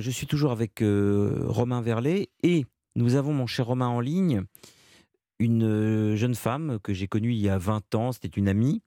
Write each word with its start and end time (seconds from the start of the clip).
Je 0.00 0.10
suis 0.10 0.26
toujours 0.26 0.52
avec 0.52 0.82
euh, 0.82 1.42
Romain 1.46 1.80
Verlet 1.82 2.28
et 2.42 2.64
nous 2.96 3.14
avons, 3.14 3.32
mon 3.32 3.46
cher 3.46 3.66
Romain, 3.66 3.88
en 3.88 4.00
ligne 4.00 4.42
une 5.38 5.62
euh, 5.64 6.16
jeune 6.16 6.34
femme 6.34 6.78
que 6.82 6.92
j'ai 6.92 7.06
connue 7.06 7.32
il 7.32 7.40
y 7.40 7.48
a 7.48 7.56
20 7.58 7.94
ans, 7.94 8.12
c'était 8.12 8.28
une 8.28 8.48
amie, 8.48 8.82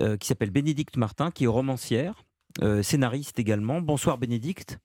euh, 0.00 0.16
qui 0.16 0.26
s'appelle 0.28 0.50
Bénédicte 0.50 0.96
Martin, 0.96 1.30
qui 1.30 1.44
est 1.44 1.48
romancière, 1.48 2.22
euh, 2.62 2.82
scénariste 2.82 3.38
également. 3.38 3.80
Bonsoir 3.80 4.16
Bénédicte. 4.18 4.78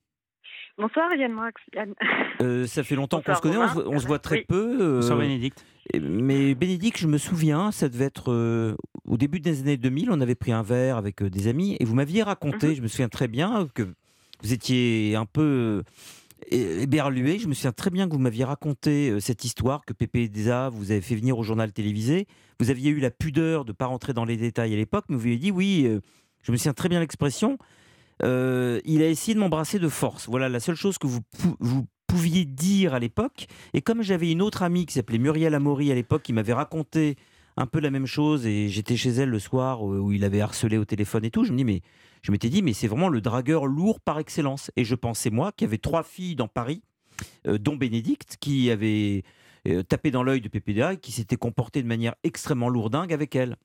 Bonsoir 0.77 1.13
Yann 1.15 1.31
Moix. 1.31 1.51
Yann. 1.73 1.93
Euh, 2.41 2.67
ça 2.67 2.83
fait 2.83 2.95
longtemps 2.95 3.21
qu'on 3.21 3.33
se 3.33 3.41
Bonsoir, 3.41 3.41
connaît, 3.41 3.57
on 3.57 3.67
se, 3.69 3.79
Romain. 3.85 3.95
on 3.95 3.99
se 3.99 4.07
voit 4.07 4.19
très 4.19 4.39
Oui. 4.39 4.45
peu. 4.49 4.77
euh, 4.81 4.95
Bonsoir 4.99 5.19
Bénédicte. 5.19 5.65
mais 6.01 6.53
Bénédicte, 6.53 6.97
je 6.99 7.07
me 7.07 7.17
souviens, 7.17 7.71
ça 7.71 7.87
devait 7.87 8.03
être 8.05 8.29
euh, 8.33 8.75
au 9.05 9.15
début 9.15 9.39
des 9.39 9.61
années 9.61 9.77
2000, 9.77 10.11
on 10.11 10.19
avait 10.19 10.35
pris 10.35 10.51
un 10.51 10.63
verre 10.63 10.97
avec 10.97 11.21
euh, 11.21 11.29
des 11.29 11.47
amis 11.47 11.77
et 11.79 11.85
vous 11.85 11.95
m'aviez 11.95 12.23
raconté, 12.23 12.67
Mhm. 12.69 12.75
je 12.75 12.81
me 12.81 12.87
souviens 12.89 13.07
très 13.07 13.29
bien, 13.29 13.69
que 13.73 13.87
vous 14.43 14.53
étiez 14.53 15.15
un 15.15 15.25
peu 15.25 15.83
euh, 16.51 16.81
éberlué. 16.81 17.39
Je 17.39 17.47
me 17.47 17.53
souviens 17.53 17.71
très 17.71 17.89
bien 17.89 18.07
que 18.07 18.13
vous 18.13 18.19
m'aviez 18.19 18.43
raconté 18.43 19.09
euh, 19.09 19.19
cette 19.19 19.43
histoire 19.45 19.85
que 19.85 19.93
Pépé 19.93 20.27
Deza 20.27 20.69
vous 20.69 20.91
avez 20.91 21.01
fait 21.01 21.15
venir 21.15 21.37
au 21.37 21.43
journal 21.43 21.71
télévisé. 21.71 22.27
Vous 22.59 22.69
aviez 22.69 22.91
eu 22.91 22.99
la 22.99 23.11
pudeur 23.11 23.65
de 23.65 23.71
ne 23.71 23.75
pas 23.75 23.85
rentrer 23.87 24.13
dans 24.13 24.25
les 24.25 24.37
détails 24.37 24.73
à 24.73 24.77
l'époque, 24.77 25.05
mais 25.09 25.15
vous 25.15 25.25
avez 25.25 25.37
dit 25.37 25.51
oui, 25.51 25.83
euh, 25.85 26.01
je 26.43 26.51
me 26.51 26.57
souviens 26.57 26.73
très 26.73 26.89
bien 26.89 26.99
l'expression. 26.99 27.57
euh, 28.23 28.79
il 28.85 29.01
a 29.01 29.09
essayé 29.09 29.33
de 29.35 29.39
m'embrasser 29.39 29.79
de 29.79 29.89
force. 29.89 30.27
Voilà 30.29 30.47
la 30.49 30.59
seule 30.59 30.75
chose 30.75 30.97
que 30.97 31.07
vous, 31.07 31.19
vous 31.59 31.85
pouviez 32.07 32.45
dire 32.45 32.93
à 32.93 32.99
l'époque. 32.99 33.47
Et 33.73 33.81
comme 33.81 34.01
j'avais 34.01 34.31
une 34.31 34.41
autre 34.41 34.63
amie 34.63 34.85
qui 34.85 34.93
s'appelait 34.93 35.17
Muriel 35.17 35.53
Amaury 35.53 35.91
à 35.91 35.95
l'époque, 35.95 36.23
qui 36.23 36.33
m'avait 36.33 36.53
raconté 36.53 37.15
un 37.57 37.65
peu 37.65 37.79
la 37.79 37.89
même 37.89 38.05
chose, 38.05 38.45
et 38.45 38.67
j'étais 38.69 38.97
chez 38.97 39.11
elle 39.11 39.29
le 39.29 39.39
soir 39.39 39.79
euh, 39.79 39.99
où 39.99 40.11
il 40.11 40.23
avait 40.23 40.41
harcelé 40.41 40.77
au 40.77 40.85
téléphone 40.85 41.25
et 41.25 41.31
tout, 41.31 41.43
je 41.45 41.51
me 41.51 41.57
dis, 41.57 41.65
mais 41.65 41.81
je 42.25 42.31
m'étais 42.31 42.49
dit, 42.49 42.63
mais 42.63 42.73
c'est 42.73 42.87
vraiment 42.87 43.09
le 43.09 43.21
dragueur 43.21 43.67
lourd 43.67 43.99
par 43.99 44.17
excellence. 44.17 44.71
Et 44.75 44.83
je 44.83 44.95
pensais, 44.95 45.29
moi, 45.29 45.51
qu'il 45.51 45.67
y 45.67 45.69
avait 45.69 45.77
trois 45.77 46.01
filles 46.01 46.35
dans 46.35 46.47
Paris, 46.47 46.81
euh, 47.45 47.59
dont 47.59 47.75
Bénédicte, 47.75 48.37
qui 48.41 48.71
avait 48.71 49.21
euh, 49.67 49.83
tapé 49.83 50.09
dans 50.09 50.23
l'œil 50.23 50.41
de 50.41 50.49
PPDA 50.49 50.93
et 50.93 50.97
qui 50.97 51.11
s'était 51.11 51.35
comporté 51.35 51.83
de 51.83 51.87
manière 51.87 52.15
extrêmement 52.23 52.67
lourdingue 52.67 53.13
avec 53.13 53.35
elle. 53.35 53.57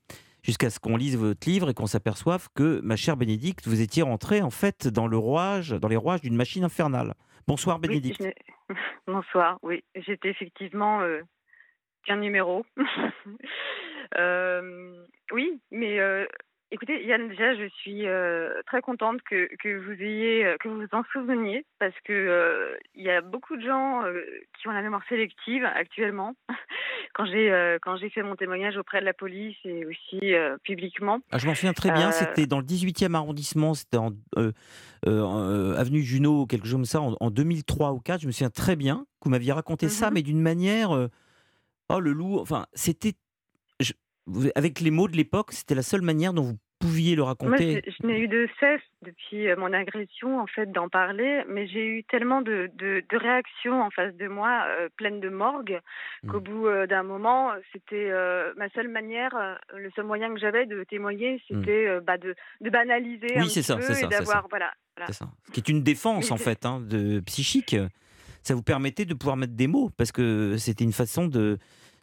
Jusqu'à 0.42 0.68
ce 0.68 0.78
qu'on 0.78 0.98
lise 0.98 1.16
votre 1.16 1.48
livre 1.48 1.70
et 1.70 1.74
qu'on 1.74 1.86
s'aperçoive 1.86 2.48
que, 2.54 2.82
ma 2.82 2.96
chère 2.96 3.16
Bénédicte, 3.16 3.66
vous 3.66 3.80
étiez 3.80 4.02
rentrée 4.02 4.42
en 4.42 4.50
fait 4.50 4.86
dans 4.88 5.06
le 5.06 5.16
rouage, 5.16 5.70
dans 5.70 5.88
les 5.88 5.96
rouages 5.96 6.20
d'une 6.20 6.36
machine 6.36 6.62
infernale. 6.62 7.14
Bonsoir 7.46 7.78
Oui, 7.80 7.88
Bénédicte. 7.88 8.22
je 8.22 8.74
Bonsoir. 9.06 9.58
Oui, 9.62 9.82
j'étais 9.94 10.28
effectivement 10.28 11.00
euh, 11.00 11.22
qu'un 12.04 12.16
numéro. 12.16 12.66
Oui, 15.32 15.60
mais 15.70 16.00
écoutez, 16.70 17.04
Yann, 17.06 17.28
déjà, 17.28 17.54
je 17.54 17.68
suis 17.80 18.06
euh, 18.06 18.62
très 18.66 18.80
contente 18.80 19.20
que, 19.22 19.48
que 19.56 19.78
vous 19.78 19.92
ayez, 20.02 20.44
euh, 20.44 20.56
que 20.58 20.68
vous 20.68 20.86
en 20.92 21.02
souveniez, 21.12 21.64
parce 21.78 21.94
que 22.04 22.12
euh, 22.12 22.76
il 22.94 23.02
y 23.02 23.10
a 23.10 23.20
beaucoup 23.20 23.56
de 23.56 23.62
gens 23.62 24.04
euh, 24.04 24.22
qui 24.58 24.68
ont 24.68 24.72
la 24.72 24.82
mémoire 24.82 25.02
sélective 25.08 25.64
actuellement. 25.64 26.34
quand 27.14 27.26
j'ai 27.26 27.76
quand 27.82 27.96
j'ai 27.96 28.08
fait 28.10 28.22
mon 28.22 28.36
témoignage 28.36 28.76
auprès 28.76 29.00
de 29.00 29.04
la 29.04 29.12
police 29.12 29.56
et 29.64 29.84
aussi 29.84 30.32
publiquement. 30.62 31.18
Ah, 31.32 31.38
je 31.38 31.46
m'en 31.46 31.54
souviens 31.54 31.72
très 31.72 31.90
bien, 31.90 32.12
c'était 32.12 32.46
dans 32.46 32.58
le 32.58 32.64
18e 32.64 33.14
arrondissement, 33.14 33.74
c'était 33.74 33.96
en 33.96 34.10
en, 35.06 35.72
avenue 35.72 36.02
Junot, 36.02 36.46
quelque 36.46 36.64
chose 36.66 36.74
comme 36.74 36.84
ça, 36.84 37.00
en, 37.00 37.16
en 37.20 37.30
2003 37.30 37.92
ou 37.92 38.00
4. 38.00 38.20
Je 38.20 38.26
me 38.26 38.32
souviens 38.32 38.50
très 38.50 38.76
bien 38.76 39.06
que 39.20 39.24
vous 39.24 39.30
m'aviez 39.30 39.52
raconté 39.52 39.88
ça, 39.88 40.08
Mhm. 40.08 40.14
mais 40.14 40.22
d'une 40.22 40.40
manière. 40.40 40.90
oh, 41.88 42.00
le 42.00 42.12
loup. 42.12 42.38
Enfin, 42.38 42.66
c'était. 42.74 43.14
Vous- 44.30 44.50
Avec 44.54 44.80
les 44.80 44.90
mots 44.90 45.08
de 45.08 45.16
l'époque, 45.16 45.52
c'était 45.52 45.74
la 45.74 45.82
seule 45.82 46.02
manière 46.02 46.32
dont 46.32 46.42
vous 46.42 46.58
pouviez 46.80 47.14
le 47.14 47.20
Moi, 47.22 47.28
raconter. 47.32 47.82
je, 47.86 47.92
je 48.00 48.06
n'ai 48.06 48.20
eu 48.20 48.28
de 48.28 48.48
cesse 48.58 48.80
depuis 49.02 49.48
euh, 49.48 49.56
mon 49.56 49.70
agression, 49.72 50.40
en 50.40 50.46
fait, 50.46 50.72
d'en 50.72 50.88
parler, 50.88 51.42
mais 51.46 51.66
j'ai 51.66 51.84
eu 51.86 52.04
tellement 52.04 52.40
de, 52.40 52.70
de, 52.74 53.02
de 53.06 53.16
réactions 53.18 53.82
en 53.82 53.90
face 53.90 54.14
de 54.16 54.28
moi, 54.28 54.64
euh, 54.66 54.88
pleines 54.96 55.20
de 55.20 55.28
morgue, 55.28 55.78
qu'au 56.26 56.40
Mm. 56.40 56.44
bout 56.44 56.66
euh, 56.68 56.86
d'un 56.86 57.02
moment, 57.02 57.50
c'était 57.72 58.08
euh, 58.10 58.54
ma 58.56 58.70
seule 58.70 58.88
manière, 58.88 59.30
le 59.76 59.90
seul 59.94 60.06
moyen 60.06 60.32
que 60.32 60.40
j'avais 60.40 60.64
de 60.64 60.82
témoigner, 60.84 61.42
c'était 61.48 61.86
euh, 61.86 62.00
bah, 62.00 62.16
de, 62.16 62.34
de 62.62 62.70
banaliser. 62.70 63.26
Oui, 63.36 63.42
un 63.42 63.44
petit 63.44 63.62
ça, 63.62 63.76
peu 63.76 63.82
ça, 63.82 64.00
et 64.06 64.08
d'avoir, 64.08 64.46
voilà. 64.48 64.72
voilà. 64.96 65.06
C'est 65.12 65.18
ça. 65.18 65.28
Ce 65.48 65.52
qui 65.52 65.60
est 65.60 65.68
une 65.68 65.82
défense, 65.82 66.30
en 66.30 66.38
fait, 66.38 66.64
hein, 66.64 66.80
de 66.80 67.20
psychique. 67.20 67.76
Ça 68.42 68.54
vous 68.54 68.62
permettait 68.62 69.04
de 69.04 69.12
pouvoir 69.12 69.36
mettre 69.36 69.52
des 69.52 69.66
mots, 69.66 69.90
parce 69.98 70.12
que 70.12 70.56
c'était 70.56 70.84
une 70.84 70.94
façon 70.94 71.26
de, 71.26 71.58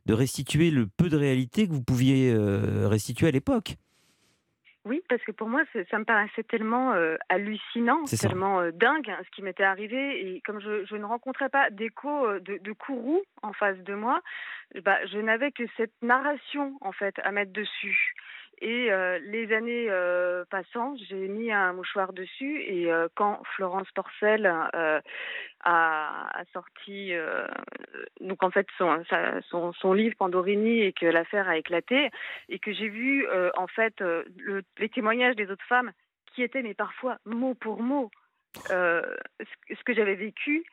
de 0.08 0.14
restituer 0.14 0.72
le 0.72 0.88
peu 0.88 1.10
de 1.10 1.18
réalité 1.18 1.68
que 1.68 1.74
vous 1.74 1.84
pouviez 1.84 2.34
euh, 2.34 2.88
restituer 2.88 3.28
à 3.28 3.32
l'époque. 3.32 3.76
Oui, 4.86 5.02
parce 5.10 5.22
que 5.24 5.34
pour 5.34 5.50
moi, 5.50 5.64
ça 5.92 6.00
me 6.00 6.06
paraissait 6.06 6.44
tellement 6.44 6.94
euh, 6.94 7.18
hallucinant, 7.28 8.06
tellement 8.06 8.62
euh, 8.62 8.72
dingue 8.72 9.10
hein, 9.10 9.20
ce 9.26 9.36
qui 9.36 9.42
m'était 9.42 9.66
arrivé. 9.66 10.26
Et 10.26 10.42
comme 10.46 10.62
je, 10.62 10.86
je 10.86 10.96
ne 10.96 11.04
rencontrais 11.04 11.50
pas 11.50 11.70
d'écho 11.72 12.26
euh, 12.26 12.40
de, 12.40 12.58
de 12.58 12.72
courroux 12.72 13.22
en 13.42 13.52
face 13.52 13.78
de 13.80 13.94
moi, 13.94 14.22
bah, 14.86 14.98
je 15.12 15.18
n'avais 15.18 15.52
que 15.52 15.64
cette 15.76 15.92
narration 16.02 16.78
en 16.80 16.94
fait 16.94 17.16
à 17.22 17.32
mettre 17.32 17.52
dessus. 17.52 18.14
Et 18.60 18.92
euh, 18.92 19.20
les 19.20 19.54
années 19.54 19.88
euh, 19.90 20.44
passant, 20.50 20.96
j'ai 21.08 21.28
mis 21.28 21.52
un 21.52 21.74
mouchoir 21.74 22.14
dessus. 22.14 22.62
Et 22.64 22.92
euh, 22.92 23.08
quand 23.16 23.42
Florence 23.56 23.90
Porcel 23.92 24.46
a, 24.46 25.02
a 25.64 26.44
sorti 26.54 27.14
donc 28.22 28.42
en 28.44 28.50
fait 28.52 28.68
son, 28.78 29.04
sa- 29.10 29.42
son, 29.44 29.74
son 29.74 29.94
livre 29.94 30.16
Pandorini 30.18 30.82
et 30.82 30.94
que 30.94 31.06
l'affaire 31.06 31.48
a 31.48 31.58
éclaté, 31.58 32.10
et 32.50 32.60
que 32.60 32.72
j'ai 32.74 32.88
vu 32.90 33.28
en 33.56 33.68
fait 33.68 34.00
le- 34.02 34.64
les 34.80 34.90
témoignages 34.90 35.36
des 35.36 35.50
autres 35.52 35.66
femmes 35.66 35.92
qui 36.34 36.44
étaient 36.44 36.62
mais 36.62 36.74
parfois 36.74 37.18
mot 37.26 37.54
pour 37.56 37.82
mot 37.82 38.10
ce, 38.68 39.04
ce 39.70 39.84
que 39.84 39.94
j'avais 39.94 40.16
vécu 40.16 40.64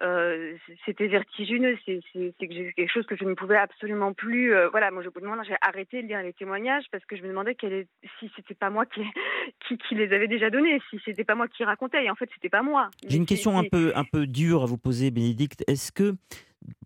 euh, 0.00 0.54
c'était 0.84 1.06
vertigineux 1.08 1.76
c'est 1.84 2.00
quelque 2.38 2.88
chose 2.92 3.06
que 3.06 3.16
je 3.16 3.24
ne 3.24 3.34
pouvais 3.34 3.56
absolument 3.56 4.12
plus 4.12 4.54
euh, 4.54 4.68
voilà 4.70 4.90
moi 4.90 5.02
je 5.02 5.08
bout 5.08 5.20
de 5.20 5.26
moment 5.26 5.42
j'ai 5.42 5.56
arrêté 5.60 6.02
de 6.02 6.08
lire 6.08 6.22
les 6.22 6.32
témoignages 6.32 6.84
parce 6.90 7.04
que 7.04 7.16
je 7.16 7.22
me 7.22 7.28
demandais 7.28 7.54
quel 7.54 7.72
est, 7.72 7.88
si 8.18 8.30
c'était 8.36 8.54
pas 8.54 8.70
moi 8.70 8.86
qui, 8.86 9.00
qui 9.68 9.78
qui 9.78 9.94
les 9.94 10.12
avait 10.12 10.28
déjà 10.28 10.50
donnés 10.50 10.80
si 10.90 11.00
c'était 11.04 11.24
pas 11.24 11.34
moi 11.34 11.48
qui 11.48 11.64
racontais 11.64 12.04
et 12.04 12.10
en 12.10 12.14
fait 12.14 12.28
c'était 12.34 12.48
pas 12.48 12.62
moi 12.62 12.90
J'ai 13.06 13.16
une 13.16 13.26
question 13.26 13.58
un 13.58 13.64
peu, 13.64 13.92
un 13.94 14.04
peu 14.04 14.26
dure 14.26 14.62
à 14.62 14.66
vous 14.66 14.78
poser, 14.78 15.10
Bénédicte. 15.10 15.64
Est-ce 15.66 15.92
que, 15.92 16.14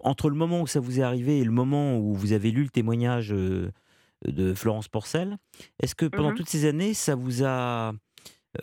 entre 0.03 0.29
le 0.29 0.35
moment 0.37 0.61
où 0.63 0.67
ça 0.67 0.81
vous 0.81 1.01
est 1.01 1.03
arrivé 1.03 1.39
et 1.39 1.45
le 1.45 1.51
moment 1.51 1.97
où 1.99 2.15
vous 2.15 2.33
avez 2.33 2.51
lu 2.51 2.63
le 2.63 2.69
témoignage 2.69 3.33
euh, 3.33 3.71
de 4.27 4.55
Florence 4.55 4.89
Porcel, 4.89 5.39
est-ce 5.83 5.95
que 5.95 6.07
pendant 6.07 6.31
Mhm. 6.31 6.37
toutes 6.37 6.49
ces 6.49 6.67
années, 6.67 6.95
ça 6.95 7.15
vous 7.15 7.45
a 7.45 7.93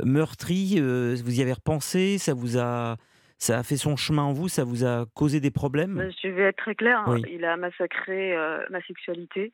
meurtri 0.04 0.76
euh, 0.78 1.16
Vous 1.24 1.40
y 1.40 1.42
avez 1.42 1.54
repensé 1.54 2.18
Ça 2.18 2.34
vous 2.34 2.58
a, 2.58 2.98
ça 3.46 3.60
a 3.60 3.64
fait 3.64 3.78
son 3.78 3.96
chemin 3.96 4.24
en 4.24 4.34
vous 4.34 4.48
Ça 4.48 4.64
vous 4.64 4.84
a 4.86 5.06
causé 5.14 5.40
des 5.40 5.52
problèmes 5.52 6.00
Euh, 6.00 6.12
je 6.24 6.28
vais 6.30 6.44
être 6.44 6.58
très 6.58 6.76
claire, 6.76 7.00
hein, 7.00 7.14
Oui. 7.14 7.24
il 7.32 7.46
a 7.46 7.56
massacré 7.58 8.36
euh, 8.36 8.66
ma 8.70 8.82
sexualité. 8.82 9.54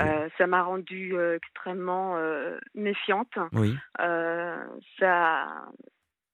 Euh, 0.00 0.28
ça 0.38 0.46
m'a 0.46 0.62
rendue 0.62 1.16
euh, 1.16 1.36
extrêmement 1.36 2.16
méfiante. 2.74 3.32
Oui. 3.52 3.74
Ça, 4.98 5.46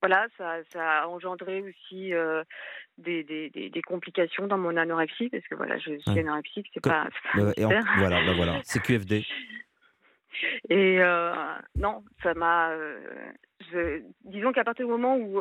voilà, 0.03 0.27
ça, 0.37 0.57
ça 0.73 1.03
a 1.03 1.07
engendré 1.09 1.63
aussi 1.63 2.13
euh, 2.13 2.43
des, 2.99 3.25
des, 3.25 3.49
des, 3.51 3.71
des 3.71 3.83
complications 3.83 4.47
dans 4.47 4.59
mon 4.59 4.77
anorexie, 4.77 5.31
parce 5.31 5.47
que 5.49 5.55
voilà, 5.55 5.79
je 5.79 5.97
suis 5.99 6.11
Ouais. 6.13 6.21
anorexique, 6.21 6.69
c'est 6.75 6.83
pas, 6.83 7.09
Euh, 7.37 7.53
et 7.57 7.65
en- 7.65 7.71
voilà, 7.99 8.25
bah 8.27 8.33
voilà, 8.37 8.61
c'est 8.65 8.83
QFD. 8.83 9.25
Et 10.69 11.01
euh, 11.01 11.33
non, 11.77 12.05
ça 12.23 12.35
m'a. 12.35 12.71
euh, 12.73 14.01
disons 14.25 14.53
qu'à 14.53 14.65
partir 14.65 14.85
du 14.87 14.91
moment 14.93 15.17
où, 15.17 15.41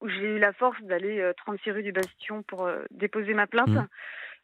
où 0.00 0.08
j'ai 0.08 0.36
eu 0.36 0.38
la 0.38 0.52
force 0.52 0.80
d'aller 0.82 1.20
euh, 1.20 1.32
36 1.36 1.70
rue 1.70 1.82
du 1.82 1.92
Bastion 1.92 2.42
pour 2.42 2.66
euh, 2.66 2.84
déposer 2.90 3.34
ma 3.34 3.46
plainte, 3.46 3.68
Mhm. 3.68 3.88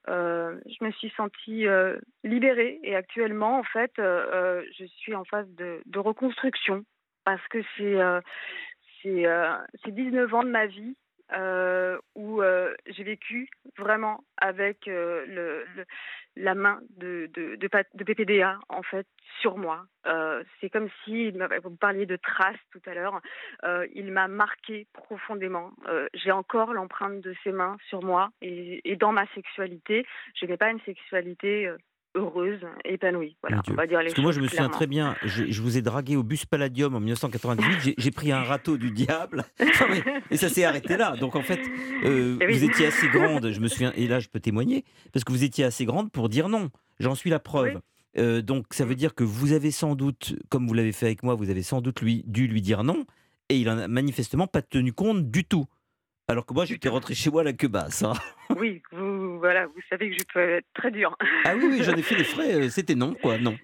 euh, 0.08 0.60
je 0.66 0.84
me 0.84 0.90
suis 0.92 1.10
sentie 1.16 1.66
euh, 1.66 1.98
libérée. 2.24 2.78
Et 2.82 2.94
actuellement, 2.94 3.58
en 3.58 3.64
fait, 3.64 3.92
je 3.96 4.84
suis 4.98 5.14
en 5.14 5.24
phase 5.24 5.48
de, 5.54 5.80
de 5.86 5.98
reconstruction 5.98 6.84
parce 7.24 7.46
que 7.48 7.58
c'est 7.76 7.98
c'est 9.02 9.92
19 9.92 10.34
ans 10.34 10.42
de 10.42 10.50
ma 10.50 10.66
vie. 10.66 10.96
Euh, 11.32 11.98
où 12.14 12.40
euh, 12.40 12.72
j'ai 12.86 13.02
vécu 13.02 13.48
vraiment 13.76 14.22
avec 14.36 14.86
euh, 14.86 15.64
la 16.36 16.54
main 16.54 16.80
de, 16.98 17.28
de, 17.34 18.04
PPDA 18.04 18.60
en 18.68 18.82
fait 18.82 19.08
sur 19.40 19.56
moi. 19.56 19.86
C'est 20.60 20.70
comme 20.70 20.88
si, 21.04 21.32
vous 21.32 21.76
parliez 21.76 22.06
de 22.06 22.14
traces 22.14 22.54
tout 22.70 22.80
à 22.86 22.94
l'heure, 22.94 23.20
il 23.92 24.12
m'a 24.12 24.28
marqué 24.28 24.86
profondément. 24.92 25.72
J'ai 26.14 26.30
encore 26.30 26.72
l'empreinte 26.72 27.20
de 27.20 27.34
ses 27.42 27.50
mains 27.50 27.76
sur 27.88 28.04
moi 28.04 28.30
et, 28.40 28.96
dans 28.96 29.10
ma 29.10 29.26
sexualité, 29.34 30.06
je 30.34 30.46
n'ai 30.46 30.56
pas 30.56 30.70
une 30.70 30.80
sexualité 30.82 31.68
heureuse, 32.16 32.58
épanouie. 32.84 33.36
Voilà, 33.42 33.56
Mon 33.56 33.62
Dieu. 33.62 33.72
on 33.72 33.76
va 33.76 33.86
dire 33.86 33.98
les 34.00 34.06
Parce 34.06 34.14
que 34.14 34.20
moi, 34.20 34.32
je 34.32 34.40
me 34.40 34.46
souviens 34.46 34.56
clairement. 34.68 34.74
très 34.74 34.86
bien, 34.86 35.16
je, 35.24 35.44
je 35.50 35.62
vous 35.62 35.76
ai 35.78 35.82
dragué 35.82 36.16
au 36.16 36.22
bus 36.22 36.44
Palladium 36.46 36.94
en 36.94 37.00
1998, 37.00 37.94
j'ai- 37.98 38.10
pris 38.10 38.32
un 38.32 38.42
râteau 38.42 38.76
du 38.78 38.90
diable, 38.90 39.44
mais- 39.90 40.02
et 40.30 40.36
ça 40.36 40.48
s'est 40.48 40.64
arrêté 40.64 40.96
là. 40.96 41.16
Donc 41.16 41.36
en 41.36 41.42
fait, 41.42 41.60
euh, 42.04 42.38
Eh 42.40 42.46
oui. 42.46 42.52
vous 42.58 42.64
étiez 42.64 42.86
assez 42.86 43.08
grande, 43.08 43.50
je 43.52 43.60
me 43.60 43.68
souviens, 43.68 43.92
et 43.96 44.08
là 44.08 44.18
je 44.20 44.28
peux 44.28 44.40
témoigner, 44.40 44.84
parce 45.12 45.24
que 45.24 45.32
vous 45.32 45.44
étiez 45.44 45.64
assez 45.64 45.84
grande 45.84 46.10
pour 46.10 46.28
dire 46.28 46.48
non. 46.48 46.70
J'en 46.98 47.14
suis 47.14 47.30
la 47.30 47.38
preuve. 47.38 47.74
Oui. 47.74 47.80
Euh, 48.18 48.40
donc 48.40 48.66
ça 48.70 48.86
veut 48.86 48.94
dire 48.94 49.14
que 49.14 49.24
vous 49.24 49.52
avez 49.52 49.70
sans 49.70 49.94
doute, 49.94 50.34
comme 50.48 50.66
vous 50.66 50.72
l'avez 50.74 50.92
fait 50.92 51.04
avec 51.06 51.22
moi, 51.22 51.34
vous 51.34 51.50
avez 51.50 51.62
sans 51.62 51.82
doute 51.82 52.00
lui, 52.00 52.24
dû 52.26 52.46
lui 52.46 52.62
dire 52.62 52.82
non, 52.82 53.04
et 53.50 53.58
il 53.58 53.68
en 53.68 53.76
a 53.78 53.86
manifestement 53.88 54.46
pas 54.46 54.62
tenu 54.62 54.92
compte 54.94 55.30
du 55.30 55.44
tout. 55.44 55.66
Alors 56.28 56.44
que 56.44 56.52
moi, 56.54 56.64
j'étais 56.64 56.88
rentré 56.88 57.14
chez 57.14 57.30
moi 57.30 57.42
à 57.42 57.44
la 57.44 57.52
queue 57.52 57.68
basse. 57.68 58.02
hein. 58.02 58.12
Oui, 58.58 58.82
vous, 58.92 59.38
voilà, 59.38 59.66
vous 59.66 59.80
savez 59.90 60.10
que 60.10 60.16
je 60.18 60.24
peux 60.32 60.40
être 60.40 60.66
très 60.74 60.90
dur. 60.90 61.16
Ah 61.44 61.54
oui, 61.56 61.64
oui, 61.70 61.82
j'en 61.82 61.94
ai 61.96 62.02
fait 62.02 62.14
les 62.16 62.24
frais, 62.24 62.54
euh, 62.54 62.68
c'était 62.70 62.94
non, 62.94 63.14
quoi, 63.14 63.38
non. 63.38 63.56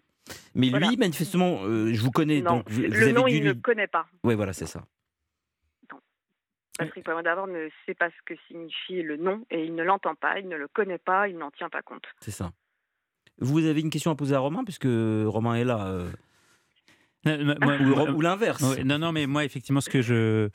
Mais 0.54 0.70
Voilà. 0.70 0.88
lui, 0.88 0.96
manifestement, 0.96 1.60
euh, 1.64 1.92
je 1.92 2.00
vous 2.00 2.10
connais, 2.10 2.40
Non, 2.40 2.58
donc 2.58 2.70
vous, 2.70 2.82
vous 2.82 2.88
le 2.88 3.02
avez 3.02 3.12
nom, 3.12 3.24
dû 3.26 3.36
il 3.36 3.44
ne 3.44 3.52
lui... 3.52 3.60
connaît 3.60 3.86
pas. 3.88 4.06
Oui, 4.22 4.34
voilà, 4.34 4.52
c'est 4.52 4.66
ça. 4.66 4.84
Patrick 6.78 7.04
Poivre 7.04 7.22
d'Arvor 7.22 7.46
ne 7.48 7.68
sait 7.84 7.94
pas 7.94 8.08
ce 8.10 8.14
que 8.24 8.34
signifie 8.48 9.02
le 9.02 9.16
nom 9.16 9.44
et 9.50 9.64
il 9.64 9.74
ne 9.74 9.82
l'entend 9.82 10.14
pas, 10.14 10.38
il 10.38 10.48
ne 10.48 10.56
le 10.56 10.68
connaît 10.68 10.98
pas, 10.98 11.28
il 11.28 11.36
n'en 11.36 11.50
tient 11.50 11.68
pas 11.68 11.82
compte. 11.82 12.04
C'est 12.20 12.30
ça. 12.30 12.52
Vous 13.38 13.66
avez 13.66 13.80
une 13.82 13.90
question 13.90 14.10
à 14.10 14.14
poser 14.16 14.34
à 14.34 14.38
Romain, 14.38 14.64
puisque 14.64 14.86
Romain 14.86 15.54
est 15.56 15.64
là. 15.64 15.86
euh, 15.88 16.10
moi- 17.60 18.10
ou 18.10 18.20
l'inverse. 18.20 18.62
Non, 18.84 18.98
non, 18.98 19.12
mais 19.12 19.26
moi, 19.26 19.44
effectivement, 19.44 19.80
ce 19.80 19.90
que 19.90 20.00
je, 20.02 20.48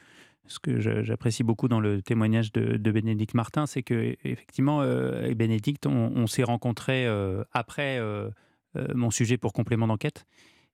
ce 0.48 0.60
que 0.60 0.80
j'apprécie 1.04 1.44
beaucoup 1.44 1.68
dans 1.68 1.80
le 1.80 2.02
témoignage 2.02 2.52
de, 2.52 2.78
de 2.78 2.92
Bénédicte 2.92 3.34
Martin, 3.34 3.66
c'est 3.66 3.84
que 3.84 4.16
effectivement, 4.24 4.82
euh, 4.82 5.24
avec 5.24 5.38
Bénédicte, 5.38 5.86
on, 5.86 6.12
on 6.16 6.28
s'est 6.28 6.44
rencontrés 6.44 7.06
euh, 7.06 7.44
après 7.52 8.00
euh, 8.00 8.30
euh, 8.76 8.88
mon 8.96 9.12
sujet 9.12 9.38
pour 9.38 9.54
complément 9.54 9.88
d'enquête. 9.88 10.26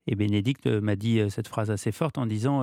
Et 0.08 0.16
Bénédicte 0.16 0.68
m'a 0.68 0.96
dit 0.96 1.22
cette 1.30 1.48
phrase 1.48 1.72
assez 1.72 1.92
forte 1.92 2.18
en 2.18 2.25
disant, 2.25 2.62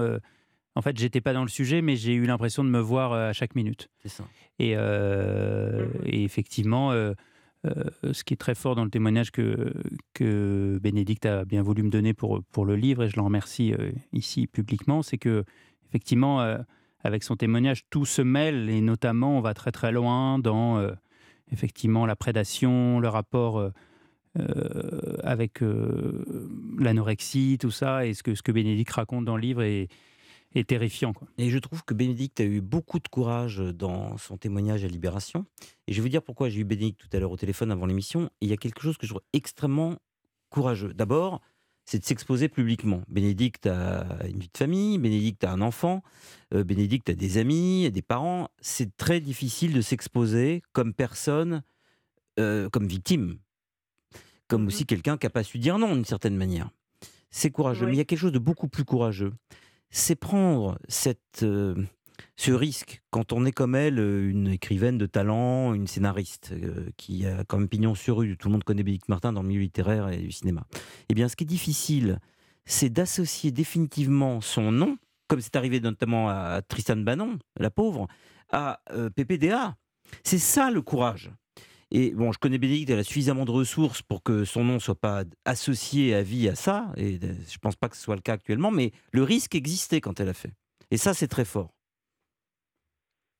en 0.75 0.83
fait, 0.83 0.99
j'étais 0.99 1.23
pas 1.23 1.33
dans 1.33 1.43
le 1.43 1.49
sujet, 1.49 1.81
mais 1.81 1.97
j'ai 1.97 2.13
eu 2.13 2.27
l'impression 2.27 2.63
de 2.65 2.69
me 2.69 2.81
voir 2.81 3.15
à 3.15 3.33
chaque 3.33 3.55
minute. 3.55 3.89
C'est 4.03 4.11
ça. 4.11 4.25
Et, 4.59 4.73
et 4.73 6.23
effectivement, 6.23 6.93
euh, 7.67 8.13
ce 8.13 8.25
qui 8.25 8.35
est 8.35 8.39
très 8.39 8.55
fort 8.55 8.75
dans 8.75 8.85
le 8.85 8.91
témoignage 8.91 9.31
que, 9.33 9.73
que 10.15 10.79
Bénédicte 10.83 11.27
a 11.27 11.45
bien 11.45 11.63
voulu 11.63 11.83
me 11.83 11.91
donner 11.91 12.15
pour, 12.15 12.43
pour 12.53 12.65
le 12.65 12.77
livre, 12.77 13.05
et 13.05 13.09
je 13.09 13.17
l'en 13.17 13.25
remercie 13.25 13.75
euh, 13.75 13.93
ici 14.13 14.47
publiquement, 14.47 15.03
c'est 15.03 15.19
que 15.19 15.45
effectivement, 15.89 16.41
euh, 16.41 16.59
avec 17.03 17.23
son 17.23 17.37
témoignage, 17.37 17.85
tout 17.91 18.05
se 18.05 18.23
mêle, 18.23 18.69
et 18.69 18.81
notamment, 18.81 19.39
on 19.39 19.41
va 19.41 19.55
très 19.55 19.73
très 19.73 19.93
loin 19.93 20.39
dans 20.39 20.79
euh, 20.79 20.93
effectivement 21.51 22.07
la 22.07 22.17
prédation, 22.17 23.01
le 23.01 23.09
rapport 23.09 23.59
euh, 23.59 23.71
euh, 24.39 25.17
avec 25.23 25.61
l'anorexie, 26.79 27.59
tout 27.61 27.71
ça, 27.71 28.07
et 28.07 28.15
ce 28.15 28.23
que, 28.23 28.35
ce 28.35 28.43
que 28.43 28.53
Bénédicte 28.53 28.93
raconte 28.93 29.25
dans 29.25 29.37
le 29.37 29.43
livre 29.43 29.63
est, 29.63 29.89
terrifiant. 30.67 31.15
Et 31.39 31.49
je 31.49 31.59
trouve 31.59 31.85
que 31.85 31.95
Bénédicte 31.95 32.41
a 32.41 32.45
eu 32.45 32.61
beaucoup 32.61 32.99
de 32.99 33.07
courage 33.07 33.59
dans 33.59 34.17
son 34.19 34.37
témoignage 34.37 34.85
à 34.85 34.89
Libération. 34.89 35.47
Et 35.87 35.93
je 35.93 35.99
vais 35.99 36.03
vous 36.03 36.09
dire 36.09 36.23
pourquoi 36.23 36.49
j'ai 36.49 36.61
eu 36.61 36.65
Bénédicte 36.65 37.01
tout 37.01 37.17
à 37.17 37.21
l'heure 37.21 37.31
au 37.31 37.37
téléphone 37.37 37.71
avant 37.71 37.87
l'émission. 37.87 38.31
Il 38.41 38.49
y 38.49 38.53
a 38.53 38.57
quelque 38.57 38.83
chose 38.83 38.99
que 38.99 39.07
je 39.07 39.13
trouve 39.13 39.23
extrêmement 39.33 39.97
courageux. 40.49 40.93
D'abord, 40.93 41.41
c'est 41.91 41.99
de 41.99 42.05
s'exposer 42.05 42.49
publiquement. 42.49 43.03
Bénédicte 43.09 43.67
a 43.67 44.07
une 44.29 44.39
vie 44.39 44.49
de 44.53 44.57
famille, 44.57 44.97
Bénédicte 44.99 45.43
a 45.43 45.51
un 45.51 45.61
enfant, 45.61 46.05
euh, 46.55 46.63
Bénédicte 46.63 47.11
a 47.11 47.15
des 47.15 47.37
amis, 47.37 47.91
des 47.91 48.01
parents. 48.01 48.49
C'est 48.61 48.97
très 48.97 49.21
difficile 49.21 49.73
de 49.73 49.81
s'exposer 49.81 50.63
comme 50.73 50.95
personne, 50.95 51.65
euh, 52.39 52.69
comme 52.69 52.87
victime, 52.87 53.39
comme 54.47 54.63
Mhm. 54.63 54.69
aussi 54.69 54.87
quelqu'un 54.87 55.19
qui 55.19 55.27
n'a 55.27 55.31
pas 55.31 55.43
su 55.43 55.59
dire 55.59 55.79
non 55.81 55.97
d'une 55.97 56.05
certaine 56.05 56.37
manière. 56.37 56.71
C'est 57.33 57.51
courageux. 57.51 57.87
Oui. 57.87 57.91
Mais 57.91 57.97
il 57.97 57.99
y 57.99 58.03
a 58.03 58.05
quelque 58.05 58.21
chose 58.21 58.31
de 58.31 58.39
beaucoup 58.39 58.69
plus 58.69 58.85
courageux. 58.85 59.33
C'est 59.91 60.15
prendre 60.15 60.79
cette, 60.89 61.43
euh, 61.43 61.75
ce 62.41 62.53
risque 62.53 63.03
quand 63.11 63.35
on 63.35 63.45
est 63.45 63.53
comme 63.53 63.75
elle, 63.75 63.99
euh, 63.99 64.31
une 64.31 64.49
écrivaine 64.49 64.97
de 64.97 65.05
talent, 65.05 65.75
une 65.75 65.87
scénariste 65.87 66.53
euh, 66.53 66.89
qui 66.97 67.27
a 67.27 67.45
même 67.53 67.69
pignon 67.69 67.95
sur 67.95 68.17
rue. 68.17 68.39
Tout 68.39 68.49
le 68.49 68.53
monde 68.53 68.65
connaît 68.65 68.83
Bénédicte 68.83 69.11
Martin 69.11 69.35
dans 69.35 69.43
le 69.43 69.49
milieu 69.49 69.61
littéraire 69.61 70.09
et 70.09 70.17
du 70.17 70.33
cinéma. 70.33 70.67
Eh 71.11 71.15
bien, 71.15 71.29
ce 71.29 71.37
qui 71.37 71.45
est 71.45 71.47
difficile, 71.47 72.19
c'est 72.65 72.89
d'associer 72.89 73.51
définitivement 73.51 74.41
son 74.41 74.73
nom, 74.73 74.97
comme 75.29 75.43
c'est 75.43 75.55
arrivé 75.55 75.81
notamment 75.81 76.31
à 76.31 76.63
Tristan 76.67 76.97
Bannon, 76.97 77.39
la 77.59 77.71
pauvre, 77.71 78.09
à 78.51 78.81
euh, 78.93 79.11
PPDA. 79.11 79.77
C'est 80.25 80.39
ça 80.39 80.71
le 80.71 80.81
courage. 80.81 81.31
Et 81.91 82.13
bon, 82.13 82.33
je 82.33 82.39
connais 82.39 82.57
Bénédicte, 82.57 82.89
elle 82.89 83.01
a 83.01 83.05
suffisamment 83.05 83.45
de 83.45 83.51
ressources 83.51 84.01
pour 84.01 84.23
que 84.23 84.47
son 84.47 84.65
nom 84.65 84.79
soit 84.79 84.99
pas 84.99 85.25
associé 85.45 86.15
à 86.15 86.23
vie 86.23 86.49
à 86.49 86.55
ça. 86.55 86.91
Et 86.97 87.19
euh, 87.23 87.35
je 87.51 87.59
pense 87.59 87.77
pas 87.77 87.91
que 87.91 87.97
ce 87.97 88.03
soit 88.03 88.17
le 88.17 88.23
cas 88.23 88.33
actuellement, 88.33 88.71
mais 88.71 88.93
le 89.13 89.25
risque 89.25 89.55
existait 89.55 90.01
quand 90.01 90.21
elle 90.21 90.31
a 90.31 90.35
fait. 90.35 90.55
Et 90.91 90.97
ça, 90.97 91.13
c'est 91.13 91.29
très 91.29 91.45
fort. 91.45 91.75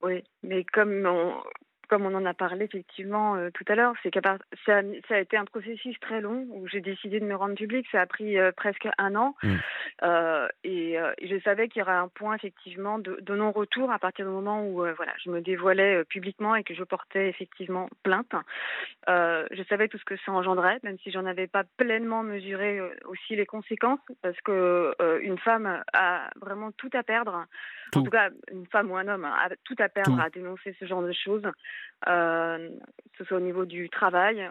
Oui, 0.03 0.25
mais 0.43 0.65
comme 0.65 1.05
on, 1.07 1.43
comme 1.91 2.07
on 2.07 2.15
en 2.15 2.25
a 2.25 2.35
parlé 2.35 2.67
effectivement 2.67 3.35
euh, 3.35 3.51
tout 3.53 3.65
à 3.67 3.75
l'heure, 3.75 3.95
c'est 4.01 4.13
qu'à 4.13 4.23
part- 4.23 4.39
ça, 4.65 4.77
a 4.77 4.83
mis- 4.83 5.03
ça 5.09 5.17
a 5.17 5.19
été 5.19 5.37
un 5.37 5.45
processus 5.45 5.99
très 5.99 6.21
long 6.21 6.47
où 6.51 6.69
j'ai 6.69 6.81
décidé 6.81 7.19
de 7.19 7.25
me 7.25 7.35
rendre 7.35 7.57
public. 7.57 7.85
Ça 7.91 8.01
a 8.01 8.07
pris 8.07 8.39
euh, 8.39 8.53
presque 8.53 8.87
un 8.97 9.17
an. 9.17 9.35
Mm. 9.43 9.57
Euh, 10.05 10.49
et, 10.63 10.97
je 11.21 11.41
savais 11.41 11.69
qu'il 11.69 11.81
y 11.81 11.83
aurait 11.83 11.93
un 11.93 12.07
point 12.07 12.37
effectivement 12.37 13.01
de, 13.01 13.19
de 13.21 13.35
non-retour 13.35 13.91
à 13.91 13.99
partir 13.99 14.25
du 14.25 14.31
moment 14.31 14.65
où 14.65 14.85
voilà, 14.95 15.13
je 15.25 15.31
me 15.31 15.41
dévoilais 15.41 16.05
publiquement 16.05 16.55
et 16.55 16.63
que 16.63 16.75
je 16.75 16.85
portais 16.85 17.29
effectivement 17.29 17.89
plainte. 18.05 18.33
Je 19.09 19.63
savais 19.69 19.89
tout 19.89 19.99
ce 19.99 20.05
que 20.05 20.17
ça 20.25 20.33
engendrait, 20.33 20.79
même 20.85 20.99
si 20.99 21.11
j'en 21.11 21.27
avais 21.27 21.49
pas 21.49 21.65
pleinement 21.77 22.23
mesuré 22.23 22.81
aussi 23.07 23.35
les 23.37 23.47
conséquences, 23.47 24.01
parce 24.23 24.41
que 24.43 24.95
une 25.23 25.39
femme 25.39 25.83
a 25.93 26.31
vraiment 26.41 26.71
tout 26.73 26.91
à 26.93 27.03
perdre. 27.03 27.47
En 27.97 28.05
Tout. 28.05 28.11
cas, 28.11 28.31
une 28.53 28.67
femme 28.67 28.91
ou 28.91 28.97
un 28.97 29.09
homme 29.09 29.25
a 29.25 29.49
tout 29.65 29.75
à 29.79 29.89
perdre 29.89 30.15
Tout. 30.17 30.23
à 30.23 30.31
dénoncer 30.31 30.77
ce 30.79 30.85
genre 30.85 31.03
de 31.03 31.13
choses, 31.13 31.43
euh, 32.09 32.71
que 33.13 33.19
ce 33.19 33.25
soit 33.25 33.37
au 33.37 33.41
niveau 33.41 33.67
du 33.67 33.91
travail. 33.91 34.51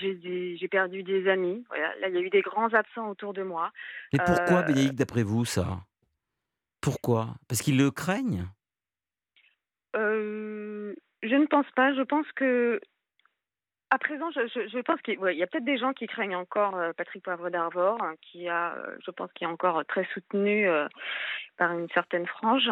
J'ai 0.00 0.68
perdu 0.68 1.02
des 1.02 1.28
amis. 1.28 1.64
Voilà. 1.68 1.94
Là, 2.00 2.08
il 2.08 2.14
y 2.14 2.18
a 2.18 2.20
eu 2.20 2.30
des 2.30 2.42
grands 2.42 2.72
absents 2.74 3.08
autour 3.08 3.32
de 3.32 3.42
moi. 3.42 3.70
Mais 4.12 4.18
pourquoi, 4.18 4.60
Euh, 4.60 4.62
Bénédicte, 4.62 4.96
d'après 4.96 5.22
vous, 5.22 5.44
ça? 5.44 5.78
Pourquoi? 6.80 7.36
Parce 7.48 7.62
qu'ils 7.62 7.78
le 7.78 7.90
craignent? 7.90 8.46
Euh, 9.96 10.94
je 11.22 11.34
ne 11.34 11.46
pense 11.46 11.70
pas. 11.76 11.94
Je 11.94 12.02
pense 12.02 12.26
que 12.32 12.80
à 13.90 13.98
présent, 13.98 14.30
je, 14.32 14.46
je, 14.48 14.68
je 14.68 14.78
pense 14.80 15.00
qu'il 15.00 15.18
ouais, 15.18 15.34
y 15.34 15.42
a 15.42 15.46
peut-être 15.46 15.64
des 15.64 15.78
gens 15.78 15.94
qui 15.94 16.06
craignent 16.06 16.36
encore 16.36 16.76
euh, 16.76 16.92
Patrick 16.92 17.22
Poivre 17.22 17.48
d'Arvor, 17.48 18.02
hein, 18.02 18.16
qui 18.20 18.46
a, 18.48 18.76
je 19.04 19.10
pense, 19.10 19.32
qui 19.32 19.44
est 19.44 19.46
encore 19.46 19.82
très 19.86 20.04
soutenu 20.12 20.68
par 21.56 21.72
une 21.72 21.88
certaine 21.90 22.26
frange. 22.26 22.70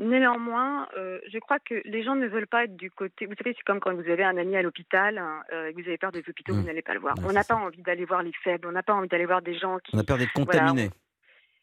Néanmoins, 0.00 0.88
euh, 0.96 1.18
je 1.30 1.38
crois 1.38 1.58
que 1.58 1.82
les 1.84 2.02
gens 2.02 2.14
ne 2.16 2.26
veulent 2.26 2.46
pas 2.46 2.64
être 2.64 2.74
du 2.76 2.90
côté. 2.90 3.26
Vous 3.26 3.34
savez, 3.36 3.54
c'est 3.56 3.62
comme 3.64 3.80
quand 3.80 3.92
vous 3.94 4.08
avez 4.10 4.24
un 4.24 4.36
ami 4.38 4.56
à 4.56 4.62
l'hôpital 4.62 5.18
hein, 5.18 5.42
euh, 5.52 5.68
et 5.68 5.74
que 5.74 5.80
vous 5.82 5.86
avez 5.88 5.98
peur 5.98 6.10
des 6.10 6.20
hôpitaux, 6.26 6.54
Mmh. 6.54 6.60
vous 6.60 6.66
n'allez 6.66 6.80
pas 6.82 6.94
le 6.94 7.00
voir. 7.00 7.16
Ouais, 7.18 7.24
on 7.28 7.32
n'a 7.32 7.42
ça. 7.42 7.54
pas 7.54 7.60
envie 7.60 7.82
d'aller 7.82 8.06
voir 8.06 8.22
les 8.22 8.32
faibles, 8.42 8.66
on 8.66 8.72
n'a 8.72 8.82
pas 8.82 8.94
envie 8.94 9.08
d'aller 9.08 9.26
voir 9.26 9.42
des 9.42 9.56
gens 9.58 9.78
qui. 9.78 9.94
On 9.94 9.98
a 9.98 10.04
peur 10.04 10.16
d'être 10.18 10.30
Voilà, 10.34 10.60
contaminé. 10.60 10.90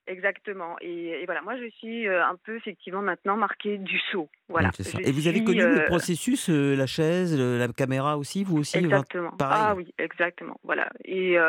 Exactement. 0.10 0.78
Et, 0.80 1.22
et 1.22 1.26
voilà, 1.26 1.42
moi 1.42 1.58
je 1.58 1.68
suis 1.70 2.08
euh, 2.08 2.24
un 2.24 2.38
peu 2.46 2.56
effectivement 2.56 3.02
maintenant 3.02 3.36
marquée 3.36 3.78
du 3.78 4.00
saut. 4.12 4.30
Voilà. 4.48 4.70
Et 5.04 5.12
vous 5.12 5.28
avez 5.28 5.44
connu 5.44 5.60
le 5.62 5.84
processus, 5.86 6.50
euh, 6.50 6.76
la 6.78 6.86
chaise, 6.86 7.38
le- 7.38 7.58
la 7.58 7.68
caméra 7.68 8.18
aussi, 8.18 8.46
vous 8.46 8.60
aussi 8.60 8.78
Exactement. 8.78 9.32
pareil. 9.32 9.58
Ah 9.62 9.76
oui, 9.76 9.94
exactement. 9.98 10.58
Voilà. 10.64 10.88
Et, 11.04 11.34
et 11.34 11.40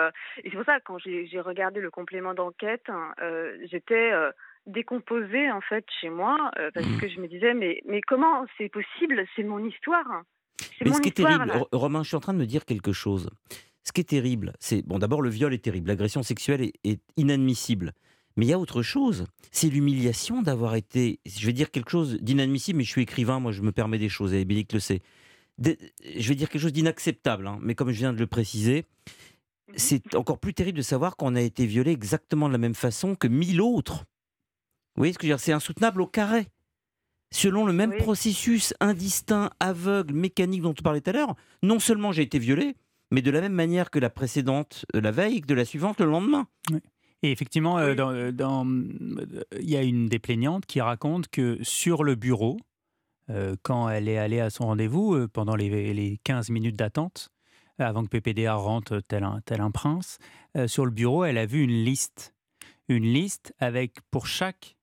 c'est 0.43 0.51
pour 0.57 0.65
ça 0.65 0.81
que 0.81 0.85
quand 0.87 0.99
j'ai 0.99 1.41
regardé 1.41 1.81
le 1.81 1.91
complément 1.93 2.35
d'enquête, 2.35 2.83
hein, 2.89 3.13
j'étais 3.71 4.11
décomposée 4.69 5.51
en 5.51 5.61
fait 5.61 5.85
chez 6.01 6.11
moi 6.11 6.51
euh, 6.59 6.71
parce 6.75 6.87
Mhm. 6.87 7.01
que 7.01 7.09
je 7.09 7.21
me 7.21 7.27
disais 7.29 7.55
mais 7.55 7.81
mais 7.87 8.01
comment 8.07 8.45
c'est 8.57 8.69
possible? 8.69 9.25
C'est 9.35 9.43
mon 9.43 9.65
histoire. 9.65 10.07
C'est 10.79 10.85
Mais 10.85 10.91
mon 10.91 10.97
ce 10.97 11.01
qui 11.03 11.09
est 11.09 11.13
terrible, 11.13 11.47
là. 11.47 11.65
Romain, 11.73 12.03
je 12.03 12.09
suis 12.09 12.17
en 12.17 12.21
train 12.21 12.35
de 12.35 12.39
me 12.39 12.47
dire 12.47 12.65
quelque 12.65 12.93
chose. 12.93 13.31
Ce 13.85 13.93
qui 13.93 14.01
est 14.03 14.09
terrible, 14.09 14.53
c'est 14.61 14.83
bon, 14.87 14.99
d'abord 14.99 15.23
le 15.23 15.31
viol 15.31 15.55
est 15.55 15.65
terrible, 15.65 15.89
l'agression 15.89 16.23
sexuelle 16.23 16.61
est, 16.63 16.73
est 16.85 17.01
inadmissible. 17.17 17.93
Mais 18.37 18.47
il 18.47 18.51
y 18.51 18.53
a 18.53 18.59
autre 18.59 18.83
chose, 18.83 19.27
c'est 19.51 19.69
l'humiliation 19.69 20.43
d'avoir 20.43 20.75
été, 20.77 21.19
je 21.27 21.45
vais 21.47 21.53
dire 21.53 21.71
quelque 21.73 21.91
chose 21.91 22.19
d'inadmissible, 22.21 22.79
mais 22.79 22.85
je 22.85 22.91
suis 22.91 23.03
écrivain, 23.03 23.41
moi 23.41 23.51
je 23.51 23.63
me 23.63 23.73
permets 23.73 23.99
des 23.99 24.09
choses, 24.09 24.33
et 24.35 24.45
Bénédicte 24.45 24.75
le 24.75 24.81
sait. 24.81 25.01
De- 25.59 25.77
je 26.17 26.29
vais 26.29 26.37
dire 26.37 26.49
quelque 26.49 26.61
chose 26.63 26.73
d'inacceptable, 26.73 27.47
hein, 27.49 27.59
mais 27.63 27.75
comme 27.75 27.91
je 27.91 27.99
viens 27.99 28.13
de 28.13 28.19
le 28.19 28.27
préciser, 28.29 28.85
Mhm. 29.69 29.75
c'est 29.77 30.15
encore 30.15 30.39
plus 30.39 30.55
terrible 30.55 30.79
de 30.79 30.83
savoir 30.83 31.17
qu'on 31.17 31.35
a 31.35 31.41
été 31.41 31.67
violé 31.67 31.91
exactement 31.93 32.47
de 32.49 32.53
la 32.53 32.59
même 32.59 32.75
façon 32.77 33.15
que 33.17 33.27
mille 33.27 33.61
autres. 33.61 34.05
Vous 34.99 35.03
voyez 35.03 35.13
ce 35.13 35.19
que 35.19 35.29
je 35.29 35.33
veux 35.33 35.37
dire? 35.37 35.41
C'est 35.41 35.53
insoutenable 35.53 36.01
au 36.03 36.09
carré. 36.09 36.49
Selon 37.31 37.65
le 37.65 37.73
même 37.73 37.91
Oui. 37.91 37.99
processus 37.99 38.75
indistinct, 38.81 39.51
aveugle, 39.61 40.13
mécanique 40.13 40.63
dont 40.63 40.75
on 40.77 40.83
parlait 40.83 41.01
tout 41.01 41.11
à 41.11 41.13
l'heure, 41.13 41.37
non 41.63 41.79
seulement 41.79 42.11
j'ai 42.11 42.23
été 42.23 42.41
violé, 42.41 42.75
mais 43.13 43.23
de 43.23 43.31
la 43.31 43.41
même 43.41 43.53
manière 43.53 43.91
que 43.93 44.01
la 44.01 44.11
précédente 44.11 44.87
euh, 44.97 45.01
la 45.01 45.13
veille 45.13 45.37
et 45.37 45.41
que 45.41 45.47
de 45.47 45.55
la 45.55 45.65
suivante 45.65 46.01
le 46.01 46.07
lendemain. 46.07 46.49
Et 47.23 47.31
effectivement, 47.31 47.79
euh, 47.79 47.93
Oui. 47.95 48.01
euh, 48.01 48.33
dans- 48.33 48.67
euh, 48.67 49.45
il 49.61 49.71
y 49.71 49.77
a 49.77 49.83
une 49.85 50.07
des 50.07 50.19
plaignantes 50.19 50.67
qui 50.67 50.81
raconte 50.81 51.29
que 51.29 51.59
sur 51.63 52.03
le 52.03 52.17
bureau, 52.17 52.57
euh, 53.31 53.55
quand 53.63 53.89
elle 53.89 54.09
est 54.09 54.19
allée 54.19 54.41
à 54.41 54.51
son 54.51 54.65
rendez-vous, 54.67 55.15
euh, 55.15 55.29
pendant 55.29 55.55
les, 55.55 55.95
les 55.95 56.19
15 56.25 56.51
minutes 56.51 56.77
d'attente, 56.77 57.29
avant 57.79 58.03
que 58.03 58.09
PPDA 58.09 58.55
rentre 58.55 58.99
tel 59.07 59.23
un, 59.23 59.41
tel 59.45 59.61
un 59.61 59.71
prince, 59.71 60.19
euh, 60.57 60.67
sur 60.67 60.85
le 60.85 60.91
bureau, 60.91 61.25
elle 61.25 61.39
a 61.39 61.47
vu 61.47 61.63
une 61.63 61.85
liste. 61.85 62.35
Une 62.89 63.05
liste 63.05 63.55
avec 63.61 63.99
pour 64.11 64.27
chaque 64.27 64.75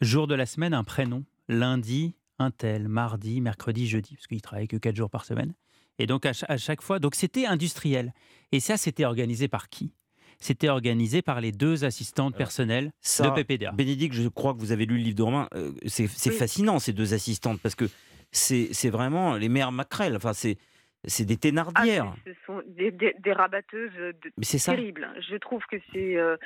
jour 0.00 0.26
de 0.26 0.34
la 0.34 0.46
semaine 0.46 0.74
un 0.74 0.84
prénom. 0.84 1.24
Lundi, 1.48 2.14
un 2.38 2.50
tel, 2.50 2.88
mardi, 2.88 3.40
mercredi, 3.40 3.88
jeudi, 3.88 4.14
parce 4.14 4.26
qu'il 4.26 4.40
travaille 4.40 4.68
que 4.68 4.76
4 4.76 4.96
jours 4.96 5.10
par 5.10 5.24
semaine. 5.24 5.52
Et 5.98 6.06
donc 6.06 6.24
à, 6.24 6.32
cha- 6.32 6.46
à 6.48 6.56
chaque 6.56 6.80
fois, 6.80 6.98
donc 6.98 7.14
c'était 7.14 7.44
industriel. 7.46 8.14
Et 8.52 8.60
ça, 8.60 8.76
c'était 8.76 9.04
organisé 9.04 9.48
par 9.48 9.68
qui? 9.68 9.92
C'était 10.38 10.70
organisé 10.70 11.20
par 11.20 11.40
les 11.42 11.52
deux 11.52 11.84
assistantes 11.84 12.34
personnelles 12.34 12.92
de 13.24 13.30
PPDA. 13.42 13.72
Bénédicte, 13.72 14.14
je 14.14 14.26
crois 14.28 14.54
que 14.54 14.58
vous 14.60 14.72
avez 14.72 14.86
lu 14.86 14.96
le 14.96 15.02
livre 15.02 15.16
de 15.16 15.22
Romain. 15.22 15.48
Euh, 15.54 15.72
c'est 15.86 16.06
fascinant, 16.38 16.78
ces 16.78 16.94
deux 16.94 17.12
assistantes, 17.12 17.60
parce 17.60 17.74
que 17.74 17.90
c'est 18.32 18.88
vraiment 18.90 19.34
les 19.36 19.48
mères 19.50 19.72
maquerelles. 19.72 20.16
Enfin, 20.16 20.32
c'est 20.32 20.56
c'est 21.04 21.24
des 21.24 21.36
thénardières. 21.36 22.12
Ah, 22.14 22.20
ce 22.26 22.32
sont 22.46 22.62
des, 22.66 22.92
rabatteuses 23.32 23.92
de, 23.92 24.58
terribles. 24.64 25.08
Je 25.28 25.36
trouve 25.36 25.62
que 25.70 25.76
c'est 25.92 26.16
euh, 26.16 26.36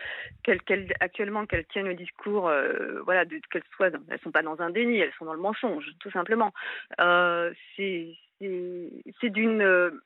actuellement 1.00 1.46
qu'elles 1.46 1.66
tiennent 1.66 1.86
le 1.86 1.94
discours, 1.94 2.48
euh, 2.48 3.00
voilà, 3.04 3.24
qu'elles 3.50 3.62
soient, 3.74 3.90
elles 4.08 4.20
sont 4.20 4.30
pas 4.30 4.42
dans 4.42 4.60
un 4.60 4.70
déni, 4.70 4.98
elles 4.98 5.12
sont 5.18 5.24
dans 5.24 5.34
le 5.34 5.40
mensonge, 5.40 5.86
tout 5.98 6.10
simplement. 6.10 6.52
Euh, 7.00 7.52
c'est 7.76 8.16
d'une 8.40 10.00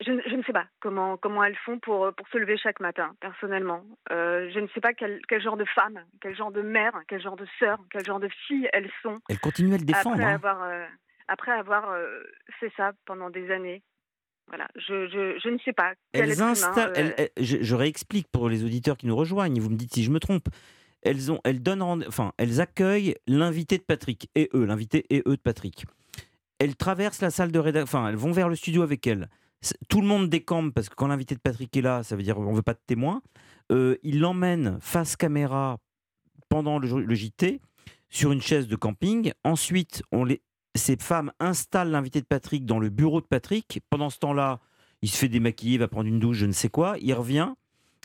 je, 0.00 0.12
je, 0.26 0.34
ne 0.34 0.42
sais 0.42 0.52
pas 0.52 0.66
comment, 0.80 1.16
comment 1.16 1.44
elles 1.44 1.56
font 1.64 1.78
pour, 1.78 2.12
pour 2.14 2.28
se 2.28 2.38
lever 2.38 2.56
chaque 2.56 2.80
matin, 2.80 3.14
personnellement. 3.20 3.84
je 4.10 4.58
ne 4.58 4.66
sais 4.68 4.80
pas 4.80 4.94
quel, 4.94 5.20
quel, 5.28 5.40
genre 5.40 5.56
de 5.56 5.64
femme, 5.64 6.00
quel 6.20 6.36
genre 6.36 6.50
de 6.50 6.62
mère, 6.62 6.92
quel 7.08 7.20
genre 7.20 7.36
de 7.36 7.46
sœur, 7.58 7.78
quel 7.90 8.04
genre 8.04 8.20
de 8.20 8.28
fille 8.46 8.68
elles 8.72 8.90
sont. 9.02 9.20
Elles 9.28 9.38
continuent 9.38 9.74
à 9.74 9.78
le 9.78 9.84
défendre. 9.84 10.20
Après 10.20 10.48
hein. 10.48 10.88
Après 11.32 11.52
avoir 11.52 11.90
euh, 11.90 12.22
fait 12.60 12.70
ça 12.76 12.92
pendant 13.06 13.30
des 13.30 13.50
années. 13.50 13.82
Voilà, 14.48 14.68
je, 14.76 15.08
je, 15.08 15.40
je 15.42 15.48
ne 15.48 15.58
sais 15.64 15.72
pas. 15.72 15.94
Elles 16.12 16.42
installent, 16.42 16.92
euh, 16.96 17.26
je, 17.40 17.74
réexplique 17.74 18.28
pour 18.30 18.50
les 18.50 18.64
auditeurs 18.64 18.98
qui 18.98 19.06
nous 19.06 19.16
rejoignent, 19.16 19.58
vous 19.58 19.70
me 19.70 19.76
dites 19.76 19.94
si 19.94 20.04
je 20.04 20.10
me 20.10 20.20
trompe. 20.20 20.48
Elles, 21.00 21.32
ont, 21.32 21.40
elles, 21.44 21.62
donnent, 21.62 21.82
enfin, 22.06 22.32
elles 22.36 22.60
accueillent 22.60 23.16
l'invité 23.26 23.78
de 23.78 23.82
Patrick, 23.82 24.28
et 24.34 24.50
eux, 24.54 24.64
l'invité 24.64 25.06
et 25.10 25.22
eux 25.26 25.36
de 25.36 25.40
Patrick. 25.42 25.86
Elles 26.58 26.76
traversent 26.76 27.22
la 27.22 27.30
salle 27.30 27.50
de 27.50 27.58
rédaction, 27.58 27.98
enfin, 27.98 28.08
elles 28.08 28.16
vont 28.16 28.30
vers 28.30 28.48
le 28.48 28.54
studio 28.54 28.82
avec 28.82 29.06
elles. 29.06 29.28
Tout 29.88 30.00
le 30.00 30.06
monde 30.06 30.28
décampe 30.28 30.74
parce 30.74 30.88
que 30.88 30.94
quand 30.94 31.06
l'invité 31.06 31.34
de 31.34 31.40
Patrick 31.40 31.74
est 31.76 31.82
là, 31.82 32.02
ça 32.02 32.14
veut 32.14 32.22
dire 32.22 32.38
on 32.38 32.52
veut 32.52 32.62
pas 32.62 32.74
de 32.74 32.80
témoins. 32.86 33.22
Euh, 33.70 33.96
il 34.02 34.20
l'emmène 34.20 34.78
face 34.80 35.16
caméra 35.16 35.78
pendant 36.48 36.78
le, 36.78 37.00
le, 37.00 37.14
JT 37.14 37.60
sur 38.10 38.32
une 38.32 38.42
chaise 38.42 38.66
de 38.66 38.76
camping. 38.76 39.32
Ensuite, 39.44 40.02
on 40.10 40.24
les, 40.24 40.42
ces 40.74 40.96
femmes 40.96 41.32
installent 41.38 41.90
l'invité 41.90 42.20
de 42.20 42.26
Patrick 42.26 42.64
dans 42.64 42.78
le 42.78 42.88
bureau 42.88 43.20
de 43.20 43.26
Patrick. 43.26 43.80
Pendant 43.90 44.10
ce 44.10 44.18
temps-là, 44.18 44.60
il 45.02 45.10
se 45.10 45.16
fait 45.16 45.28
démaquiller, 45.28 45.78
va 45.78 45.88
prendre 45.88 46.08
une 46.08 46.20
douche, 46.20 46.38
je 46.38 46.46
ne 46.46 46.52
sais 46.52 46.68
quoi. 46.68 46.96
Il 47.00 47.12
revient. 47.14 47.52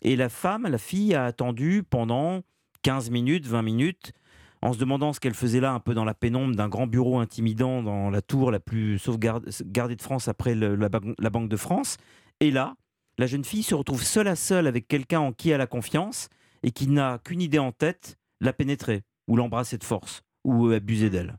Et 0.02 0.16
la 0.16 0.30
femme, 0.30 0.68
la 0.68 0.78
fille, 0.78 1.16
a 1.16 1.26
attendu 1.26 1.84
pendant 1.88 2.42
15 2.84 3.10
minutes, 3.10 3.48
20 3.48 3.62
minutes, 3.62 4.14
en 4.62 4.74
se 4.74 4.78
demandant 4.78 5.14
ce 5.14 5.20
qu'elle 5.20 5.34
faisait 5.34 5.60
là, 5.60 5.74
un 5.74 5.80
peu 5.80 5.94
dans 5.94 6.06
la 6.06 6.14
pénombre 6.14 6.56
d'un 6.56 6.68
grand 6.68 6.88
bureau 6.88 7.20
intimidant 7.20 7.84
dans 7.84 8.10
la 8.10 8.22
tour 8.22 8.52
la 8.52 8.60
plus 8.60 9.00
sauvegardée 9.00 9.96
de 9.96 10.02
France 10.02 10.28
après 10.28 10.56
la, 10.56 10.90
Banque 11.30 11.50
de 11.50 11.58
France. 11.58 11.98
Et 12.40 12.52
là, 12.52 12.76
la 13.18 13.28
jeune 13.28 13.44
fille 13.44 13.64
se 13.64 13.76
retrouve 13.76 14.04
seule 14.04 14.28
à 14.28 14.36
seule 14.36 14.68
avec 14.68 14.88
quelqu'un 14.88 15.20
en 15.20 15.32
qui 15.32 15.50
elle 15.50 15.62
a 15.62 15.68
confiance 15.68 16.30
et 16.64 16.72
qui 16.72 16.88
n'a 16.88 17.20
qu'une 17.24 17.42
idée 17.42 17.60
en 17.60 17.72
tête, 17.72 18.18
la 18.42 18.54
pénétrer, 18.54 19.04
ou 19.28 19.36
l'embrasser 19.36 19.78
de 19.78 19.84
force, 19.84 20.22
ou 20.44 20.70
abuser 20.70 21.10
d'elle. 21.10 21.38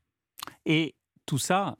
Et 0.64 0.94
tout 1.28 1.38
ça 1.38 1.76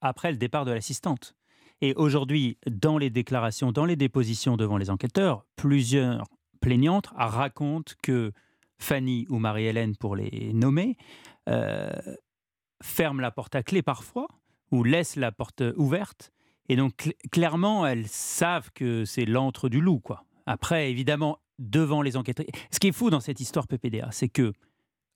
après 0.00 0.32
le 0.32 0.36
départ 0.36 0.64
de 0.64 0.72
l'assistante. 0.72 1.34
Et 1.80 1.94
aujourd'hui, 1.94 2.58
dans 2.66 2.98
les 2.98 3.10
déclarations, 3.10 3.72
dans 3.72 3.86
les 3.86 3.96
dépositions 3.96 4.56
devant 4.56 4.76
les 4.76 4.90
enquêteurs, 4.90 5.46
plusieurs 5.56 6.24
plaignantes 6.60 7.08
racontent 7.14 7.92
que 8.02 8.32
Fanny 8.78 9.26
ou 9.30 9.38
Marie-Hélène, 9.38 9.96
pour 9.96 10.16
les 10.16 10.52
nommer, 10.52 10.96
euh, 11.48 11.90
ferment 12.82 13.20
la 13.20 13.30
porte 13.30 13.54
à 13.54 13.62
clé 13.62 13.82
parfois 13.82 14.26
ou 14.72 14.82
laissent 14.82 15.16
la 15.16 15.30
porte 15.30 15.62
ouverte. 15.76 16.32
Et 16.68 16.76
donc, 16.76 17.14
clairement, 17.30 17.86
elles 17.86 18.08
savent 18.08 18.70
que 18.74 19.04
c'est 19.04 19.26
l'antre 19.26 19.68
du 19.68 19.80
loup. 19.80 20.00
quoi. 20.00 20.24
Après, 20.46 20.90
évidemment, 20.90 21.38
devant 21.58 22.02
les 22.02 22.16
enquêteurs. 22.16 22.46
Ce 22.72 22.80
qui 22.80 22.88
est 22.88 22.92
fou 22.92 23.10
dans 23.10 23.20
cette 23.20 23.40
histoire 23.40 23.68
PPDA, 23.68 24.08
c'est 24.10 24.28
que 24.28 24.52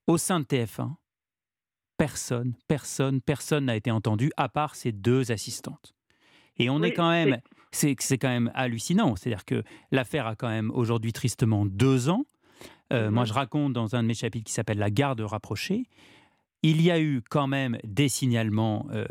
au 0.07 0.19
sein 0.19 0.39
de 0.39 0.45
TF1, 0.45 0.95
personne, 1.97 2.55
personne, 2.69 3.21
personne 3.21 3.67
n'a 3.67 3.77
été 3.77 3.91
entendu 3.91 4.31
à 4.37 4.49
part 4.49 4.75
ces 4.75 4.93
deux 4.93 5.33
assistantes. 5.33 5.95
Et 6.59 6.71
on 6.71 6.83
est 6.83 6.93
quand 6.93 7.11
même, 7.11 7.39
c'est 7.71 7.97
quand 8.19 8.29
même 8.29 8.51
hallucinant. 8.55 9.17
C'est-à-dire 9.17 9.45
que 9.45 9.63
l'affaire 9.91 10.27
a 10.27 10.37
quand 10.37 10.49
même 10.49 10.71
aujourd'hui 10.71 11.13
tristement 11.13 11.67
deux 11.67 12.09
ans. 12.09 12.25
Euh, 12.93 13.11
moi, 13.11 13.23
mhm. 13.23 13.29
je 13.29 13.33
raconte 13.33 13.73
dans 13.73 13.97
un 13.97 14.03
de 14.03 14.09
mes 14.09 14.15
chapitres 14.15 14.47
qui 14.47 14.53
s'appelle 14.53 14.79
La 14.79 14.91
garde 14.91 15.21
rapprochée. 15.21 15.87
Il 16.63 16.81
y 16.81 16.91
a 16.91 17.01
eu 17.01 17.23
quand 17.29 17.47
même 17.47 17.79
des 17.85 18.09
signalements 18.09 18.87
euh, 18.91 19.05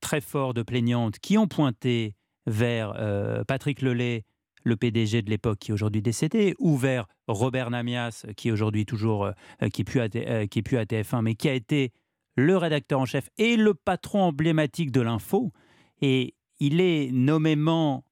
très 0.00 0.20
forts 0.20 0.54
de 0.54 0.62
plaignantes 0.62 1.18
qui 1.18 1.38
ont 1.38 1.46
pointé 1.46 2.14
vers 2.46 2.94
euh, 2.96 3.44
Patrick 3.44 3.80
Lelay, 3.80 4.24
le 4.64 4.76
PDG 4.76 5.22
de 5.22 5.30
l'époque 5.30 5.58
qui 5.60 5.70
est 5.70 5.74
aujourd'hui 5.74 6.02
décédé, 6.02 6.54
ou 6.58 6.76
vers 6.76 7.06
Robert 7.28 7.70
Namias, 7.70 8.26
qui 8.36 8.48
est 8.48 8.50
aujourd'hui 8.50 8.86
toujours, 8.86 9.30
qui 9.72 9.82
est 9.82 9.84
plus 9.84 10.00
à, 10.00 10.08
qui 10.08 10.58
est 10.58 10.62
plus 10.62 10.78
à 10.78 10.84
TF1, 10.84 11.20
mais 11.20 11.34
qui 11.34 11.50
a 11.50 11.54
été 11.54 11.92
le 12.36 12.56
rédacteur 12.56 13.00
en 13.00 13.06
chef 13.06 13.30
et 13.38 13.56
le 13.56 13.74
patron 13.74 14.22
emblématique 14.22 14.90
de 14.90 15.00
l'info. 15.00 15.52
Et 16.00 16.34
il 16.60 16.80
est 16.80 17.10
nommément 17.12 18.04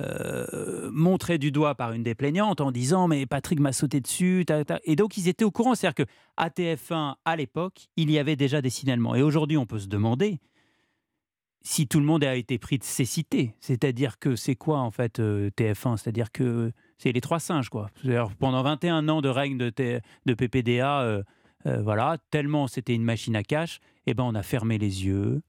euh, 0.00 0.90
montré 0.92 1.38
du 1.38 1.52
doigt 1.52 1.74
par 1.74 1.92
une 1.92 2.02
des 2.02 2.14
plaignantes 2.14 2.60
en 2.60 2.72
disant 2.72 3.08
mais 3.08 3.26
Patrick 3.26 3.60
m'a 3.60 3.72
sauté 3.72 4.00
dessus. 4.00 4.44
Et 4.84 4.96
donc 4.96 5.16
ils 5.16 5.28
étaient 5.28 5.44
au 5.44 5.50
courant. 5.50 5.74
C'est-à-dire 5.74 6.06
qu'à 6.06 6.48
TF1, 6.48 7.14
à 7.24 7.36
l'époque, 7.36 7.88
il 7.96 8.10
y 8.10 8.18
avait 8.18 8.36
déjà 8.36 8.60
des 8.60 8.70
signalements. 8.70 9.14
Et 9.14 9.22
aujourd'hui, 9.22 9.56
on 9.56 9.66
peut 9.66 9.78
se 9.78 9.88
demander 9.88 10.40
si 11.64 11.86
tout 11.86 12.00
le 12.00 12.06
monde 12.06 12.24
a 12.24 12.34
été 12.34 12.58
pris 12.58 12.78
de 12.78 12.84
cécité. 12.84 13.54
C'est-à-dire 13.60 14.18
que 14.18 14.34
c'est 14.34 14.56
quoi 14.56 14.78
en 14.78 14.90
fait 14.90 15.20
euh, 15.20 15.50
TF1 15.50 15.96
C'est-à-dire 15.96 16.32
que 16.32 16.72
c'est 16.98 17.12
les 17.12 17.20
trois 17.20 17.38
singes 17.38 17.68
quoi. 17.68 17.88
Pendant 18.38 18.62
21 18.62 19.08
ans 19.08 19.20
de 19.20 19.28
règne 19.28 19.56
de, 19.58 19.72
de 20.26 20.34
PPDA. 20.34 21.02
Euh, 21.02 21.22
euh, 21.66 21.82
voilà, 21.82 22.16
tellement 22.30 22.66
c'était 22.66 22.94
une 22.94 23.04
machine 23.04 23.36
à 23.36 23.42
cash, 23.42 23.76
et 24.06 24.10
eh 24.10 24.14
ben 24.14 24.24
on 24.24 24.34
a 24.34 24.42
fermé 24.42 24.78
les 24.78 25.06
yeux, 25.06 25.42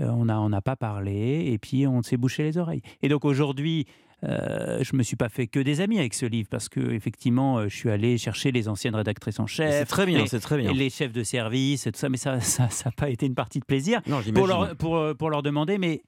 euh, 0.00 0.08
on 0.08 0.24
n'a 0.24 0.40
on 0.40 0.52
a 0.52 0.60
pas 0.60 0.76
parlé, 0.76 1.44
et 1.52 1.58
puis 1.58 1.86
on 1.86 2.02
s'est 2.02 2.16
bouché 2.16 2.42
les 2.42 2.58
oreilles. 2.58 2.82
Et 3.02 3.08
donc 3.08 3.24
aujourd'hui, 3.24 3.86
euh, 4.24 4.82
je 4.82 4.96
me 4.96 5.02
suis 5.02 5.16
pas 5.16 5.28
fait 5.28 5.46
que 5.46 5.60
des 5.60 5.80
amis 5.80 5.98
avec 5.98 6.14
ce 6.14 6.26
livre 6.26 6.48
parce 6.50 6.68
que 6.68 6.80
effectivement, 6.92 7.58
euh, 7.58 7.68
je 7.68 7.76
suis 7.76 7.90
allé 7.90 8.18
chercher 8.18 8.50
les 8.50 8.68
anciennes 8.68 8.96
rédactrices 8.96 9.38
en 9.38 9.46
chef. 9.46 9.70
C'est 9.70 9.84
très 9.84 10.06
bien, 10.06 10.26
c'est 10.26 10.40
très 10.40 10.56
bien. 10.56 10.72
Les 10.72 10.90
chefs 10.90 11.12
de 11.12 11.22
service 11.22 11.86
et 11.86 11.92
tout 11.92 11.98
ça, 11.98 12.08
mais 12.08 12.16
ça, 12.16 12.40
ça, 12.40 12.68
n'a 12.84 12.90
pas 12.92 13.10
été 13.10 13.26
une 13.26 13.34
partie 13.34 13.60
de 13.60 13.64
plaisir. 13.64 14.00
pour 14.34 14.46
leur, 14.46 14.74
pour, 14.76 15.16
pour 15.16 15.30
leur 15.30 15.42
demander, 15.42 15.78
mais 15.78 16.02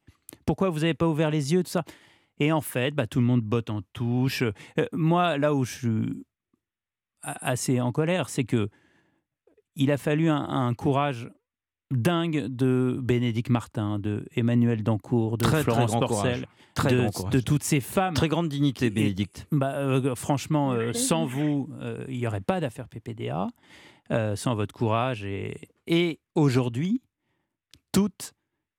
pourquoi 0.45 0.71
vous 0.71 0.81
n'avez 0.81 0.95
pas 0.95 1.07
ouvert 1.07 1.31
les 1.31 1.53
yeux, 1.53 1.63
tout 1.63 1.71
ça? 1.71 1.85
Et 2.39 2.53
en 2.53 2.61
fait, 2.61 2.93
bah, 2.95 3.07
tout 3.07 3.21
le 3.21 3.27
monde 3.27 3.43
botte 3.43 3.71
en 3.71 3.83
touche. 3.93 4.43
moi, 4.93 5.39
là 5.39 5.55
où 5.55 5.65
je 5.65 5.73
suis 5.73 6.25
assez 7.23 7.81
en 7.81 7.93
colère, 7.93 8.29
c'est 8.29 8.45
que 8.45 8.69
il 9.77 9.91
a 9.91 9.99
fallu 9.99 10.29
un, 10.29 10.75
courage 10.75 11.29
dingue 11.91 12.47
de 12.47 12.99
Bénédicte 13.01 13.51
Martin, 13.51 13.99
de 13.99 14.27
Emmanuel 14.35 14.83
Dancourt, 14.83 15.39
de 15.39 15.45
Florence 15.45 15.93
Porcel, 15.93 16.47
de, 16.85 17.41
toutes 17.41 17.63
ces 17.63 17.81
femmes. 17.81 18.15
Très 18.15 18.29
grande 18.29 18.49
dignité, 18.49 18.91
Bénédicte. 18.91 19.47
Bah, 19.53 19.75
euh, 19.77 20.15
franchement, 20.15 20.73
euh, 20.73 20.93
sans 20.93 21.27
vous, 21.27 21.69
euh, 21.81 22.05
il 22.09 22.19
n'y 22.19 22.27
aurait 22.27 22.41
pas 22.41 22.61
d'affaire 22.61 22.89
PPDA, 22.89 23.49
sans 24.35 24.55
votre 24.55 24.75
courage. 24.75 25.25
Et, 25.25 25.69
et 25.87 26.21
aujourd'hui, 26.35 27.03
toutes 27.93 28.33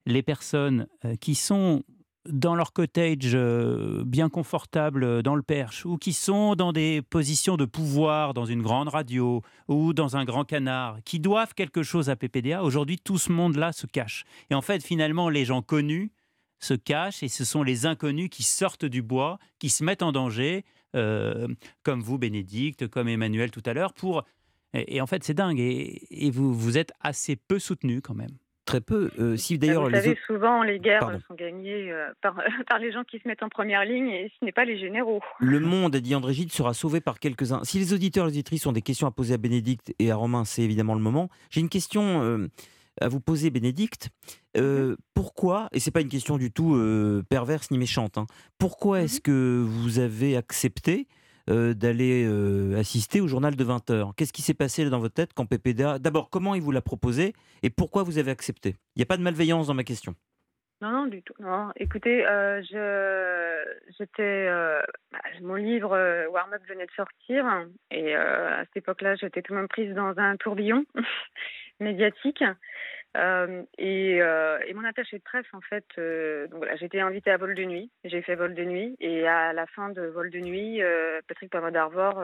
les 0.06 0.24
personnes 0.24 0.88
qui 1.20 1.36
sont 1.36 1.84
dans 2.30 2.56
leur 2.56 2.74
cottage 2.74 3.32
euh, 3.34 4.04
bien 4.06 4.30
confortable 4.30 5.04
euh, 5.04 5.22
dans 5.22 5.36
le 5.36 5.42
Perche, 5.42 5.86
ou 5.86 5.98
qui 5.98 6.14
sont 6.14 6.56
dans 6.56 6.72
des 6.72 7.02
positions 7.02 7.58
de 7.58 7.66
pouvoir 7.66 8.34
dans 8.34 8.46
une 8.46 8.62
grande 8.62 8.90
radio 8.90 9.42
ou 9.68 9.94
dans 9.94 10.18
un 10.18 10.26
grand 10.26 10.44
canard, 10.44 11.00
qui 11.06 11.20
doivent 11.20 11.54
quelque 11.54 11.84
chose 11.84 12.10
à 12.10 12.16
PPDA, 12.16 12.64
aujourd'hui 12.64 13.00
tout 13.00 13.18
ce 13.18 13.32
monde-là 13.32 13.72
se 13.72 13.88
cache. 13.88 14.26
Et 14.50 14.56
en 14.56 14.62
fait, 14.62 14.84
finalement, 14.84 15.30
les 15.30 15.46
gens 15.46 15.62
connus 15.62 16.12
se 16.60 16.74
cachent 16.74 17.24
et 17.24 17.28
ce 17.28 17.46
sont 17.46 17.64
les 17.64 17.86
inconnus 17.86 18.30
qui 18.30 18.44
sortent 18.44 18.86
du 18.86 19.02
bois, 19.02 19.40
qui 19.60 19.70
se 19.70 19.84
mettent 19.84 20.04
en 20.04 20.12
danger, 20.12 20.66
euh, 20.96 21.48
comme 21.84 22.02
vous, 22.02 22.18
Bénédicte, 22.18 22.88
comme 22.88 23.08
Emmanuel 23.08 23.52
tout 23.52 23.64
à 23.66 23.74
l'heure, 23.74 23.94
pour... 23.94 24.24
Et, 24.74 25.00
en 25.00 25.08
fait, 25.08 25.24
c'est 25.24 25.34
dingue. 25.34 25.60
Et, 25.60 26.30
vous, 26.30 26.54
vous 26.54 26.78
êtes 26.78 26.92
assez 27.00 27.36
peu 27.36 27.58
soutenu 27.58 28.02
quand 28.02 28.14
même. 28.14 28.38
Très 28.68 28.82
peu. 28.82 29.10
Euh, 29.18 29.38
si 29.38 29.58
d'ailleurs 29.58 29.86
Vous 29.86 29.92
savez, 29.92 30.18
souvent 30.28 30.62
les 30.62 30.78
guerres 30.78 31.20
sont 31.26 31.36
gagnées 31.36 31.90
euh, 31.90 32.10
par, 32.22 32.36
par, 32.68 32.80
les 32.80 32.92
gens 32.92 33.06
qui 33.06 33.18
se 33.18 33.26
mettent 33.26 33.42
en 33.42 33.48
première 33.48 33.86
ligne 33.86 34.10
et 34.10 34.30
ce 34.38 34.46
n'est 34.46 34.52
pas 34.52 34.66
les 34.66 34.78
généraux. 34.78 35.22
Le 35.40 35.60
monde, 35.62 35.96
a 35.96 36.02
dit 36.02 36.14
André 36.14 36.34
Gide, 36.34 36.52
sera 36.52 36.74
sauvé 36.74 37.00
par 37.00 37.20
quelques-uns. 37.20 37.62
Si 37.64 37.80
les 37.80 37.94
auditeurs 37.94 38.26
et 38.26 38.28
les 38.28 38.34
auditrices 38.34 38.66
ont 38.66 38.74
des 38.74 38.82
questions 38.82 39.08
à 39.08 39.12
poser 39.12 39.36
à 39.36 39.38
Bénédicte 39.38 39.94
et 40.00 40.12
à 40.12 40.18
Romain, 40.18 40.44
c'est 40.44 40.64
évidemment 40.64 40.96
le 40.96 41.00
moment. 41.00 41.30
J'ai 41.50 41.62
une 41.62 41.70
question 41.70 42.22
euh, 42.24 42.50
à 43.00 43.08
vous 43.08 43.22
poser, 43.22 43.50
Bénédicte. 43.52 44.10
Mhm. 44.58 44.98
pourquoi, 45.14 45.70
et 45.72 45.80
c'est 45.80 45.92
pas 45.92 46.02
une 46.02 46.10
question 46.10 46.38
du 46.38 46.52
tout 46.52 46.76
perverse 47.30 47.70
ni 47.70 47.78
méchante, 47.78 48.18
hein, 48.18 48.26
pourquoi 48.58 49.02
est-ce 49.02 49.18
mhm. 49.18 49.22
que 49.22 49.64
vous 49.66 50.00
avez 50.00 50.36
accepté 50.36 51.08
euh, 51.50 51.74
d'aller 51.74 52.26
euh, 52.26 52.78
assister 52.78 53.22
au 53.22 53.28
journal 53.28 53.56
de 53.56 53.64
20h. 53.64 54.14
Qu'est-ce 54.16 54.34
qui 54.34 54.42
s'est 54.42 54.54
passé 54.54 54.90
dans 54.90 55.00
votre 55.00 55.14
tête 55.14 55.34
quand 55.34 55.46
PPDA 55.46 56.00
D'abord, 56.00 56.30
comment 56.30 56.56
il 56.56 56.62
vous 56.62 56.72
l'a 56.72 56.82
proposé 56.82 57.34
et 57.64 57.70
pourquoi 57.70 58.04
vous 58.04 58.18
avez 58.18 58.32
accepté? 58.32 58.76
Il 58.96 59.00
n'y 59.00 59.04
a 59.04 59.06
pas 59.06 59.18
de 59.18 59.22
malveillance 59.22 59.68
dans 59.68 59.74
ma 59.74 59.84
question. 59.84 60.16
Non, 60.82 60.92
non, 60.92 61.06
du 61.08 61.24
tout. 61.24 61.34
Non, 61.40 61.72
écoutez, 61.78 62.28
euh, 62.28 62.62
je, 62.64 63.94
j'étais, 63.98 64.48
bah, 65.12 65.20
mon 65.42 65.56
livre 65.56 66.28
Warm 66.30 66.54
Up 66.54 66.62
venait 66.70 66.86
de 66.86 66.92
sortir 66.92 67.46
et 67.90 68.14
à 68.14 68.64
cette 68.66 68.78
époque-là, 68.78 69.16
j'étais 69.16 69.42
tout 69.42 69.54
de 69.54 69.58
même 69.58 69.68
prise 69.68 69.94
dans 69.96 70.14
un 70.18 70.36
tourbillon 70.38 70.86
médiatique. 71.80 72.44
Euh, 73.16 73.64
et, 73.78 74.22
euh, 74.22 74.60
et, 74.68 74.74
mon 74.74 74.84
attaché 74.84 75.18
de 75.18 75.24
presse, 75.24 75.46
en 75.54 75.62
fait, 75.62 75.86
euh, 75.98 76.48
donc 76.48 76.60
voilà, 76.60 76.76
j'étais 76.76 77.00
invitée 77.00 77.32
à 77.32 77.38
vol 77.38 77.56
de 77.56 77.64
nuit. 77.64 77.90
J'ai 78.04 78.22
fait 78.22 78.36
vol 78.36 78.54
de 78.54 78.64
nuit. 78.64 78.96
Et 79.00 79.28
à 79.28 79.54
la 79.54 79.66
fin 79.68 79.90
de 79.90 80.02
vol 80.02 80.30
de 80.30 80.40
nuit, 80.40 80.82
Patrick 81.28 81.50
Poivre 81.50 81.72
d'Arvor, 81.72 82.24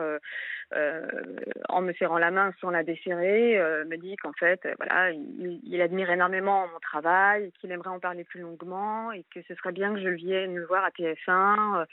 en 1.68 1.80
me 1.80 1.92
serrant 1.94 2.18
la 2.18 2.30
main 2.30 2.52
sans 2.60 2.70
la 2.70 2.84
desserrer, 2.84 3.58
me 3.86 3.96
dit 3.96 4.16
qu'en 4.16 4.32
fait, 4.32 4.60
voilà, 4.76 5.10
il, 5.10 5.60
il, 5.64 5.80
admire 5.80 6.10
énormément 6.10 6.68
mon 6.68 6.80
travail, 6.80 7.50
qu'il 7.60 7.72
aimerait 7.72 7.90
en 7.90 8.00
parler 8.00 8.24
plus 8.24 8.40
longuement 8.40 9.12
et 9.12 9.24
que 9.34 9.40
ce 9.48 9.54
serait 9.54 9.72
bien 9.72 9.94
que 9.94 10.00
je 10.00 10.08
vienne 10.08 10.54
le 10.54 10.66
voir 10.66 10.84
à 10.84 10.90
TF1. 10.90 11.86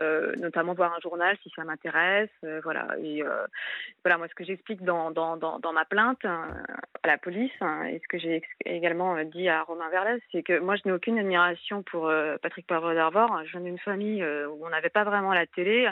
Euh, 0.00 0.36
notamment 0.36 0.74
voir 0.74 0.94
un 0.94 1.00
journal 1.00 1.36
si 1.42 1.50
ça 1.56 1.64
m'intéresse. 1.64 2.30
Euh, 2.44 2.60
voilà. 2.62 2.86
Et 3.02 3.22
euh, 3.22 3.46
voilà, 4.04 4.16
moi, 4.16 4.28
ce 4.28 4.34
que 4.34 4.44
j'explique 4.44 4.82
dans, 4.84 5.10
dans, 5.10 5.36
dans, 5.36 5.72
ma 5.72 5.84
plainte 5.84 6.24
à 6.24 6.46
la 7.04 7.18
police 7.18 7.50
hein, 7.60 7.84
et 7.84 7.98
ce 7.98 8.06
que 8.08 8.18
j'ai 8.18 8.42
également 8.64 9.22
dit 9.24 9.48
à 9.48 9.62
Romain 9.62 9.88
Verlès, 9.90 10.20
c'est 10.30 10.44
que 10.44 10.60
moi, 10.60 10.76
je 10.76 10.82
n'ai 10.86 10.92
aucune 10.92 11.18
admiration 11.18 11.82
pour 11.82 12.12
Patrick 12.42 12.66
Poivre 12.66 12.94
d'Arvor. 12.94 13.42
Je 13.44 13.52
viens 13.52 13.60
d'une 13.60 13.78
famille 13.78 14.24
où 14.24 14.64
on 14.64 14.70
n'avait 14.70 14.88
pas 14.88 15.04
vraiment 15.04 15.32
la 15.32 15.46
télé. 15.46 15.88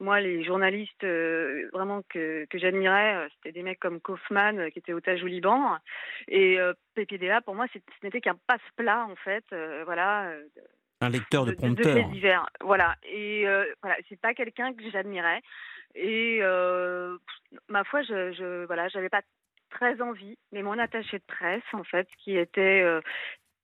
Moi, 0.00 0.20
les 0.20 0.44
journalistes 0.44 1.04
vraiment 1.72 2.02
que, 2.08 2.44
que 2.46 2.58
j'admirais, 2.58 3.28
c'était 3.36 3.52
des 3.52 3.62
mecs 3.62 3.80
comme 3.80 4.00
Kaufman 4.00 4.70
qui 4.70 4.78
était 4.78 4.92
otage 4.92 5.22
au 5.22 5.26
Liban. 5.26 5.76
Et 6.28 6.58
PPDA, 6.94 7.40
pour 7.40 7.54
moi, 7.54 7.66
ce 7.72 7.78
n'était 8.02 8.20
qu'un 8.20 8.38
passe-plat, 8.46 9.06
en 9.10 9.16
fait. 9.16 9.44
voilà 9.86 10.30
un 11.00 11.08
lecteur 11.10 11.44
de, 11.44 11.52
prompteur. 11.52 11.94
De, 11.94 12.12
divers. 12.12 12.48
Voilà. 12.60 12.96
Et 13.04 13.46
euh, 13.46 13.64
voilà, 13.82 13.96
c'est 14.08 14.20
pas 14.20 14.34
quelqu'un 14.34 14.74
que 14.74 14.90
j'admirais. 14.90 15.42
Et 15.94 16.38
euh, 16.42 17.16
ma 17.68 17.84
foi, 17.84 18.02
je, 18.02 18.32
je 18.32 18.66
voilà, 18.66 18.88
j'avais 18.88 19.08
pas 19.08 19.22
très 19.70 20.00
envie, 20.00 20.38
mais 20.52 20.62
mon 20.62 20.78
attaché 20.78 21.18
de 21.18 21.24
presse, 21.26 21.62
en 21.72 21.84
fait, 21.84 22.08
qui 22.18 22.36
était 22.36 22.82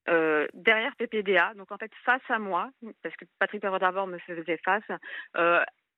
euh, 0.09 0.47
derrière 0.53 0.95
PPDA, 0.97 1.55
donc 1.55 1.73
en 1.73 1.79
fait 1.79 1.91
face 2.05 2.23
à 2.29 2.39
moi, 2.39 2.71
parce 3.03 3.17
que 3.17 3.25
Patrick 3.39 3.63
Perrault 3.63 3.79
d'abord 3.79 4.07
me 4.07 4.19
faisait 4.19 4.61
face, 4.65 4.85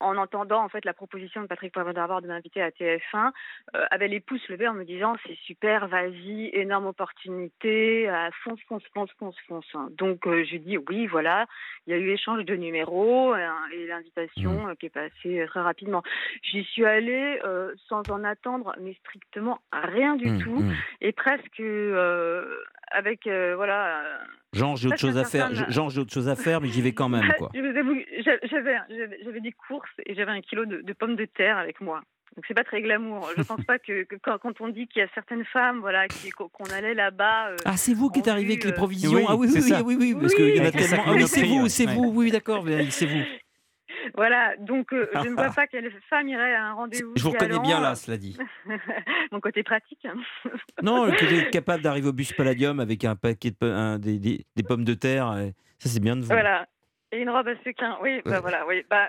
en 0.00 0.16
entendant 0.16 0.62
en 0.62 0.68
fait 0.68 0.84
la 0.84 0.92
proposition 0.92 1.42
de 1.42 1.46
Patrick 1.46 1.72
Poivre 1.72 1.92
d'Arvor 1.92 2.22
de 2.22 2.28
m'inviter 2.28 2.62
à 2.62 2.70
TF1, 2.70 3.32
euh, 3.74 3.84
avait 3.90 4.08
les 4.08 4.20
pouces 4.20 4.46
levés 4.48 4.68
en 4.68 4.74
me 4.74 4.84
disant 4.84 5.14
c'est 5.26 5.36
super, 5.44 5.88
vas-y, 5.88 6.50
énorme 6.52 6.86
opportunité, 6.86 8.08
euh, 8.08 8.28
fonce, 8.44 8.60
fonce, 8.68 8.82
fonce, 8.94 9.10
fonce, 9.18 9.36
fonce. 9.48 9.76
Donc 9.92 10.26
euh, 10.26 10.44
j'ai 10.44 10.58
dit 10.58 10.78
oui, 10.78 11.06
voilà, 11.06 11.46
il 11.86 11.92
y 11.92 11.94
a 11.94 11.98
eu 11.98 12.10
échange 12.10 12.44
de 12.44 12.56
numéros 12.56 13.32
hein, 13.32 13.56
et 13.72 13.86
l'invitation 13.86 14.66
mmh. 14.66 14.76
qui 14.76 14.86
est 14.86 14.90
passée 14.90 15.44
très 15.46 15.60
rapidement. 15.60 16.02
J'y 16.42 16.64
suis 16.64 16.84
allée 16.84 17.40
sans 17.88 18.08
en 18.10 18.24
attendre, 18.24 18.74
mais 18.80 18.94
strictement 19.00 19.60
rien 19.72 20.16
du 20.16 20.30
mmh, 20.30 20.38
tout, 20.42 20.60
mmh. 20.60 20.74
et 21.00 21.12
presque 21.12 21.62
avec 22.92 23.26
voilà 23.26 24.02
Jean, 24.56 24.76
j'ai 24.76 24.88
autre 24.88 24.98
chose 24.98 25.18
à 25.18 25.24
faire. 25.24 25.50
Jean, 25.70 25.88
j'ai 25.88 26.00
autre 26.00 26.12
chose 26.12 26.28
à 26.28 26.36
faire, 26.36 26.60
mais 26.60 26.68
j'y 26.68 26.80
vais 26.80 26.92
quand 26.92 27.08
même, 27.08 27.30
quoi. 27.38 27.50
J'avais 27.54 29.40
des 29.40 29.52
courses 29.52 29.90
et 30.04 30.14
j'avais 30.14 30.32
un 30.32 30.40
kilo 30.40 30.64
de, 30.64 30.92
pommes 30.92 31.16
de 31.16 31.26
terre 31.26 31.58
avec 31.58 31.80
moi. 31.80 32.00
Donc 32.34 32.44
c'est 32.46 32.54
pas 32.54 32.64
très 32.64 32.82
glamour. 32.82 33.30
Je 33.36 33.42
pense 33.42 33.64
pas 33.64 33.78
que, 33.78 34.06
quand, 34.22 34.60
on 34.60 34.68
dit 34.68 34.86
qu'il 34.88 35.00
y 35.00 35.04
a 35.04 35.08
certaines 35.14 35.44
femmes, 35.44 35.80
voilà, 35.80 36.06
qu'on 36.36 36.64
allait 36.64 36.94
là-bas. 36.94 37.50
Euh, 37.50 37.56
ah 37.64 37.76
c'est 37.76 37.94
vous 37.94 38.10
qui 38.10 38.20
êtes 38.20 38.28
arrivé 38.28 38.52
avec 38.52 38.64
les 38.64 38.72
euh, 38.72 38.74
provisions. 38.74 39.26
ah 39.28 39.36
oui 39.36 39.48
oui 39.50 39.60
oui, 39.62 39.82
oui 39.84 39.96
oui, 39.98 40.20
parce 40.20 40.34
qu'il 40.34 40.56
y 40.56 40.60
en 40.60 40.64
a 40.64 40.70
tellement. 40.70 41.04
Ah 41.06 41.12
oui 41.14 41.26
c'est 41.26 41.44
vous, 41.44 41.68
c'est 41.68 41.86
vous, 41.86 42.12
oui 42.14 42.30
d'accord, 42.30 42.64
c'est 42.90 43.06
vous. 43.06 43.22
Voilà, 44.14 44.56
donc 44.58 44.92
euh, 44.92 45.08
je 45.14 45.28
ne 45.28 45.34
vois 45.34 45.50
pas 45.56 45.66
quelle 45.66 45.90
femme 46.08 46.28
irait 46.28 46.54
à 46.54 46.66
un 46.66 46.72
rendez-vous. 46.74 47.12
Je 47.16 47.22
vous 47.22 47.30
reconnais 47.30 47.58
bien 47.60 47.80
là, 47.80 47.94
cela 47.94 48.16
dit. 48.16 48.38
Mon 49.32 49.40
côté 49.40 49.62
pratique. 49.62 50.06
non, 50.82 51.10
que 51.10 51.24
vous 51.24 51.34
êtes 51.40 51.50
capable 51.50 51.82
d'arriver 51.82 52.08
au 52.08 52.12
bus 52.12 52.32
Palladium 52.32 52.80
avec 52.80 53.04
un 53.04 53.16
paquet 53.16 53.50
de 53.50 53.96
des, 53.98 54.18
des, 54.18 54.62
pommes 54.62 54.84
de 54.84 54.94
terre, 54.94 55.34
ça 55.78 55.88
c'est 55.88 56.00
bien 56.00 56.16
de 56.16 56.22
vous. 56.22 56.28
Voilà. 56.28 56.66
Et 57.12 57.21
une 57.21 57.30
robe 57.30 57.47
à 57.47 57.54
sequin, 57.62 57.97
oui, 58.02 58.21
bah 58.25 58.40
voilà, 58.40 58.66
oui, 58.66 58.84
bah 58.90 59.08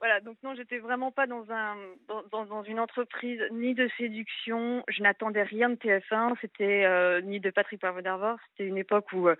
voilà. 0.00 0.20
Donc 0.20 0.36
non, 0.42 0.54
j'étais 0.54 0.78
vraiment 0.78 1.10
pas 1.10 1.26
dans 1.26 1.50
un 1.50 1.76
dans, 2.08 2.44
dans, 2.44 2.62
une 2.62 2.78
entreprise 2.78 3.40
ni 3.52 3.74
de 3.74 3.88
séduction. 3.96 4.84
Je 4.86 5.02
n'attendais 5.02 5.42
rien 5.42 5.70
de 5.70 5.76
TF1, 5.76 6.34
c'était 6.42 6.84
euh, 6.84 7.22
ni 7.22 7.40
de 7.40 7.48
Patrick 7.50 7.80
Poivre 7.80 8.02
d'Arvor. 8.02 8.36
C'était 8.50 8.68
une 8.68 8.76
époque 8.76 9.12
où 9.14 9.28
euh, 9.28 9.36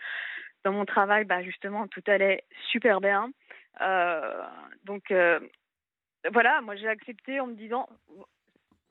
dans 0.65 0.73
mon 0.73 0.87
travail, 0.87 1.25
bah 1.25 1.43
justement, 1.43 1.87
tout 1.87 2.03
allait 2.07 2.45
super 2.71 3.03
bien. 3.03 3.31
Euh, 3.81 4.45
donc 4.85 5.11
euh, 5.11 5.41
voilà, 6.33 6.61
moi 6.61 6.77
j'ai 6.77 6.89
accepté 6.89 7.41
en 7.41 7.47
me 7.47 7.55
disant, 7.55 7.89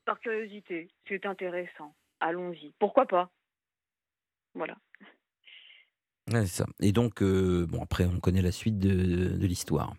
par 0.06 0.20
curiosité, 0.20 0.90
c'est 1.08 1.26
intéressant, 1.26 1.94
allons-y, 2.20 2.74
pourquoi 2.80 3.06
pas? 3.06 3.30
Voilà. 4.56 4.76
ça. 6.46 6.66
Et 6.82 6.92
donc, 6.92 7.22
euh, 7.22 7.68
bon, 7.68 7.84
après, 7.84 8.06
on 8.06 8.20
connaît 8.20 8.42
la 8.42 8.52
suite 8.52 8.80
de, 8.80 9.46
l'histoire. 9.46 9.94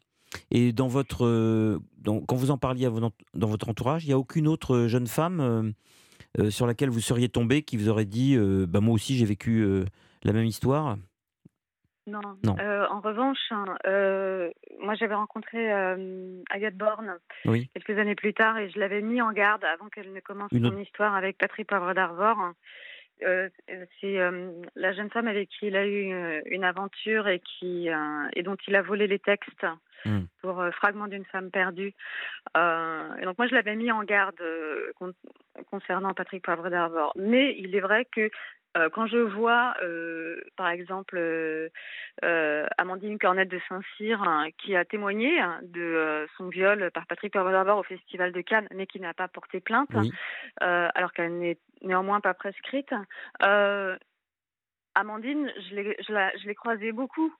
Et 0.50 0.72
dans 0.72 0.88
votre, 0.88 1.80
quand 2.04 2.36
vous 2.36 2.50
en 2.50 2.58
parliez 2.58 2.88
dans 3.34 3.48
votre 3.48 3.68
entourage, 3.68 4.04
il 4.04 4.08
n'y 4.08 4.12
a 4.12 4.18
aucune 4.18 4.48
autre 4.48 4.86
jeune 4.86 5.06
femme 5.06 5.72
sur 6.50 6.66
laquelle 6.66 6.90
vous 6.90 7.00
seriez 7.00 7.28
tombé 7.28 7.62
qui 7.62 7.76
vous 7.76 7.88
aurait 7.88 8.04
dit 8.04 8.36
bah, 8.68 8.80
Moi 8.80 8.94
aussi, 8.94 9.16
j'ai 9.16 9.24
vécu 9.24 9.84
la 10.22 10.32
même 10.32 10.44
histoire? 10.44 10.96
Non. 12.06 12.20
Euh, 12.58 12.86
en 12.88 13.00
revanche, 13.00 13.38
hein, 13.50 13.64
euh, 13.86 14.50
moi 14.80 14.94
j'avais 14.94 15.14
rencontré 15.14 15.72
euh, 15.72 16.42
Agathe 16.50 16.76
Borne 16.76 17.18
quelques 17.44 17.98
années 17.98 18.14
plus 18.14 18.34
tard 18.34 18.58
et 18.58 18.70
je 18.70 18.78
l'avais 18.78 19.02
mis 19.02 19.20
en 19.20 19.32
garde 19.32 19.64
avant 19.64 19.88
qu'elle 19.88 20.12
ne 20.12 20.20
commence 20.20 20.50
son 20.50 20.78
histoire 20.78 21.14
avec 21.14 21.38
Patrick 21.38 21.66
Poivre 21.66 21.94
d'Arvor. 21.94 22.36
c'est 23.20 24.18
la 24.76 24.92
jeune 24.92 25.10
femme 25.10 25.28
avec 25.28 25.50
qui 25.50 25.66
il 25.66 25.76
a 25.76 25.86
eu 25.86 26.42
une 26.46 26.64
aventure 26.64 27.28
et 27.28 27.40
qui 27.40 27.88
et 27.88 28.42
dont 28.42 28.56
il 28.66 28.76
a 28.76 28.82
volé 28.82 29.06
les 29.06 29.18
textes 29.18 29.66
hmm. 30.06 30.22
pour 30.40 30.64
Fragment 30.72 31.08
d'une 31.08 31.26
femme 31.26 31.50
perdue. 31.50 31.94
et 32.56 33.24
donc 33.24 33.38
moi 33.38 33.46
je 33.46 33.54
l'avais 33.54 33.76
mis 33.76 33.92
en 33.92 34.02
garde 34.04 34.42
concernant 35.70 36.14
Patrick 36.14 36.42
Poivre 36.42 36.70
d'Arvor. 36.70 37.12
Mais 37.16 37.54
il 37.58 37.76
est 37.76 37.80
vrai 37.80 38.06
que 38.06 38.30
quand 38.92 39.06
je 39.06 39.18
vois, 39.18 39.74
euh, 39.82 40.40
par 40.56 40.68
exemple, 40.68 41.16
euh, 41.18 41.68
Amandine 42.78 43.18
Cornette 43.18 43.48
de 43.48 43.60
Saint-Cyr, 43.68 44.22
hein, 44.22 44.48
qui 44.58 44.76
a 44.76 44.84
témoigné 44.84 45.40
hein, 45.40 45.58
de 45.62 46.26
son 46.36 46.48
viol 46.48 46.90
par 46.92 47.06
Patrick 47.06 47.32
Poivre 47.32 47.78
au 47.78 47.82
Festival 47.82 48.32
de 48.32 48.40
Cannes, 48.40 48.68
mais 48.74 48.86
qui 48.86 49.00
n'a 49.00 49.14
pas 49.14 49.28
porté 49.28 49.60
plainte, 49.60 49.90
alors 50.60 51.12
qu'elle 51.12 51.38
n'est 51.38 51.58
néanmoins 51.82 52.20
pas 52.20 52.34
prescrite, 52.34 52.92
Amandine, 54.94 55.52
je 55.68 56.46
l'ai 56.46 56.54
croisée 56.54 56.92
beaucoup 56.92 57.32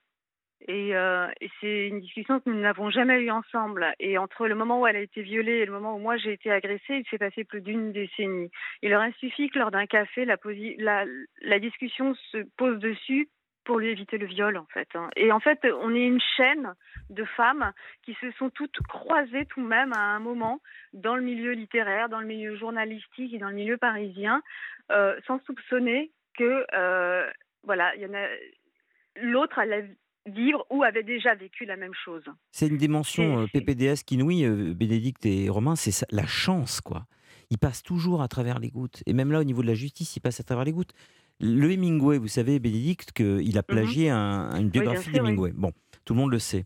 euh, 0.68 1.28
et, 1.40 1.50
c'est 1.60 1.88
une 1.88 2.00
discussion 2.00 2.40
que 2.40 2.50
nous 2.50 2.60
n'avons 2.60 2.90
jamais 2.90 3.20
eue 3.20 3.30
ensemble. 3.30 3.94
Et 3.98 4.18
entre 4.18 4.46
le 4.46 4.54
moment 4.54 4.80
où 4.80 4.86
elle 4.86 4.96
a 4.96 5.00
été 5.00 5.22
violée 5.22 5.58
et 5.58 5.66
le 5.66 5.72
moment 5.72 5.96
où 5.96 5.98
moi 5.98 6.16
j'ai 6.16 6.32
été 6.32 6.50
agressée, 6.50 6.96
il 6.96 7.04
s'est 7.10 7.18
passé 7.18 7.44
plus 7.44 7.60
d'une 7.60 7.92
décennie. 7.92 8.50
Il 8.82 8.94
aurait 8.94 9.12
suffi 9.18 9.48
que 9.50 9.58
lors 9.58 9.70
d'un 9.70 9.86
café, 9.86 10.24
la, 10.24 11.58
discussion 11.58 12.14
se 12.32 12.38
pose 12.56 12.78
dessus 12.78 13.28
pour 13.64 13.78
lui 13.78 13.90
éviter 13.90 14.18
le 14.18 14.26
viol, 14.26 14.56
en 14.56 14.66
fait. 14.66 14.88
Hein. 14.94 15.10
Et 15.16 15.32
en 15.32 15.40
fait, 15.40 15.60
on 15.82 15.94
est 15.94 16.06
une 16.06 16.20
chaîne 16.36 16.74
de 17.10 17.24
femmes 17.24 17.72
qui 18.02 18.14
se 18.20 18.30
sont 18.32 18.50
toutes 18.50 18.78
croisées 18.88 19.46
tout 19.46 19.62
de 19.62 19.66
même 19.66 19.92
à 19.92 20.00
un 20.00 20.18
moment 20.18 20.60
dans 20.92 21.14
le 21.14 21.22
milieu 21.22 21.52
littéraire, 21.52 22.08
dans 22.08 22.20
le 22.20 22.26
milieu 22.26 22.56
journalistique 22.56 23.32
et 23.34 23.38
dans 23.38 23.48
le 23.48 23.54
milieu 23.54 23.76
parisien, 23.76 24.42
euh, 24.90 25.18
sans 25.26 25.40
soupçonner 25.44 26.10
que, 26.36 26.64
euh, 26.74 27.30
voilà, 27.64 27.94
il 27.96 28.02
y 28.02 28.06
en 28.06 28.14
a 28.14 28.26
l'autre 29.16 29.58
vivre 30.26 30.64
ou 30.70 30.82
avait 30.82 31.02
déjà 31.02 31.34
vécu 31.34 31.64
la 31.64 31.76
même 31.76 31.94
chose. 32.04 32.22
C'est 32.50 32.68
une 32.68 32.76
dimension 32.76 33.42
euh, 33.42 33.46
PPDS 33.52 34.02
qui 34.04 34.16
nouille, 34.16 34.44
euh, 34.44 34.74
Bénédicte 34.74 35.24
et 35.26 35.48
Romain, 35.48 35.76
c'est 35.76 36.04
la 36.10 36.26
chance, 36.26 36.80
quoi. 36.80 37.06
Il 37.50 37.58
passe 37.58 37.82
toujours 37.82 38.22
à 38.22 38.28
travers 38.28 38.58
les 38.58 38.70
gouttes. 38.70 39.02
Et 39.06 39.12
même 39.12 39.32
là, 39.32 39.40
au 39.40 39.44
niveau 39.44 39.62
de 39.62 39.66
la 39.66 39.74
justice, 39.74 40.14
il 40.16 40.20
passe 40.20 40.38
à 40.40 40.44
travers 40.44 40.64
les 40.64 40.72
gouttes. 40.72 40.92
Le 41.40 41.72
Hemingway, 41.72 42.18
vous 42.18 42.28
savez, 42.28 42.58
Bénédicte, 42.58 43.12
qu'il 43.12 43.58
a 43.58 43.62
mhm. 43.62 43.66
plagié 43.66 44.10
une 44.10 44.68
biographie 44.68 45.10
d'Hemingway. 45.10 45.52
Bon, 45.52 45.72
tout 46.04 46.14
le 46.14 46.20
monde 46.20 46.30
le 46.30 46.38
sait. 46.38 46.64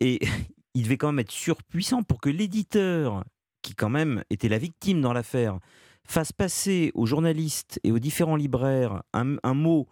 Et 0.00 0.18
il 0.74 0.82
devait 0.82 0.96
quand 0.96 1.08
même 1.08 1.20
être 1.20 1.30
surpuissant 1.30 2.02
pour 2.02 2.20
que 2.20 2.30
l'éditeur, 2.30 3.24
qui 3.62 3.74
quand 3.74 3.90
même 3.90 4.24
était 4.30 4.48
la 4.48 4.58
victime 4.58 5.00
dans 5.00 5.12
l'affaire, 5.12 5.58
fasse 6.04 6.32
passer 6.32 6.92
aux 6.94 7.06
journalistes 7.06 7.80
et 7.82 7.92
aux 7.92 7.98
différents 7.98 8.36
libraires 8.36 9.02
un 9.12 9.54
mot 9.54 9.88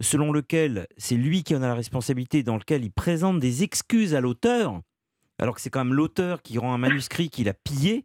selon 0.00 0.32
lequel 0.32 0.86
c'est 0.96 1.16
lui 1.16 1.42
qui 1.42 1.54
en 1.54 1.62
a 1.62 1.68
la 1.68 1.74
responsabilité, 1.74 2.42
dans 2.42 2.56
lequel 2.56 2.84
il 2.84 2.90
présente 2.90 3.38
des 3.40 3.62
excuses 3.62 4.14
à 4.14 4.20
l'auteur, 4.20 4.80
alors 5.38 5.54
que 5.54 5.60
c'est 5.60 5.70
quand 5.70 5.84
même 5.84 5.94
l'auteur 5.94 6.42
qui 6.42 6.58
rend 6.58 6.72
un 6.74 6.78
manuscrit 6.78 7.30
qu'il 7.30 7.48
a 7.48 7.54
pillé, 7.54 8.04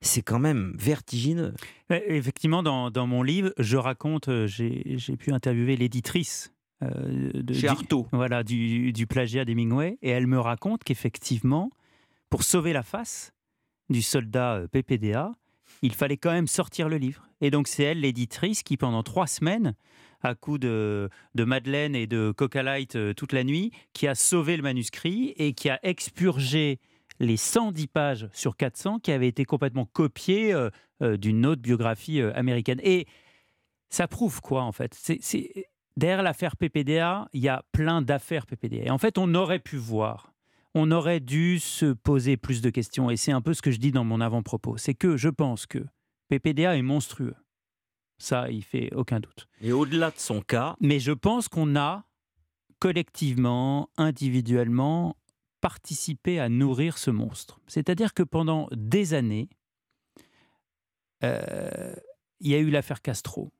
c'est 0.00 0.22
quand 0.22 0.38
même 0.38 0.74
vertigineux. 0.78 1.54
Effectivement, 1.90 2.62
dans, 2.62 3.06
mon 3.06 3.22
livre, 3.22 3.52
je 3.58 3.76
raconte, 3.76 4.28
euh, 4.28 4.46
j'ai 4.46 5.16
pu 5.18 5.32
interviewer 5.32 5.76
l'éditrice 5.76 6.52
de, 6.82 7.54
Chez 7.54 7.68
du, 7.68 7.86
voilà, 8.12 8.42
du, 8.42 8.92
du 8.92 9.06
plagiat 9.06 9.46
d'Hemingway, 9.46 9.98
et 10.02 10.10
elle 10.10 10.26
me 10.26 10.38
raconte 10.38 10.84
qu'effectivement, 10.84 11.70
pour 12.28 12.42
sauver 12.42 12.74
la 12.74 12.82
face 12.82 13.32
du 13.88 14.02
soldat 14.02 14.64
PPDA, 14.70 15.32
il 15.82 15.94
fallait 15.94 16.16
quand 16.16 16.32
même 16.32 16.46
sortir 16.46 16.88
le 16.88 16.98
livre. 16.98 17.28
Et 17.40 17.50
donc 17.50 17.68
c'est 17.68 17.82
elle, 17.82 18.00
l'éditrice, 18.00 18.62
qui 18.62 18.76
pendant 18.76 19.02
trois 19.02 19.26
semaines, 19.26 19.74
à 20.22 20.34
coup 20.34 20.58
de, 20.58 21.08
de 21.34 21.44
Madeleine 21.44 21.94
et 21.94 22.06
de 22.06 22.32
Coca 22.36 22.62
Light 22.62 23.14
toute 23.14 23.32
la 23.32 23.44
nuit, 23.44 23.72
qui 23.92 24.06
a 24.06 24.14
sauvé 24.14 24.56
le 24.56 24.62
manuscrit 24.62 25.34
et 25.36 25.52
qui 25.52 25.68
a 25.70 25.78
expurgé 25.82 26.80
les 27.18 27.36
110 27.36 27.86
pages 27.86 28.28
sur 28.32 28.56
400 28.56 28.98
qui 29.00 29.12
avaient 29.12 29.28
été 29.28 29.44
complètement 29.44 29.86
copiées 29.86 30.52
euh, 30.52 30.70
euh, 31.02 31.16
d'une 31.16 31.46
autre 31.46 31.62
biographie 31.62 32.20
euh, 32.20 32.32
américaine. 32.34 32.80
Et 32.82 33.06
ça 33.88 34.08
prouve 34.08 34.40
quoi 34.40 34.62
en 34.62 34.72
fait? 34.72 34.94
C'est, 34.94 35.68
Derrière 35.96 36.22
l'affaire 36.22 36.56
PPDA, 36.56 37.26
il 37.32 37.40
y 37.40 37.48
a 37.48 37.64
plein 37.72 38.02
d'affaires 38.02 38.44
PPDA. 38.44 38.84
Et 38.84 38.90
en 38.90 38.98
fait, 38.98 39.16
on 39.16 39.34
aurait 39.34 39.60
pu 39.60 39.78
voir, 39.78 40.34
on 40.74 40.90
aurait 40.90 41.20
dû 41.20 41.58
se 41.58 41.94
poser 41.94 42.36
plus 42.36 42.60
de 42.60 42.68
questions. 42.68 43.08
Et 43.08 43.16
c'est 43.16 43.32
un 43.32 43.40
peu 43.40 43.54
ce 43.54 43.62
que 43.62 43.70
je 43.70 43.78
dis 43.78 43.92
dans 43.92 44.04
mon 44.04 44.20
avant-propos. 44.20 44.76
C'est 44.76 44.92
que 44.92 45.16
je 45.16 45.30
pense 45.30 45.64
que 45.64 45.78
PPDA 46.28 46.76
est 46.76 46.82
monstrueux. 46.82 47.34
Ça, 48.18 48.50
il 48.50 48.64
fait 48.64 48.92
aucun 48.94 49.20
doute. 49.20 49.46
Et 49.60 49.72
au-delà 49.72 50.10
de 50.10 50.18
son 50.18 50.40
cas. 50.40 50.76
Mais 50.80 51.00
je 51.00 51.12
pense 51.12 51.48
qu'on 51.48 51.76
a 51.76 52.04
collectivement, 52.78 53.88
individuellement, 53.96 55.16
participé 55.60 56.38
à 56.38 56.48
nourrir 56.48 56.98
ce 56.98 57.10
monstre. 57.10 57.60
C'est-à-dire 57.66 58.14
que 58.14 58.22
pendant 58.22 58.68
des 58.72 59.14
années, 59.14 59.48
euh, 61.24 61.94
il 62.40 62.50
y 62.50 62.54
a 62.54 62.58
eu 62.58 62.70
l'affaire 62.70 63.02
Castro, 63.02 63.50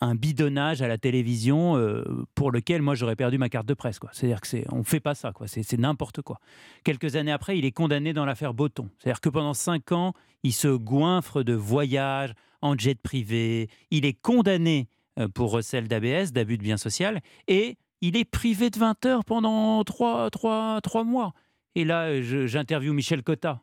un 0.00 0.14
bidonnage 0.14 0.82
à 0.82 0.88
la 0.88 0.98
télévision 0.98 1.76
euh, 1.76 2.04
pour 2.34 2.50
lequel 2.50 2.82
moi 2.82 2.94
j'aurais 2.94 3.16
perdu 3.16 3.38
ma 3.38 3.48
carte 3.48 3.66
de 3.66 3.74
presse. 3.74 3.98
C'est-à-dire 4.12 4.40
que 4.40 4.46
c'est, 4.46 4.64
on 4.70 4.84
fait 4.84 5.00
pas 5.00 5.14
ça, 5.14 5.32
quoi. 5.32 5.46
C'est, 5.46 5.78
n'importe 5.78 6.22
quoi. 6.22 6.40
Quelques 6.84 7.16
années 7.16 7.32
après, 7.32 7.58
il 7.58 7.64
est 7.64 7.72
condamné 7.72 8.12
dans 8.12 8.24
l'affaire 8.24 8.54
Botton. 8.54 8.88
C'est-à-dire 8.98 9.20
que 9.20 9.28
pendant 9.28 9.54
cinq 9.54 9.92
ans, 9.92 10.12
il 10.42 10.52
se 10.52 10.68
goinfre 10.68 11.42
de 11.42 11.54
voyages 11.54 12.34
en 12.64 12.76
jet 12.76 12.98
privé. 13.00 13.68
Il 13.90 14.06
est 14.06 14.14
condamné 14.14 14.88
euh, 15.18 15.28
pour 15.28 15.52
recel 15.52 15.86
d'ABS, 15.86 16.32
d'abus 16.32 16.56
de 16.56 16.62
bien 16.62 16.78
social, 16.78 17.20
et 17.46 17.76
il 18.00 18.16
est 18.16 18.24
privé 18.24 18.70
de 18.70 18.78
20 18.78 19.06
heures 19.06 19.24
pendant 19.24 19.84
trois, 19.84 20.30
trois, 20.30 20.80
trois 20.80 21.04
mois. 21.04 21.34
Et 21.74 21.84
là, 21.84 22.20
j'interviewe 22.22 22.94
Michel 22.94 23.22
Cotta. 23.22 23.62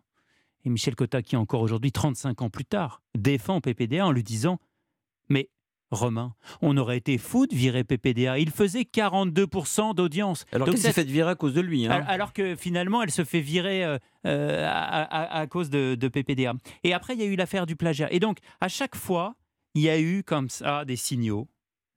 Et 0.64 0.70
Michel 0.70 0.96
Cotta, 0.96 1.24
qui 1.24 1.36
encore 1.36 1.62
aujourd'hui, 1.62 1.92
35 1.92 2.44
ans 2.44 2.50
plus 2.50 2.66
tard, 2.66 3.02
défend 3.16 3.60
PPDA 3.60 4.06
en 4.06 4.12
lui 4.12 4.24
disant 4.24 4.60
Mais 5.30 5.50
Romain, 5.92 6.34
on 6.62 6.78
aurait 6.78 6.98
été 6.98 7.18
fou 7.18 7.48
de 7.48 7.54
virer 7.54 7.84
PPDA. 7.84 8.40
Il 8.40 8.50
faisait 8.50 8.82
42% 8.84 9.94
d'audience. 9.94 10.46
Alors 10.54 10.68
qu'elle 10.68 10.78
s'est 10.78 10.94
fait 10.94 11.04
virer 11.04 11.32
à 11.32 11.36
cause 11.36 11.54
de 11.54 11.62
lui. 11.62 11.86
Hein? 11.86 12.04
Alors 12.08 12.34
que 12.34 12.56
finalement, 12.56 13.04
elle 13.04 13.12
se 13.12 13.26
fait 13.26 13.42
virer 13.42 13.84
euh, 13.84 13.98
euh, 14.26 14.68
à, 14.70 15.46
cause 15.48 15.70
de, 15.70 15.96
de, 15.96 16.08
PPDA. 16.08 16.54
Et 16.84 16.94
après, 16.94 17.14
il 17.14 17.20
y 17.20 17.24
a 17.24 17.26
eu 17.26 17.36
l'affaire 17.36 17.66
du 17.66 17.76
plagiat. 17.76 18.12
Et 18.12 18.20
donc, 18.20 18.38
à 18.62 18.70
chaque 18.70 18.96
fois, 18.96 19.36
il 19.76 19.82
y 19.82 19.90
a 19.90 20.00
eu 20.00 20.24
comme 20.24 20.50
ça 20.50 20.86
des 20.86 20.96
signaux 20.96 21.48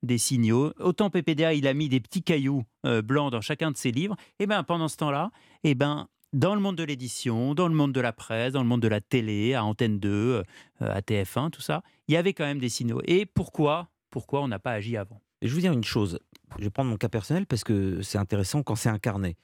des 0.03 0.17
signaux. 0.17 0.71
Autant 0.79 1.09
PPDA, 1.09 1.53
il 1.53 1.67
a 1.67 1.73
mis 1.73 1.89
des 1.89 1.99
petits 1.99 2.21
cailloux 2.21 2.63
euh, 2.85 3.01
blancs 3.01 3.31
dans 3.31 3.41
chacun 3.41 3.71
de 3.71 3.77
ses 3.77 3.91
livres. 3.91 4.15
Et 4.39 4.45
ben 4.45 4.63
pendant 4.63 4.87
ce 4.87 4.97
temps-là, 4.97 5.31
et 5.63 5.73
ben 5.73 6.07
dans 6.33 6.53
le 6.53 6.61
monde 6.61 6.75
de 6.75 6.83
l'édition, 6.83 7.55
dans 7.55 7.67
le 7.67 7.73
monde 7.73 7.93
de 7.93 8.01
la 8.01 8.13
presse, 8.13 8.53
dans 8.53 8.61
le 8.61 8.67
monde 8.67 8.81
de 8.81 8.87
la 8.87 9.01
télé, 9.01 9.53
à 9.53 9.63
Antenne 9.63 9.99
2, 9.99 10.09
euh, 10.09 10.43
à 10.79 10.99
TF1, 10.99 11.49
tout 11.49 11.61
ça, 11.61 11.81
il 12.07 12.13
y 12.13 12.17
avait 12.17 12.33
quand 12.33 12.45
même 12.45 12.59
des 12.59 12.69
signaux. 12.69 13.01
Et 13.05 13.25
pourquoi 13.25 13.89
Pourquoi 14.09 14.41
on 14.41 14.47
n'a 14.47 14.59
pas 14.59 14.71
agi 14.71 14.97
avant? 14.97 15.21
Je 15.41 15.47
vais 15.47 15.53
vous 15.53 15.61
dire 15.61 15.73
une 15.73 15.83
chose. 15.83 16.19
Je 16.57 16.63
vais 16.63 16.69
prendre 16.69 16.89
mon 16.89 16.97
cas 16.97 17.09
personnel 17.09 17.45
parce 17.45 17.63
que 17.63 18.01
c'est 18.01 18.17
intéressant 18.17 18.63
quand 18.63 18.75
c'est 18.75 18.89
incarné. 18.89 19.35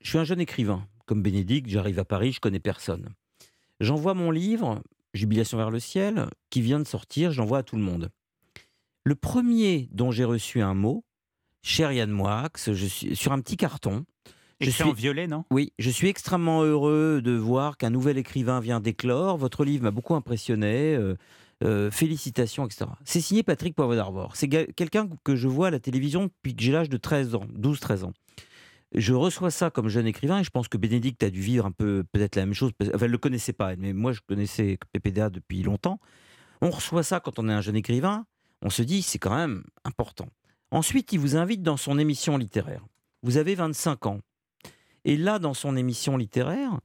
Je 0.00 0.10
suis 0.10 0.18
un 0.18 0.24
jeune 0.24 0.40
écrivain. 0.40 0.86
Comme 1.06 1.22
Bénédicte, 1.22 1.68
j'arrive 1.68 1.98
à 1.98 2.04
Paris, 2.04 2.32
je 2.32 2.40
connais 2.40 2.60
personne. 2.60 3.08
J'envoie 3.80 4.14
mon 4.14 4.30
livre, 4.30 4.82
Jubilation 5.12 5.58
vers 5.58 5.70
le 5.70 5.80
ciel, 5.80 6.26
qui 6.50 6.60
vient 6.60 6.78
de 6.78 6.86
sortir, 6.86 7.32
j'envoie 7.32 7.58
à 7.58 7.62
tout 7.64 7.76
le 7.76 7.82
monde. 7.82 8.10
Le 9.02 9.16
premier 9.16 9.88
dont 9.90 10.12
j'ai 10.12 10.24
reçu 10.24 10.60
un 10.60 10.74
mot, 10.74 11.04
cher 11.62 11.90
Yann 11.90 12.10
Moix, 12.10 12.48
je 12.64 12.86
suis 12.86 13.16
sur 13.16 13.32
un 13.32 13.40
petit 13.40 13.56
carton. 13.56 14.04
Je 14.60 14.70
suis 14.70 14.84
en 14.84 14.92
violet, 14.92 15.26
non? 15.26 15.44
Oui, 15.50 15.72
je 15.78 15.90
suis 15.90 16.08
extrêmement 16.08 16.62
heureux 16.62 17.22
de 17.24 17.32
voir 17.32 17.78
qu'un 17.78 17.90
nouvel 17.90 18.18
écrivain 18.18 18.60
vient 18.60 18.78
d'éclore. 18.78 19.38
Votre 19.38 19.64
livre 19.64 19.84
m'a 19.84 19.90
beaucoup 19.90 20.14
impressionné. 20.14 20.94
Euh, 20.94 21.16
euh, 21.62 21.90
félicitations, 21.90 22.66
etc. 22.66 22.86
C'est 23.04 23.20
signé 23.20 23.42
Patrick 23.42 23.74
Poivre 23.74 23.94
d'Arvor. 23.94 24.36
C'est 24.36 24.48
quelqu'un 24.48 25.08
que 25.24 25.36
je 25.36 25.48
vois 25.48 25.68
à 25.68 25.70
la 25.70 25.80
télévision 25.80 26.24
depuis 26.24 26.54
que 26.54 26.62
j'ai 26.62 26.72
l'âge 26.72 26.88
de 26.88 26.96
13 26.96 27.34
ans, 27.34 27.46
12-13 27.58 28.04
ans. 28.04 28.12
Je 28.94 29.14
reçois 29.14 29.50
ça 29.50 29.70
comme 29.70 29.88
jeune 29.88 30.06
écrivain 30.06 30.40
et 30.40 30.44
je 30.44 30.50
pense 30.50 30.66
que 30.66 30.76
Bénédicte 30.76 31.22
a 31.22 31.30
dû 31.30 31.40
vivre 31.40 31.64
un 31.64 31.70
peu 31.70 32.04
peut-être 32.12 32.36
la 32.36 32.44
même 32.44 32.54
chose. 32.54 32.72
Enfin, 32.82 33.06
elle 33.06 33.10
le 33.10 33.18
connaissait 33.18 33.52
pas, 33.52 33.76
mais 33.76 33.92
moi 33.92 34.12
je 34.12 34.20
connaissais 34.26 34.78
PPDA 34.92 35.30
depuis 35.30 35.62
longtemps. 35.62 36.00
On 36.60 36.70
reçoit 36.70 37.04
ça 37.04 37.20
quand 37.20 37.38
on 37.38 37.48
est 37.48 37.52
un 37.52 37.60
jeune 37.60 37.76
écrivain 37.76 38.26
on 38.62 38.70
se 38.70 38.82
dit 38.82 39.02
c'est 39.02 39.18
quand 39.18 39.34
même 39.34 39.64
important. 39.84 40.28
Ensuite, 40.70 41.12
il 41.12 41.18
vous 41.18 41.36
invite 41.36 41.62
dans 41.62 41.76
son 41.76 41.98
émission 41.98 42.36
littéraire. 42.36 42.84
Vous 43.22 43.36
avez 43.36 43.54
25 43.54 44.06
ans. 44.06 44.20
Et 45.04 45.16
là, 45.16 45.38
dans 45.38 45.54
son 45.54 45.76
émission 45.76 46.16
littéraire, 46.16 46.80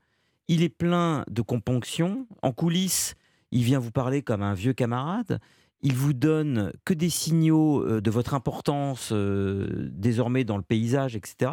il 0.47 0.63
est 0.63 0.69
plein 0.69 1.23
de 1.29 1.41
componctions. 1.41 2.27
En 2.41 2.51
coulisses, 2.51 3.15
il 3.55 3.63
vient 3.63 3.79
vous 3.79 3.91
parler 3.91 4.21
comme 4.21 4.41
un 4.41 4.53
vieux 4.53 4.73
camarade. 4.73 5.39
Il 5.81 5.95
vous 5.95 6.11
donne 6.11 6.73
que 6.83 6.93
des 6.93 7.09
signaux 7.09 7.81
euh, 7.83 8.01
de 8.01 8.11
votre 8.11 8.33
importance 8.33 9.09
euh, 9.13 9.89
désormais 9.93 10.43
dans 10.43 10.57
le 10.57 10.63
paysage, 10.63 11.15
etc. 11.15 11.51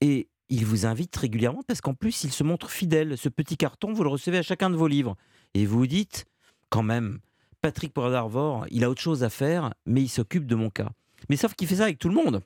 Et 0.00 0.28
il 0.48 0.64
vous 0.64 0.86
invite 0.86 1.14
régulièrement 1.14 1.62
parce 1.66 1.82
qu'en 1.82 1.92
plus, 1.92 2.24
il 2.24 2.32
se 2.32 2.42
montre 2.44 2.70
fidèle. 2.70 3.18
Ce 3.18 3.28
petit 3.28 3.58
carton, 3.58 3.92
vous 3.92 4.04
le 4.04 4.08
recevez 4.08 4.38
à 4.38 4.42
chacun 4.42 4.70
de 4.70 4.76
vos 4.76 4.86
livres. 4.86 5.16
Et 5.52 5.66
vous 5.66 5.80
vous 5.80 5.86
dites, 5.86 6.24
quand 6.70 6.82
même, 6.82 7.18
Patrick 7.60 7.92
Poivre 7.92 8.64
il 8.70 8.82
a 8.82 8.88
autre 8.88 9.02
chose 9.02 9.22
à 9.22 9.28
faire, 9.28 9.74
mais 9.84 10.00
il 10.00 10.08
s'occupe 10.08 10.46
de 10.46 10.54
mon 10.54 10.70
cas. 10.70 10.88
Mais 11.28 11.36
sauf 11.36 11.52
qu'il 11.54 11.68
fait 11.68 11.76
ça 11.76 11.84
avec 11.84 11.98
tout 11.98 12.08
le 12.08 12.14
monde. 12.14 12.40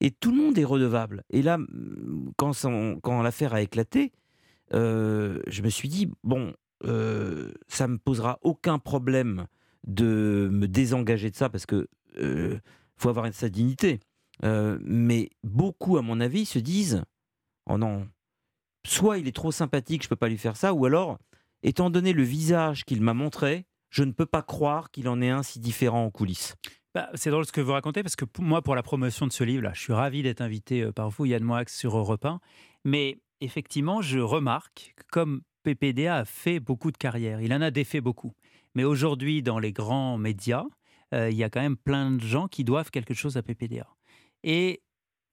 Et 0.00 0.10
tout 0.10 0.32
le 0.32 0.38
monde 0.38 0.58
est 0.58 0.64
redevable. 0.64 1.22
Et 1.30 1.42
là, 1.42 1.58
quand, 2.36 2.52
quand 3.02 3.22
l'affaire 3.22 3.54
a 3.54 3.62
éclaté, 3.62 4.10
euh, 4.74 5.40
je 5.46 5.62
me 5.62 5.68
suis 5.68 5.88
dit, 5.88 6.10
bon, 6.24 6.54
euh, 6.84 7.52
ça 7.68 7.88
me 7.88 7.98
posera 7.98 8.38
aucun 8.42 8.78
problème 8.78 9.46
de 9.86 10.48
me 10.52 10.66
désengager 10.66 11.30
de 11.30 11.36
ça 11.36 11.48
parce 11.48 11.66
que 11.66 11.88
euh, 12.18 12.58
faut 12.96 13.08
avoir 13.08 13.32
sa 13.32 13.48
dignité. 13.48 14.00
Euh, 14.44 14.78
mais 14.82 15.30
beaucoup, 15.44 15.96
à 15.96 16.02
mon 16.02 16.20
avis, 16.20 16.44
se 16.44 16.58
disent, 16.58 17.02
oh 17.68 17.78
non, 17.78 18.08
soit 18.86 19.18
il 19.18 19.28
est 19.28 19.36
trop 19.36 19.52
sympathique, 19.52 20.02
je 20.02 20.08
peux 20.08 20.16
pas 20.16 20.28
lui 20.28 20.38
faire 20.38 20.56
ça, 20.56 20.74
ou 20.74 20.84
alors, 20.84 21.18
étant 21.62 21.90
donné 21.90 22.12
le 22.12 22.22
visage 22.22 22.84
qu'il 22.84 23.00
m'a 23.00 23.14
montré, 23.14 23.64
je 23.90 24.04
ne 24.04 24.12
peux 24.12 24.26
pas 24.26 24.42
croire 24.42 24.90
qu'il 24.90 25.08
en 25.08 25.20
ait 25.22 25.30
un 25.30 25.42
si 25.42 25.58
différent 25.58 26.04
en 26.04 26.10
coulisses. 26.10 26.54
Bah, 26.94 27.10
c'est 27.14 27.30
drôle 27.30 27.44
ce 27.44 27.52
que 27.52 27.60
vous 27.60 27.72
racontez 27.72 28.02
parce 28.02 28.16
que 28.16 28.24
moi, 28.38 28.62
pour 28.62 28.74
la 28.74 28.82
promotion 28.82 29.26
de 29.26 29.32
ce 29.32 29.44
livre-là, 29.44 29.72
je 29.74 29.80
suis 29.80 29.92
ravi 29.92 30.22
d'être 30.22 30.40
invité 30.40 30.82
euh, 30.82 30.92
par 30.92 31.10
vous, 31.10 31.26
Yann 31.26 31.42
Moix, 31.42 31.64
sur 31.66 31.96
Europe 31.96 32.24
1. 32.24 32.40
Mais 32.84 33.20
effectivement, 33.40 34.00
je 34.00 34.18
remarque 34.18 34.94
que 34.96 35.04
comme 35.12 35.42
PPDA 35.66 36.18
a 36.18 36.24
fait 36.24 36.60
beaucoup 36.60 36.92
de 36.92 36.96
carrière, 36.96 37.40
il 37.40 37.52
en 37.52 37.60
a 37.60 37.72
défait 37.72 38.00
beaucoup. 38.00 38.32
Mais 38.76 38.84
aujourd'hui, 38.84 39.42
dans 39.42 39.58
les 39.58 39.72
grands 39.72 40.16
médias, 40.16 40.64
euh, 41.12 41.28
il 41.28 41.36
y 41.36 41.42
a 41.42 41.50
quand 41.50 41.60
même 41.60 41.76
plein 41.76 42.12
de 42.12 42.20
gens 42.20 42.46
qui 42.46 42.62
doivent 42.62 42.90
quelque 42.92 43.14
chose 43.14 43.36
à 43.36 43.42
PPDA. 43.42 43.88
Et 44.44 44.82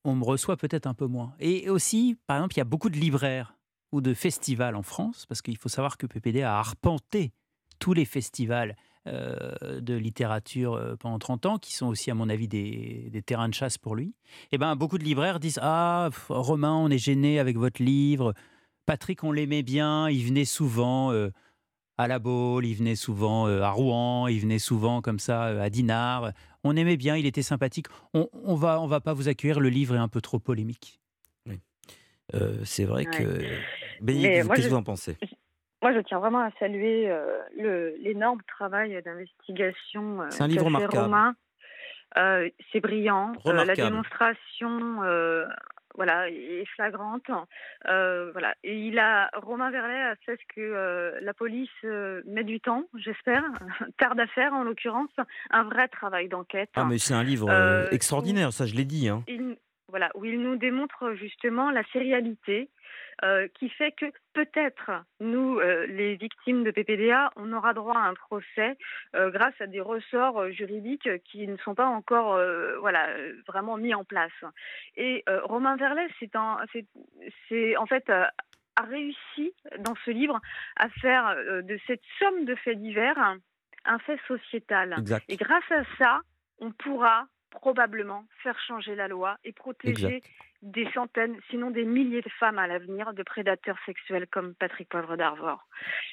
on 0.04 0.16
me 0.16 0.24
reçoit 0.24 0.58
peut-être 0.58 0.88
un 0.88 0.96
peu 0.96 1.06
moins. 1.06 1.36
Et 1.40 1.70
aussi, 1.70 2.18
par 2.26 2.38
exemple, 2.38 2.56
il 2.56 2.58
y 2.58 2.62
a 2.62 2.66
beaucoup 2.66 2.90
de 2.90 2.98
libraires 2.98 3.56
ou 3.92 4.02
de 4.02 4.16
festivals 4.16 4.76
en 4.76 4.82
France, 4.82 5.28
parce 5.28 5.44
qu'il 5.44 5.58
faut 5.58 5.70
savoir 5.70 5.98
que 5.98 6.08
PPDA 6.08 6.52
a 6.52 6.58
arpenté 6.58 7.32
tous 7.78 7.94
les 7.94 8.06
festivals 8.06 8.76
euh, 9.06 9.82
de 9.82 9.94
littérature 9.94 10.74
euh, 10.74 10.96
pendant 10.96 11.20
30 11.20 11.46
ans, 11.46 11.58
qui 11.60 11.76
sont 11.76 11.86
aussi, 11.86 12.10
à 12.10 12.16
mon 12.16 12.28
avis, 12.28 12.48
des, 12.48 13.22
terrains 13.24 13.50
de 13.50 13.54
chasse 13.54 13.78
pour 13.78 13.96
lui, 13.96 14.06
et 14.06 14.54
eh 14.54 14.58
ben, 14.58 14.76
beaucoup 14.76 14.98
de 14.98 15.04
libraires 15.04 15.40
disent 15.40 15.60
Ah, 15.62 16.10
Romain, 16.30 16.74
on 16.74 16.90
est 16.90 16.98
gêné 16.98 17.38
avec 17.38 17.56
votre 17.58 17.84
livre. 17.84 18.34
Patrick, 18.86 19.24
on 19.24 19.32
l'aimait 19.32 19.64
bien, 19.64 20.10
il 20.10 20.26
venait 20.26 20.46
souvent 20.46 21.12
euh, 21.12 21.30
à 21.98 22.08
La 22.08 22.20
Baule, 22.20 22.66
il 22.66 22.76
venait 22.76 22.96
souvent 22.96 23.48
à 23.48 23.70
Rouen, 23.70 24.28
il 24.28 24.40
venait 24.40 24.60
souvent 24.60 25.02
comme 25.02 25.20
ça 25.20 25.44
à 25.44 25.70
Dinard. 25.70 26.32
On 26.64 26.76
aimait 26.76 26.98
bien, 26.98 27.16
il 27.16 27.26
était 27.26 27.42
sympathique. 27.42 27.88
On, 28.14 28.28
on 28.34 28.56
va, 28.56 28.82
on 28.82 28.88
va 28.88 29.00
pas 29.00 29.14
vous 29.14 29.28
accueillir, 29.28 29.60
le 29.60 29.70
livre 29.70 29.96
est 29.96 30.00
un 30.00 30.08
peu 30.08 30.22
trop 30.22 30.40
polémique. 30.40 31.00
Oui. 31.46 31.60
c'est 32.64 32.86
vrai 32.86 33.06
que. 33.06 33.42
Bénédicte, 34.02 34.48
qu'est-ce 34.50 34.68
que 34.68 34.70
vous 34.70 34.76
en 34.76 34.84
pensez? 34.84 35.18
moi, 35.84 35.94
je 35.94 36.00
tiens 36.00 36.20
vraiment 36.20 36.40
à 36.40 36.50
saluer 36.60 37.10
euh, 37.10 37.92
l'énorme 38.00 38.42
travail 38.48 39.00
d'investigation. 39.04 40.22
Euh, 40.22 40.28
c'est 40.30 40.42
un 40.42 40.48
livre 40.48 40.66
remarquable. 40.66 41.14
Euh, 42.18 42.50
c'est 42.72 42.80
brillant. 42.80 43.34
la 43.44 43.76
démonstration 43.76 45.02
voilà, 45.96 46.30
est 46.30 46.66
flagrante. 46.76 47.30
Euh, 47.88 48.32
voilà. 48.32 48.56
Et 48.64 48.78
il 48.88 49.00
a, 49.00 49.30
Romain 49.36 49.72
Verlet 49.72 50.02
a 50.02 50.16
fait 50.26 50.38
ce 50.38 50.56
que 50.56 50.62
euh, 50.62 51.20
la 51.22 51.34
police 51.34 51.70
euh, 51.84 52.22
met 52.26 52.44
du 52.44 52.60
temps, 52.60 52.86
j'espère, 52.98 53.44
tarde 53.98 54.20
à 54.20 54.28
faire 54.28 54.54
en 54.54 54.64
l'occurrence, 54.64 55.12
un 55.52 55.64
vrai 55.64 55.88
travail 55.88 56.30
d'enquête. 56.30 56.70
Ah, 56.76 56.86
mais 56.86 56.98
c'est 56.98 57.14
un 57.14 57.24
livre 57.24 57.50
extraordinaire, 57.92 58.54
ça 58.54 58.66
je 58.66 58.76
l'ai 58.76 58.86
dit. 58.86 59.08
Hein. 59.10 59.24
Voilà, 59.94 60.10
où 60.16 60.26
il 60.26 60.42
nous 60.42 60.56
démontre 60.56 61.14
justement 61.14 61.70
la 61.70 61.84
sérialité 61.94 62.72
euh, 63.24 63.48
qui 63.54 63.70
fait 63.70 63.92
que 63.92 64.08
peut-être 64.34 64.90
nous, 65.20 65.60
euh, 65.60 65.86
les 65.86 66.16
victimes 66.16 66.64
de 66.64 66.72
PPDA, 66.72 67.32
on 67.36 67.54
aura 67.54 67.76
droit 67.76 67.96
à 67.96 68.08
un 68.08 68.16
procès 68.16 68.76
euh, 69.16 69.30
grâce 69.30 69.54
à 69.60 69.68
des 69.68 69.82
ressorts 69.82 70.50
juridiques 70.50 71.08
qui 71.26 71.48
ne 71.48 71.58
sont 71.58 71.76
pas 71.76 71.86
encore 71.86 72.42
voilà, 72.80 73.08
vraiment 73.48 73.78
mis 73.78 73.94
en 73.94 74.04
place. 74.04 74.32
Et 74.98 75.24
Romain 75.44 75.76
Verlet, 75.76 76.08
c'est 76.20 77.78
en 77.78 77.86
fait 77.86 78.10
a 78.10 78.82
réussi 78.82 79.54
dans 79.78 79.94
ce 80.06 80.10
livre 80.10 80.42
à 80.76 80.90
faire 80.90 81.36
de 81.62 81.80
cette 81.86 82.02
somme 82.18 82.46
de 82.46 82.56
faits 82.56 82.80
divers 82.80 83.38
un 83.86 84.00
fait 84.00 84.20
sociétal. 84.28 84.96
Et 85.30 85.36
grâce 85.36 85.72
à 85.72 85.84
ça, 86.00 86.22
on 86.60 86.72
pourra 86.72 87.28
probablement 87.54 88.26
faire 88.42 88.60
changer 88.60 88.96
la 88.96 89.08
loi 89.08 89.38
et 89.44 89.54
protéger 89.54 90.22
des 90.64 90.90
centaines, 90.92 91.38
sinon 91.50 91.72
des 91.72 91.84
milliers 91.84 92.22
de 92.22 92.30
femmes 92.40 92.58
à 92.58 92.68
l'avenir 92.68 93.14
de 93.14 93.22
prédateurs 93.22 93.78
sexuels 93.86 94.28
comme 94.28 94.56
Patrick 94.56 94.90
Poivre 94.90 95.16
d'Arvor. 95.18 95.68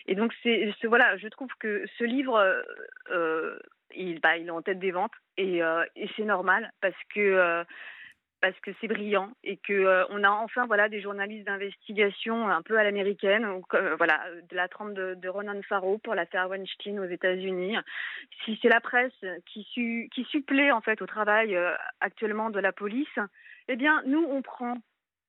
Et 0.07 0.15
donc, 0.15 0.33
c'est, 0.43 0.73
voilà, 0.85 1.17
je 1.17 1.29
trouve 1.29 1.51
que 1.59 1.85
ce 1.99 2.05
livre, 2.05 2.37
euh, 2.37 2.63
euh, 3.11 3.59
il, 3.95 4.21
bah, 4.21 4.37
il 4.37 4.49
est 4.49 4.51
en 4.51 4.63
tête 4.63 4.79
des 4.79 4.91
ventes 4.91 5.15
et, 5.37 5.63
euh, 5.63 5.85
et 5.97 6.09
c'est 6.17 6.25
normal 6.25 6.71
parce 6.81 7.01
que 7.15 7.65
parce 8.41 8.59
que 8.61 8.71
c'est 8.81 8.89
brillant 8.89 9.31
et 9.45 9.57
que 9.57 9.73
euh, 9.73 10.05
on 10.11 10.25
a 10.25 10.31
enfin 10.31 10.67
voilà 10.67 10.89
des 10.89 11.01
journalistes 11.01 11.47
d'investigation 11.47 12.49
un 12.49 12.63
peu 12.63 12.79
à 12.79 12.85
l'américaine 12.85 13.47
euh, 13.75 13.97
voilà 13.97 14.21
de 14.49 14.57
la 14.57 14.69
trempe 14.69 14.95
de, 14.95 15.29
Ronan 15.29 15.61
Farrow 15.69 15.99
pour 15.99 16.15
l'affaire 16.15 16.49
Weinstein 16.49 16.99
aux 16.99 17.09
États-Unis 17.09 17.77
si 18.45 18.59
c'est 18.61 18.69
la 18.69 18.81
presse 18.81 19.13
qui 19.47 19.67
qui 20.13 20.25
supplée 20.25 20.73
en 20.73 20.81
fait 20.81 21.03
au 21.03 21.07
travail 21.07 21.55
euh, 21.55 21.73
actuellement 22.01 22.51
de 22.51 22.61
la 22.61 22.73
police 22.73 23.19
eh 23.69 23.77
bien 23.77 24.03
nous 24.07 24.25
on 24.29 24.43
prend 24.43 24.79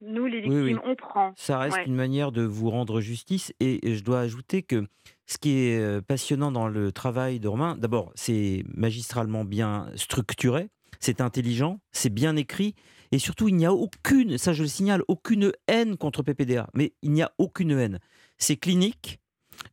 nous, 0.03 0.25
les 0.25 0.41
victimes, 0.41 0.81
on 0.83 0.95
prend. 0.95 1.31
Ça 1.35 1.59
reste 1.59 1.85
une 1.85 1.93
manière 1.93 2.31
de 2.31 2.41
vous 2.41 2.71
rendre 2.71 3.01
justice. 3.01 3.53
Et 3.59 3.93
je 3.93 4.03
dois 4.03 4.21
ajouter 4.21 4.63
que 4.63 4.87
ce 5.27 5.37
qui 5.37 5.59
est 5.59 6.01
passionnant 6.03 6.51
dans 6.51 6.67
le 6.67 6.91
travail 6.91 7.39
de 7.39 7.47
Romain, 7.47 7.77
d'abord, 7.77 8.11
c'est 8.15 8.63
magistralement 8.73 9.45
bien 9.45 9.91
structuré, 9.93 10.69
c'est 10.99 11.21
intelligent, 11.21 11.79
c'est 11.91 12.11
bien 12.11 12.35
écrit. 12.35 12.73
Et 13.11 13.19
surtout, 13.19 13.47
il 13.47 13.55
n'y 13.55 13.65
a 13.65 13.73
aucune, 13.73 14.37
ça 14.37 14.53
je 14.53 14.63
le 14.63 14.67
signale, 14.67 15.03
aucune 15.07 15.51
haine 15.67 15.97
contre 15.97 16.23
PPDA. 16.23 16.69
Mais 16.73 16.93
il 17.01 17.11
n'y 17.11 17.21
a 17.21 17.31
aucune 17.37 17.71
haine. 17.71 17.99
C'est 18.37 18.57
clinique. 18.57 19.19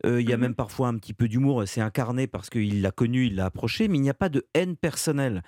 Euh, 0.04 0.20
il 0.20 0.28
y 0.28 0.32
a 0.32 0.36
mmh 0.36 0.40
même 0.40 0.54
parfois 0.54 0.88
un 0.88 0.98
petit 0.98 1.14
peu 1.14 1.28
d'humour. 1.28 1.62
C'est 1.66 1.80
incarné 1.80 2.26
parce 2.26 2.50
qu'il 2.50 2.82
l'a 2.82 2.90
connu, 2.90 3.26
il 3.26 3.36
l'a 3.36 3.46
approché. 3.46 3.88
Mais 3.88 3.98
il 3.98 4.02
n'y 4.02 4.10
a 4.10 4.14
pas 4.14 4.28
de 4.28 4.46
haine 4.54 4.76
personnelle. 4.76 5.42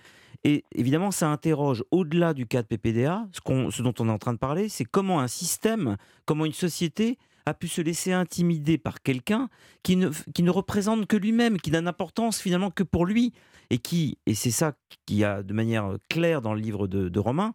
Et 0.45 0.65
évidemment, 0.73 1.11
ça 1.11 1.29
interroge 1.31 1.85
au-delà 1.91 2.33
du 2.33 2.47
cas 2.47 2.63
de 2.63 2.67
PPDA. 2.67 3.27
Ce, 3.33 3.41
ce 3.71 3.83
dont 3.83 3.95
on 3.99 4.09
est 4.09 4.13
en 4.13 4.19
train 4.19 4.33
de 4.33 4.39
parler, 4.39 4.69
c'est 4.69 4.85
comment 4.85 5.21
un 5.21 5.29
système, 5.29 5.97
comment 6.25 6.47
une 6.47 6.53
société 6.53 7.19
a 7.47 7.55
pu 7.55 7.69
se 7.69 7.81
laisser 7.81 8.13
intimider 8.13 8.79
par 8.79 9.03
quelqu'un 9.03 9.49
qui 9.83 9.97
ne, 9.97 10.11
qui 10.35 10.43
ne 10.43 10.51
représente 10.51 11.07
que 11.07 11.17
lui-même, 11.17 11.59
qui 11.59 11.71
n'a 11.71 11.81
d'importance 11.81 12.41
finalement 12.41 12.71
que 12.71 12.83
pour 12.83 13.07
lui, 13.07 13.33
et 13.71 13.79
qui, 13.79 14.19
et 14.27 14.35
c'est 14.35 14.51
ça 14.51 14.75
qui 15.07 15.25
a 15.25 15.43
de 15.43 15.53
manière 15.53 15.97
claire 16.09 16.43
dans 16.43 16.55
le 16.55 16.61
livre 16.61 16.87
de, 16.87 17.09
de 17.09 17.19
Romain, 17.19 17.55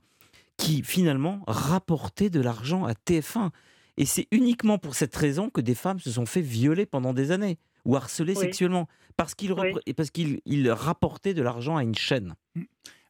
qui 0.58 0.84
finalement 0.84 1.44
rapportait 1.48 2.30
de 2.30 2.39
l'argent 2.39 2.86
à 2.86 2.94
TF1. 2.94 3.50
Et 3.98 4.06
c'est 4.06 4.28
uniquement 4.32 4.78
pour 4.78 4.96
cette 4.96 5.15
raison 5.15 5.50
que 5.50 5.62
des 5.62 5.76
femmes 5.76 6.00
se 6.00 6.12
sont 6.12 6.26
fait 6.26 6.41
violer 6.41 6.86
pendant 6.86 7.13
des 7.13 7.32
années 7.32 7.58
ou 7.86 7.96
harceler 7.96 8.36
sexuellement 8.36 8.88
parce 9.15 9.36
qu'il 9.36 9.54
parce 9.96 10.10
qu'il 10.12 10.72
rapportait 10.72 11.34
de 11.34 11.41
l'argent 11.41 11.78
à 11.78 11.84
une 11.84 11.96
chaîne. 11.96 12.36
Mmh. 12.56 12.62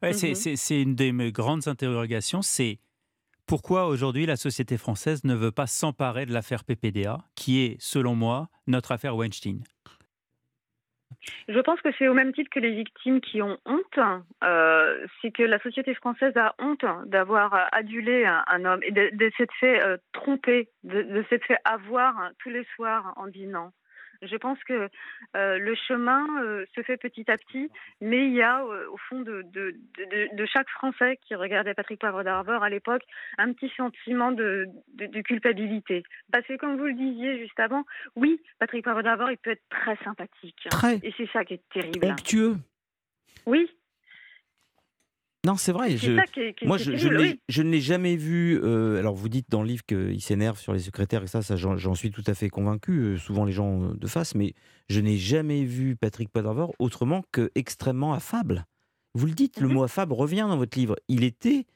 Mmh 0.03 0.35
c'est 0.55 0.81
une 0.81 0.93
des 0.93 1.11
mes 1.11 1.31
grandes 1.31 1.67
interrogations, 1.67 2.43
c'est 2.43 2.79
pourquoi 3.47 3.87
aujourd'hui 3.87 4.25
la 4.25 4.37
société 4.37 4.77
française 4.77 5.23
ne 5.23 5.35
veut 5.35 5.51
pas 5.51 5.67
s'emparer 5.67 6.25
de 6.25 6.33
l'affaire 6.33 6.63
PPDA, 6.63 7.23
qui 7.35 7.59
est, 7.59 7.77
selon 7.79 8.15
moi, 8.15 8.49
notre 8.67 8.91
affaire 8.91 9.15
Weinstein? 9.15 9.63
Je 11.47 11.59
pense 11.59 11.81
que 11.81 11.89
c'est 11.97 12.07
au 12.07 12.13
même 12.13 12.33
titre 12.33 12.49
que 12.49 12.59
les 12.59 12.73
victimes 12.75 13.21
qui 13.21 13.41
ont 13.41 13.57
honte. 13.65 13.99
Euh, 14.43 15.05
c'est 15.21 15.31
que 15.31 15.43
la 15.43 15.59
société 15.59 15.93
française 15.95 16.35
a 16.35 16.55
honte 16.59 16.85
d'avoir 17.05 17.69
adulé 17.71 18.25
un, 18.25 18.65
homme 18.65 18.81
et 18.83 18.91
de, 18.91 19.31
s'être 19.37 19.53
fait 19.59 19.81
euh, 19.81 19.97
tromper, 20.13 20.69
de, 20.83 21.01
de 21.01 21.25
s'être 21.29 21.45
fait 21.45 21.59
avoir 21.63 22.15
tous 22.39 22.49
les 22.49 22.65
soirs 22.75 23.13
en 23.17 23.27
dînant. 23.27 23.71
Je 24.21 24.35
pense 24.37 24.61
que 24.63 24.89
euh, 25.35 25.57
le 25.57 25.75
chemin 25.75 26.25
euh, 26.41 26.65
se 26.75 26.81
fait 26.81 26.97
petit 26.97 27.29
à 27.29 27.37
petit, 27.37 27.69
mais 28.01 28.27
il 28.27 28.33
y 28.33 28.41
a 28.41 28.63
euh, 28.63 28.89
au 28.89 28.97
fond 28.97 29.19
de, 29.19 29.43
de, 29.51 29.75
de, 30.33 30.45
chaque 30.45 30.69
Français 30.69 31.17
qui 31.25 31.35
regardait 31.35 31.73
Patrick 31.73 31.99
Poivre 31.99 32.23
d'Arvor 32.23 32.63
à 32.63 32.69
l'époque 32.69 33.03
un 33.37 33.53
petit 33.53 33.71
sentiment 33.75 34.31
de, 34.31 34.67
culpabilité. 35.23 36.03
Parce 36.31 36.45
que 36.45 36.57
comme 36.57 36.77
vous 36.77 36.85
le 36.85 36.93
disiez 36.93 37.39
juste 37.39 37.59
avant, 37.59 37.83
oui, 38.15 38.41
Patrick 38.59 38.83
Poivre 38.83 39.03
d'Arvor, 39.03 39.31
il 39.31 39.37
peut 39.37 39.51
être 39.51 39.63
très 39.69 39.95
sympathique. 40.03 40.67
Très. 40.69 40.95
Et 41.03 41.13
c'est 41.17 41.29
ça 41.31 41.43
qui 41.45 41.55
est 41.55 41.69
terrible. 41.73 42.07
Onctueux. 42.07 42.55
Oui, 43.45 43.69
non, 45.45 45.57
c'est 45.57 45.71
vrai. 45.71 45.95
Je, 45.95 46.13
moi, 46.65 46.77
je, 46.77 46.95
je, 46.95 47.61
ne 47.61 47.69
l'ai 47.69 47.79
jamais 47.79 48.15
vu. 48.15 48.59
Euh, 48.63 48.97
alors, 48.97 49.13
vous 49.13 49.29
dites 49.29 49.47
dans 49.47 49.61
le 49.61 49.67
livre 49.67 49.85
qu'il 49.85 50.19
s'énerve 50.19 50.57
sur 50.57 50.73
les 50.73 50.79
secrétaires 50.79 51.21
et 51.21 51.27
ça, 51.27 51.43
ça 51.43 51.55
j'en 51.55 51.93
suis 51.93 52.09
tout 52.09 52.23
à 52.25 52.33
fait 52.33 52.49
convaincu. 52.49 52.91
Euh, 52.91 53.17
souvent, 53.17 53.45
les 53.45 53.51
gens 53.51 53.83
euh, 53.83 53.93
de 53.93 54.07
face, 54.07 54.33
mais 54.33 54.53
je 54.89 54.99
n'ai 55.01 55.17
jamais 55.17 55.63
vu 55.63 55.95
Patrick 55.95 56.29
Poivre 56.29 56.73
autrement 56.79 57.23
que 57.31 57.51
extrêmement 57.53 58.13
affable. 58.13 58.65
Vous 59.13 59.27
le 59.27 59.33
dites, 59.33 59.59
le 59.59 59.67
mhm. 59.67 59.73
mot 59.75 59.83
affable 59.83 60.13
revient 60.13 60.47
dans 60.49 60.57
votre 60.57 60.77
livre. 60.79 60.95
Il 61.09 61.23
était 61.23 61.67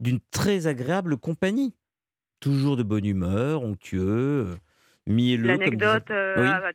d'une 0.00 0.20
très 0.30 0.66
agréable 0.66 1.18
compagnie, 1.18 1.74
toujours 2.40 2.78
de 2.78 2.82
bonne 2.82 3.04
humeur, 3.04 3.62
onctueux, 3.62 4.56
mielleux. 5.06 5.48
L'anecdote, 5.48 6.10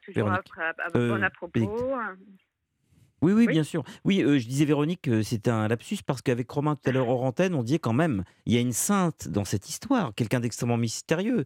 toujours 0.06 0.30
à, 0.30 0.36
à, 0.36 1.30
propos. 1.32 1.60
Oui, 3.24 3.32
oui, 3.32 3.48
bien 3.48 3.64
sûr. 3.64 3.84
Oui, 4.04 4.22
euh, 4.22 4.38
je 4.38 4.48
disais 4.48 4.66
Véronique, 4.66 5.10
c'était 5.24 5.50
un 5.50 5.68
lapsus 5.68 6.00
parce 6.06 6.22
qu'avec 6.22 6.50
Romain 6.52 6.76
tout 6.76 6.90
à 6.90 6.92
l'heure 6.92 7.08
hors 7.08 7.24
antenne, 7.24 7.56
on 7.56 7.64
disait 7.64 7.80
quand 7.80 7.94
même, 7.94 8.24
il 8.46 8.54
y 8.54 8.58
a 8.58 8.60
une 8.60 8.74
sainte 8.74 9.30
dans 9.30 9.46
cette 9.46 9.70
histoire, 9.70 10.14
quelqu'un 10.14 10.42
d'extrêmement 10.42 10.78
mystérieux. 10.78 11.46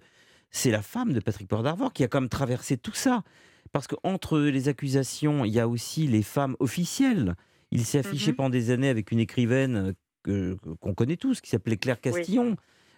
C'est 0.50 0.72
la 0.72 0.82
femme 0.82 1.13
de 1.13 1.20
Patrick 1.20 1.48
Poivre 1.48 1.63
d'Arvor 1.63 1.94
qui 1.94 2.04
a 2.04 2.08
quand 2.08 2.22
même 2.22 2.30
traversé 2.30 2.78
tout 2.78 2.94
ça. 2.94 3.24
Parce 3.72 3.88
qu'entre 3.88 4.40
les 4.40 4.70
accusations, 4.70 5.46
il 5.46 5.54
y 5.54 5.60
a 5.60 5.68
aussi 5.68 6.08
les 6.08 6.24
femmes 6.24 6.56
officielles. 6.60 7.36
Il 7.72 7.86
s'est 7.86 8.00
affiché 8.00 8.32
mmh 8.32 8.36
pendant 8.36 8.50
des 8.50 8.72
années 8.72 8.90
avec 8.90 9.12
une 9.12 9.20
écrivaine 9.20 9.94
qu'on 10.24 10.94
connaît 10.94 11.18
tous, 11.18 11.42
qui 11.42 11.50
s'appelait 11.50 11.78
Claire 11.78 12.02
Castillon. 12.02 12.56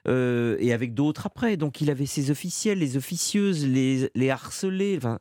Euh, 0.07 0.55
et 0.59 0.71
avec 0.71 0.93
d'autres 0.93 1.25
après. 1.25 1.57
Donc 1.57 1.81
il 1.81 1.89
avait 1.89 2.05
ses 2.05 2.31
officiels, 2.31 2.79
les 2.79 2.95
officieuses, 2.95 3.67
les, 3.67 4.09
les 4.15 4.29
harcelés. 4.29 4.95
Enfin, 4.97 5.19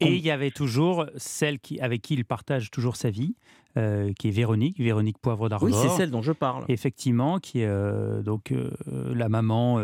et 0.00 0.14
il 0.14 0.24
y 0.24 0.30
avait 0.30 0.50
toujours 0.50 1.06
celle 1.16 1.58
qui, 1.58 1.80
avec 1.80 2.02
qui 2.02 2.14
il 2.14 2.24
partage 2.24 2.70
toujours 2.70 2.96
sa 2.96 3.10
vie, 3.10 3.34
euh, 3.76 4.12
qui 4.18 4.28
est 4.28 4.32
Véronique, 4.32 4.78
Véronique 4.80 5.18
Poivre 5.18 5.48
d'Arvor. 5.48 5.68
Oui, 5.68 5.74
c'est 5.74 5.96
celle 5.96 6.10
dont 6.10 6.22
je 6.22 6.32
parle. 6.32 6.64
Effectivement, 6.68 7.38
qui 7.38 7.60
est 7.60 7.66
euh, 7.66 8.22
donc 8.22 8.52
euh, 8.52 8.70
la 9.14 9.28
maman 9.28 9.82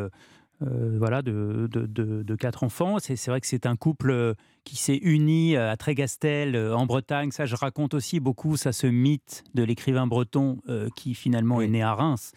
voilà, 0.61 1.21
de, 1.21 1.69
de, 1.71 1.87
de, 2.23 2.35
quatre 2.37 2.64
enfants. 2.64 2.97
C'est 2.99 3.27
vrai 3.27 3.38
que 3.43 3.47
c'est 3.47 3.67
un 3.67 3.77
couple 3.77 4.35
qui 4.64 4.77
s'est 4.77 4.97
uni 4.97 5.59
à 5.59 5.77
Trégastel, 5.77 6.57
en 6.57 6.87
Bretagne. 6.87 7.33
Ça, 7.33 7.45
je 7.45 7.55
raconte 7.55 7.93
aussi 7.93 8.19
beaucoup, 8.19 8.57
ça, 8.57 8.73
ce 8.73 8.87
mythe 8.87 9.45
de 9.53 9.62
l'écrivain 9.62 10.07
breton 10.07 10.57
qui 10.97 11.12
finalement 11.14 11.61
est 11.61 11.69
né 11.69 11.83
à 11.83 11.93
Reims, 11.93 12.33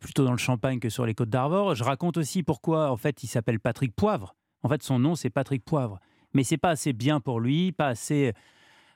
plutôt 0.00 0.24
dans 0.24 0.32
le 0.32 0.38
Champagne 0.38 0.78
que 0.78 0.88
sur 0.88 1.04
les 1.04 1.12
côtes 1.12 1.28
d'Arvor. 1.28 1.74
Je 1.74 1.84
raconte 1.84 2.16
aussi 2.16 2.42
pourquoi, 2.42 2.90
en 2.90 2.96
fait, 2.96 3.22
il 3.22 3.26
s'appelle 3.26 3.60
Patrick 3.60 3.94
Poivre. 3.94 4.34
En 4.62 4.70
fait, 4.70 4.82
son 4.82 4.98
nom, 4.98 5.14
c'est 5.14 5.28
Patrick 5.28 5.62
Poivre 5.62 6.00
mais 6.36 6.44
c'est 6.44 6.58
pas 6.58 6.70
assez 6.70 6.92
bien 6.92 7.18
pour 7.18 7.40
lui, 7.40 7.72
pas 7.72 7.88
assez. 7.88 8.32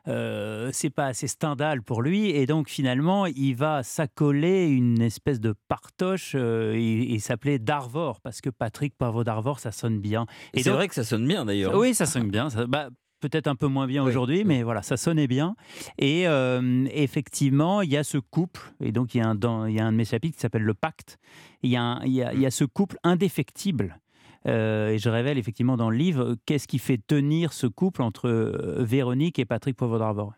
Euh, 0.09 0.71
c'est 0.73 0.89
pas 0.89 1.07
assez 1.07 1.27
Stendhal 1.27 1.83
pour 1.83 2.01
lui 2.01 2.31
et 2.31 2.47
donc 2.47 2.71
finalement 2.71 3.27
il 3.27 3.53
va 3.53 3.83
s'accoler 3.83 4.67
une 4.67 5.03
espèce 5.03 5.41
de 5.41 5.55
partoche 5.69 6.33
euh, 6.37 6.73
et, 6.75 7.19
s'appeler 7.19 7.59
Darvor 7.59 8.23
parce 8.23 8.41
que 8.41 8.49
Patrick 8.49 8.97
Pavot 8.97 9.25
Darvor 9.25 9.61
ça 9.61 9.73
sonne 9.73 10.01
bien 10.01 10.25
et 10.55 10.63
c'est 10.63 10.71
vrai 10.71 10.89
que 10.89 10.95
ça 10.95 11.05
sonne 11.05 11.29
bien 11.29 11.45
d'ailleurs 11.45 11.77
oui 11.77 11.93
ça 11.93 12.07
sonne 12.07 12.31
bien 12.31 12.49
bah, 12.67 12.89
peut-être 13.21 13.47
un 13.47 13.57
peu 13.57 13.67
moins 13.67 13.87
bien 13.87 14.03
aujourd'hui, 14.03 14.45
mais 14.45 14.63
voilà, 14.63 14.81
ça 14.81 14.97
sonnait 14.97 15.27
bien. 15.27 15.55
Et 15.99 16.27
euh, 16.27 16.87
effectivement, 16.91 17.83
il 17.83 17.91
y 17.91 17.99
a 17.99 18.03
ce 18.03 18.17
couple, 18.17 18.73
et 18.81 18.93
donc 18.93 19.15
il 19.15 19.19
y 19.19 19.21
a 19.21 19.29
un, 19.29 19.35
dans, 19.35 19.67
il 19.67 19.77
y 19.77 19.81
a 19.81 19.85
un 19.85 19.93
de 19.93 19.97
mes 19.99 20.07
chapitres 20.07 20.37
qui 20.37 20.41
s'appelle 20.41 20.63
Le 20.63 20.73
Pacte. 20.73 21.19
Il 21.63 21.71
y, 21.71 21.77
a 21.77 22.01
il, 22.05 22.13
y 22.13 22.23
a, 22.23 22.33
il 22.33 22.41
y 22.41 22.47
a 22.47 22.51
ce 22.51 22.65
couple 22.65 22.97
indéfectible 23.05 24.01
euh, 24.47 24.89
et 24.89 24.99
je 24.99 25.09
révèle 25.09 25.39
effectivement 25.39 25.77
dans 25.77 25.91
le 25.91 25.97
livre 25.97 26.37
qu'est-ce 26.47 26.67
qui 26.67 26.79
fait 26.79 26.99
tenir 26.99 27.53
ce 27.53 27.67
couple 27.67 28.03
entre 28.03 28.29
euh, 28.29 28.83
Véronique 28.83 29.39
et 29.39 29.45
Patrick 29.45 29.77
Poivre 29.77 30.35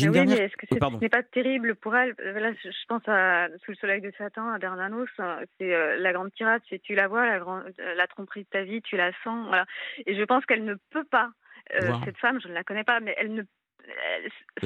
oui, 0.00 0.10
mais 0.10 0.32
est-ce 0.34 0.56
que 0.56 0.66
ce 0.70 1.00
n'est 1.00 1.08
pas 1.08 1.24
terrible 1.24 1.74
pour 1.74 1.96
elle? 1.96 2.14
Là, 2.20 2.52
je 2.62 2.70
pense 2.86 3.02
à 3.08 3.48
Sous 3.64 3.72
le 3.72 3.76
soleil 3.76 4.00
de 4.00 4.12
Satan, 4.16 4.48
à 4.48 4.58
Bernanos. 4.58 5.08
C'est 5.58 5.98
la 5.98 6.12
grande 6.12 6.32
tirade, 6.34 6.62
c'est 6.70 6.80
tu 6.80 6.94
la 6.94 7.08
vois, 7.08 7.26
la, 7.26 8.06
tromperie 8.06 8.44
de 8.44 8.48
ta 8.48 8.62
vie, 8.62 8.80
tu 8.80 8.96
la 8.96 9.10
sens. 9.24 9.48
Voilà. 9.48 9.66
Et 10.06 10.14
je 10.14 10.22
pense 10.22 10.46
qu'elle 10.46 10.64
ne 10.64 10.76
peut 10.90 11.02
pas, 11.02 11.32
cette 12.04 12.18
femme, 12.18 12.40
je 12.40 12.46
ne 12.46 12.52
la 12.52 12.62
connais 12.62 12.84
pas, 12.84 13.00
mais 13.00 13.12
elle 13.18 13.34
ne, 13.34 13.42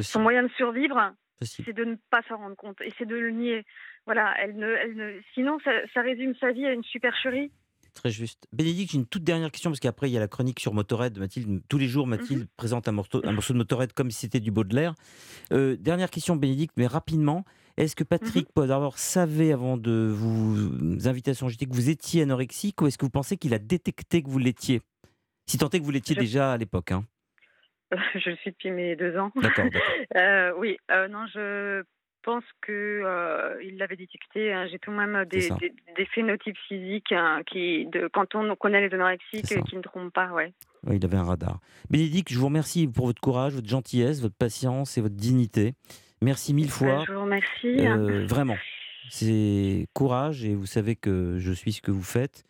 son 0.03 0.21
moyen 0.21 0.43
de 0.43 0.51
survivre, 0.51 1.15
c'est 1.41 1.73
de 1.73 1.85
ne 1.85 1.97
pas 2.11 2.23
s'en 2.29 2.37
rendre 2.37 2.57
compte 2.57 2.81
et 2.81 2.93
c'est 2.99 3.07
de 3.07 3.17
le 3.17 3.31
nier. 3.31 3.65
Voilà, 4.05 4.35
elle 4.39 4.57
ne, 4.57 4.69
elle 4.69 4.97
ne, 4.97 5.21
sinon 5.35 5.59
ça, 5.61 5.71
ça 5.95 6.03
résume 6.03 6.35
sa 6.37 6.53
vie 6.53 6.67
à 6.67 6.73
une 6.73 6.85
supercherie 6.85 7.53
Très 7.95 8.11
juste. 8.11 8.47
Bénédicte, 8.53 8.93
j'ai 8.93 8.99
une 8.99 9.07
toute 9.07 9.23
dernière 9.23 9.51
question, 9.51 9.71
parce 9.71 9.81
qu'après, 9.81 10.09
il 10.09 10.13
y 10.13 10.17
a 10.17 10.21
la 10.21 10.29
chronique 10.29 10.61
sur 10.61 10.73
Motorhead. 10.73 11.19
Mathilde, 11.19 11.63
tous 11.69 11.79
les 11.79 11.89
jours, 11.89 12.07
Mathilde 12.07 12.43
mhm. 12.43 12.49
présente 12.57 12.89
un 12.89 12.93
morceau, 12.93 13.21
un 13.25 13.33
morceau 13.33 13.53
de 13.53 13.59
Motorhead 13.59 13.93
comme 13.93 14.11
si 14.11 14.21
c'était 14.21 14.41
du 14.41 14.51
Baudelaire. 14.51 14.95
Euh, 15.53 15.77
dernière 15.79 16.11
question, 16.11 16.37
Bénédicte, 16.37 16.75
mais 16.77 16.87
rapidement. 16.87 17.45
Est-ce 17.79 17.97
que 17.97 18.05
Patrick 18.05 18.49
mmh. 18.51 18.53
Poivre 18.55 18.99
savait 18.99 19.51
avant 19.51 19.79
de 19.79 20.11
vous 20.15 21.09
inviter 21.09 21.31
à 21.31 21.35
son 21.35 21.49
JT 21.49 21.67
que 21.67 21.73
vous 21.73 21.89
étiez 21.89 22.23
anorexique 22.23 22.81
ou 22.83 22.87
est-ce 22.87 22.99
que 22.99 23.07
vous 23.07 23.11
pensez 23.11 23.39
qu'il 23.39 23.55
a 23.55 23.59
détecté 23.59 24.23
que 24.23 24.29
vous 24.29 24.39
l'étiez? 24.39 24.83
Si 25.47 25.57
tant 25.57 25.71
est 25.71 25.81
que 25.81 25.85
vous 25.85 25.91
l'étiez 25.91 26.15
déjà 26.15 26.53
à 26.53 26.59
l'époque. 26.59 26.93
Hein. 26.93 27.05
Je 28.15 28.31
le 28.31 28.37
suis 28.37 28.51
depuis 28.51 28.71
mes 28.71 28.97
deux 28.97 29.17
ans. 29.17 29.33
D'accord. 29.37 29.67
euh, 30.17 30.53
oui, 30.59 30.77
euh, 30.91 31.09
non, 31.09 31.27
je 31.33 31.83
pense 32.23 32.45
qu'il 32.65 32.75
euh, 32.75 33.55
l'avait 33.77 33.97
détecté. 33.97 34.53
Hein. 34.53 34.67
J'ai 34.71 34.79
tout 34.79 34.91
de 34.91 34.97
même 34.97 35.25
des, 35.27 35.51
des, 35.97 36.07
phénotypes 36.07 36.57
physiques 36.69 37.13
hein, 37.13 37.43
qui, 37.47 37.87
de, 37.87 38.09
quand 38.13 38.35
on 38.35 38.55
connaît 38.57 38.87
les 38.87 38.95
anorexiques, 38.95 39.65
qui 39.69 39.77
ne 39.77 39.83
trompent 39.83 40.13
pas. 40.13 40.33
Ouais. 40.33 40.53
Oui, 40.87 40.97
il 40.97 41.05
avait 41.05 41.17
un 41.17 41.25
radar. 41.25 41.61
Bénédicte, 41.91 42.33
je 42.33 42.39
vous 42.39 42.47
remercie 42.47 42.89
pour 42.89 43.07
votre 43.07 43.21
courage, 43.21 43.55
votre 43.55 43.69
gentillesse, 43.69 44.21
votre 44.21 44.35
patience 44.35 44.99
et 44.99 45.01
votre 45.01 45.15
dignité. 45.15 45.75
Merci 46.23 46.55
mille 46.55 46.71
fois. 46.71 47.05
Je 47.07 47.13
vous 47.13 47.23
remercie. 47.23 47.87
Euh, 47.87 48.27
vraiment. 48.27 48.57
C'est 49.11 49.87
courage 49.93 50.45
et 50.45 50.55
vous 50.55 50.67
savez 50.67 50.97
que 50.97 51.37
je 51.39 51.53
suis 51.53 51.73
ce 51.73 51.83
que 51.83 51.91
vous 51.91 52.03
faites. 52.03 52.45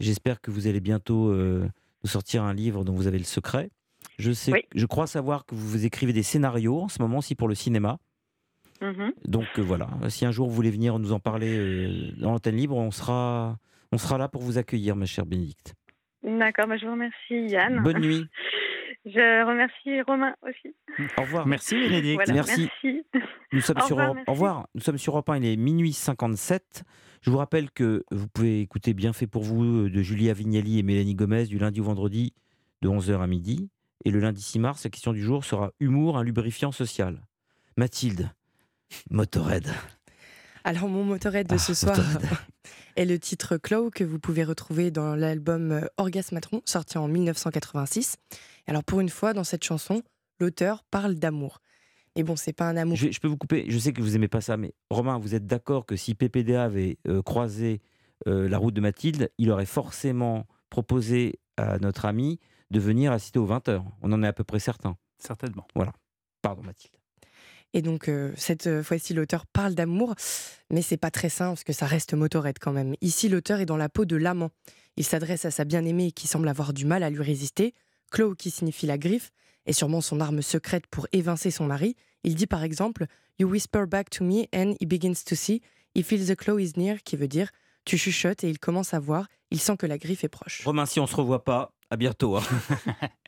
J'espère 0.00 0.40
que 0.40 0.50
vous 0.50 0.66
allez 0.66 0.80
bientôt 0.80 1.28
euh, 1.28 1.68
nous 2.02 2.10
sortir 2.10 2.42
un 2.42 2.54
livre 2.54 2.84
dont 2.84 2.94
vous 2.94 3.06
avez 3.06 3.18
le 3.18 3.24
secret. 3.24 3.70
Je, 4.18 4.32
sais, 4.32 4.66
je 4.74 4.86
crois 4.86 5.06
savoir 5.06 5.44
que 5.44 5.54
vous 5.54 5.84
écrivez 5.84 6.12
des 6.12 6.22
scénarios 6.22 6.80
en 6.80 6.88
ce 6.88 7.00
moment 7.00 7.18
aussi 7.18 7.34
pour 7.34 7.48
le 7.48 7.54
cinéma. 7.54 7.98
Mhm. 8.80 9.12
Donc 9.26 9.46
euh, 9.58 9.62
voilà, 9.62 9.88
si 10.08 10.24
un 10.24 10.30
jour 10.30 10.48
vous 10.48 10.54
voulez 10.54 10.70
venir 10.70 10.98
nous 10.98 11.12
en 11.12 11.20
parler 11.20 11.56
euh, 11.56 12.12
dans 12.16 12.32
l'antenne 12.32 12.56
libre, 12.56 12.76
on 12.76 12.90
sera, 12.90 13.58
on 13.92 13.98
sera 13.98 14.18
là 14.18 14.28
pour 14.28 14.42
vous 14.42 14.58
accueillir, 14.58 14.96
ma 14.96 15.06
chère 15.06 15.26
Bénédicte. 15.26 15.74
D'accord, 16.22 16.66
bah, 16.66 16.76
je 16.76 16.86
vous 16.86 16.92
remercie 16.92 17.52
Yann. 17.52 17.82
Bonne 17.82 18.00
nuit. 18.00 18.26
Je 19.06 19.46
remercie 19.46 20.02
Romain 20.02 20.34
aussi. 20.42 20.74
Au 21.16 21.22
revoir. 21.22 21.46
Merci 21.46 21.74
Bénédicte. 21.74 22.30
merci. 22.34 22.68
Nous 23.50 23.62
sommes 23.62 23.80
sur 23.86 23.98
Europe. 23.98 24.18
Au 24.26 24.32
revoir. 24.32 24.68
Nous 24.74 24.82
sommes 24.82 24.98
sur 24.98 25.14
Europe 25.14 25.30
1, 25.30 25.38
il 25.38 25.46
est 25.46 25.56
minuit 25.56 25.94
57. 25.94 26.82
Je 27.22 27.30
vous 27.30 27.38
rappelle 27.38 27.70
que 27.70 28.04
vous 28.10 28.28
pouvez 28.28 28.60
écouter 28.60 28.92
Bien 28.92 29.14
fait 29.14 29.26
pour 29.26 29.42
vous 29.42 29.88
de 29.88 30.02
Julia 30.02 30.34
Vignali 30.34 30.78
et 30.78 30.82
Mélanie 30.82 31.14
Gomez 31.14 31.46
du 31.46 31.58
lundi 31.58 31.80
au 31.80 31.84
vendredi 31.84 32.34
de 32.82 32.90
11h 32.90 33.20
à 33.20 33.26
midi. 33.26 33.70
Et 34.04 34.10
le 34.10 34.20
lundi 34.20 34.42
6 34.42 34.58
mars, 34.58 34.84
la 34.84 34.90
question 34.90 35.14
du 35.14 35.22
jour 35.22 35.44
sera 35.44 35.72
Humour, 35.80 36.18
un 36.18 36.22
lubrifiant 36.22 36.72
social. 36.72 37.20
Mathilde, 37.76 38.30
Motorhead. 39.10 39.66
Alors 40.64 40.88
mon 40.88 41.04
Motorhead 41.04 41.46
de 41.46 41.54
ah, 41.54 41.58
ce 41.58 41.74
soir 41.74 41.96
est 42.96 43.04
le 43.04 43.18
titre 43.18 43.56
Clow 43.56 43.90
que 43.90 44.04
vous 44.04 44.18
pouvez 44.18 44.44
retrouver 44.44 44.90
dans 44.90 45.14
l'album 45.14 45.72
euh, 45.72 45.86
Orgasmatron 45.96 46.60
sorti 46.64 46.98
en 46.98 47.08
1986. 47.08 48.16
Alors 48.66 48.84
pour 48.84 49.00
une 49.00 49.08
fois 49.08 49.32
dans 49.32 49.44
cette 49.44 49.64
chanson, 49.64 50.02
l'auteur 50.38 50.84
parle 50.90 51.14
d'amour. 51.14 51.60
Et 52.16 52.24
bon, 52.24 52.36
c'est 52.36 52.52
pas 52.52 52.68
un 52.68 52.76
amour. 52.76 52.96
Je, 52.96 53.18
peux 53.20 53.28
vous 53.28 53.36
couper, 53.36 53.66
je 53.68 53.78
sais 53.78 53.92
que 53.92 54.02
vous 54.02 54.16
aimez 54.16 54.28
pas 54.28 54.40
ça, 54.40 54.56
mais 54.56 54.74
Romain, 54.90 55.18
vous 55.18 55.34
êtes 55.34 55.46
d'accord 55.46 55.86
que 55.86 55.96
si 55.96 56.14
PPDA 56.14 56.64
avait 56.64 56.98
euh, 57.06 57.22
croisé 57.22 57.80
euh, 58.26 58.48
la 58.48 58.58
route 58.58 58.74
de 58.74 58.80
Mathilde, 58.80 59.30
il 59.38 59.50
aurait 59.50 59.66
forcément 59.66 60.46
proposé 60.68 61.38
à 61.56 61.78
notre 61.78 62.04
ami 62.04 62.38
de 62.70 62.80
venir 62.80 63.12
assister 63.12 63.38
aux 63.38 63.46
20h. 63.46 63.82
On 64.02 64.12
en 64.12 64.22
est 64.22 64.26
à 64.26 64.32
peu 64.32 64.44
près 64.44 64.58
certain. 64.58 64.96
Certainement. 65.18 65.66
Voilà. 65.74 65.92
Pardon 66.42 66.62
Mathilde. 66.62 66.99
Et 67.72 67.82
donc, 67.82 68.08
euh, 68.08 68.32
cette 68.36 68.66
euh, 68.66 68.82
fois-ci, 68.82 69.14
l'auteur 69.14 69.46
parle 69.46 69.74
d'amour, 69.74 70.14
mais 70.70 70.82
c'est 70.82 70.96
pas 70.96 71.10
très 71.10 71.28
simple 71.28 71.50
parce 71.50 71.64
que 71.64 71.72
ça 71.72 71.86
reste 71.86 72.14
motorette 72.14 72.58
quand 72.58 72.72
même. 72.72 72.94
Ici, 73.00 73.28
l'auteur 73.28 73.60
est 73.60 73.66
dans 73.66 73.76
la 73.76 73.88
peau 73.88 74.04
de 74.04 74.16
l'amant. 74.16 74.50
Il 74.96 75.04
s'adresse 75.04 75.44
à 75.44 75.50
sa 75.50 75.64
bien-aimée 75.64 76.12
qui 76.12 76.26
semble 76.26 76.48
avoir 76.48 76.72
du 76.72 76.84
mal 76.84 77.02
à 77.02 77.10
lui 77.10 77.22
résister. 77.22 77.74
Claw, 78.10 78.34
qui 78.34 78.50
signifie 78.50 78.86
la 78.86 78.98
griffe, 78.98 79.30
est 79.66 79.72
sûrement 79.72 80.00
son 80.00 80.20
arme 80.20 80.42
secrète 80.42 80.86
pour 80.88 81.06
évincer 81.12 81.50
son 81.50 81.64
mari. 81.64 81.96
Il 82.24 82.34
dit 82.34 82.46
par 82.46 82.64
exemple 82.64 83.06
You 83.38 83.48
whisper 83.48 83.86
back 83.86 84.10
to 84.10 84.24
me 84.24 84.46
and 84.54 84.74
he 84.80 84.86
begins 84.86 85.24
to 85.26 85.34
see. 85.34 85.62
He 85.94 86.02
feels 86.02 86.26
the 86.26 86.36
claw 86.36 86.58
is 86.58 86.72
near, 86.76 87.02
qui 87.04 87.16
veut 87.16 87.28
dire 87.28 87.50
Tu 87.84 87.96
chuchotes 87.96 88.44
et 88.44 88.50
il 88.50 88.58
commence 88.58 88.94
à 88.94 89.00
voir. 89.00 89.26
Il 89.50 89.60
sent 89.60 89.76
que 89.76 89.86
la 89.86 89.98
griffe 89.98 90.24
est 90.24 90.28
proche. 90.28 90.62
Romain, 90.64 90.86
si 90.86 91.00
on 91.00 91.06
se 91.06 91.16
revoit 91.16 91.44
pas, 91.44 91.72
à 91.90 91.96
bientôt. 91.96 92.36
Hein. 92.36 92.42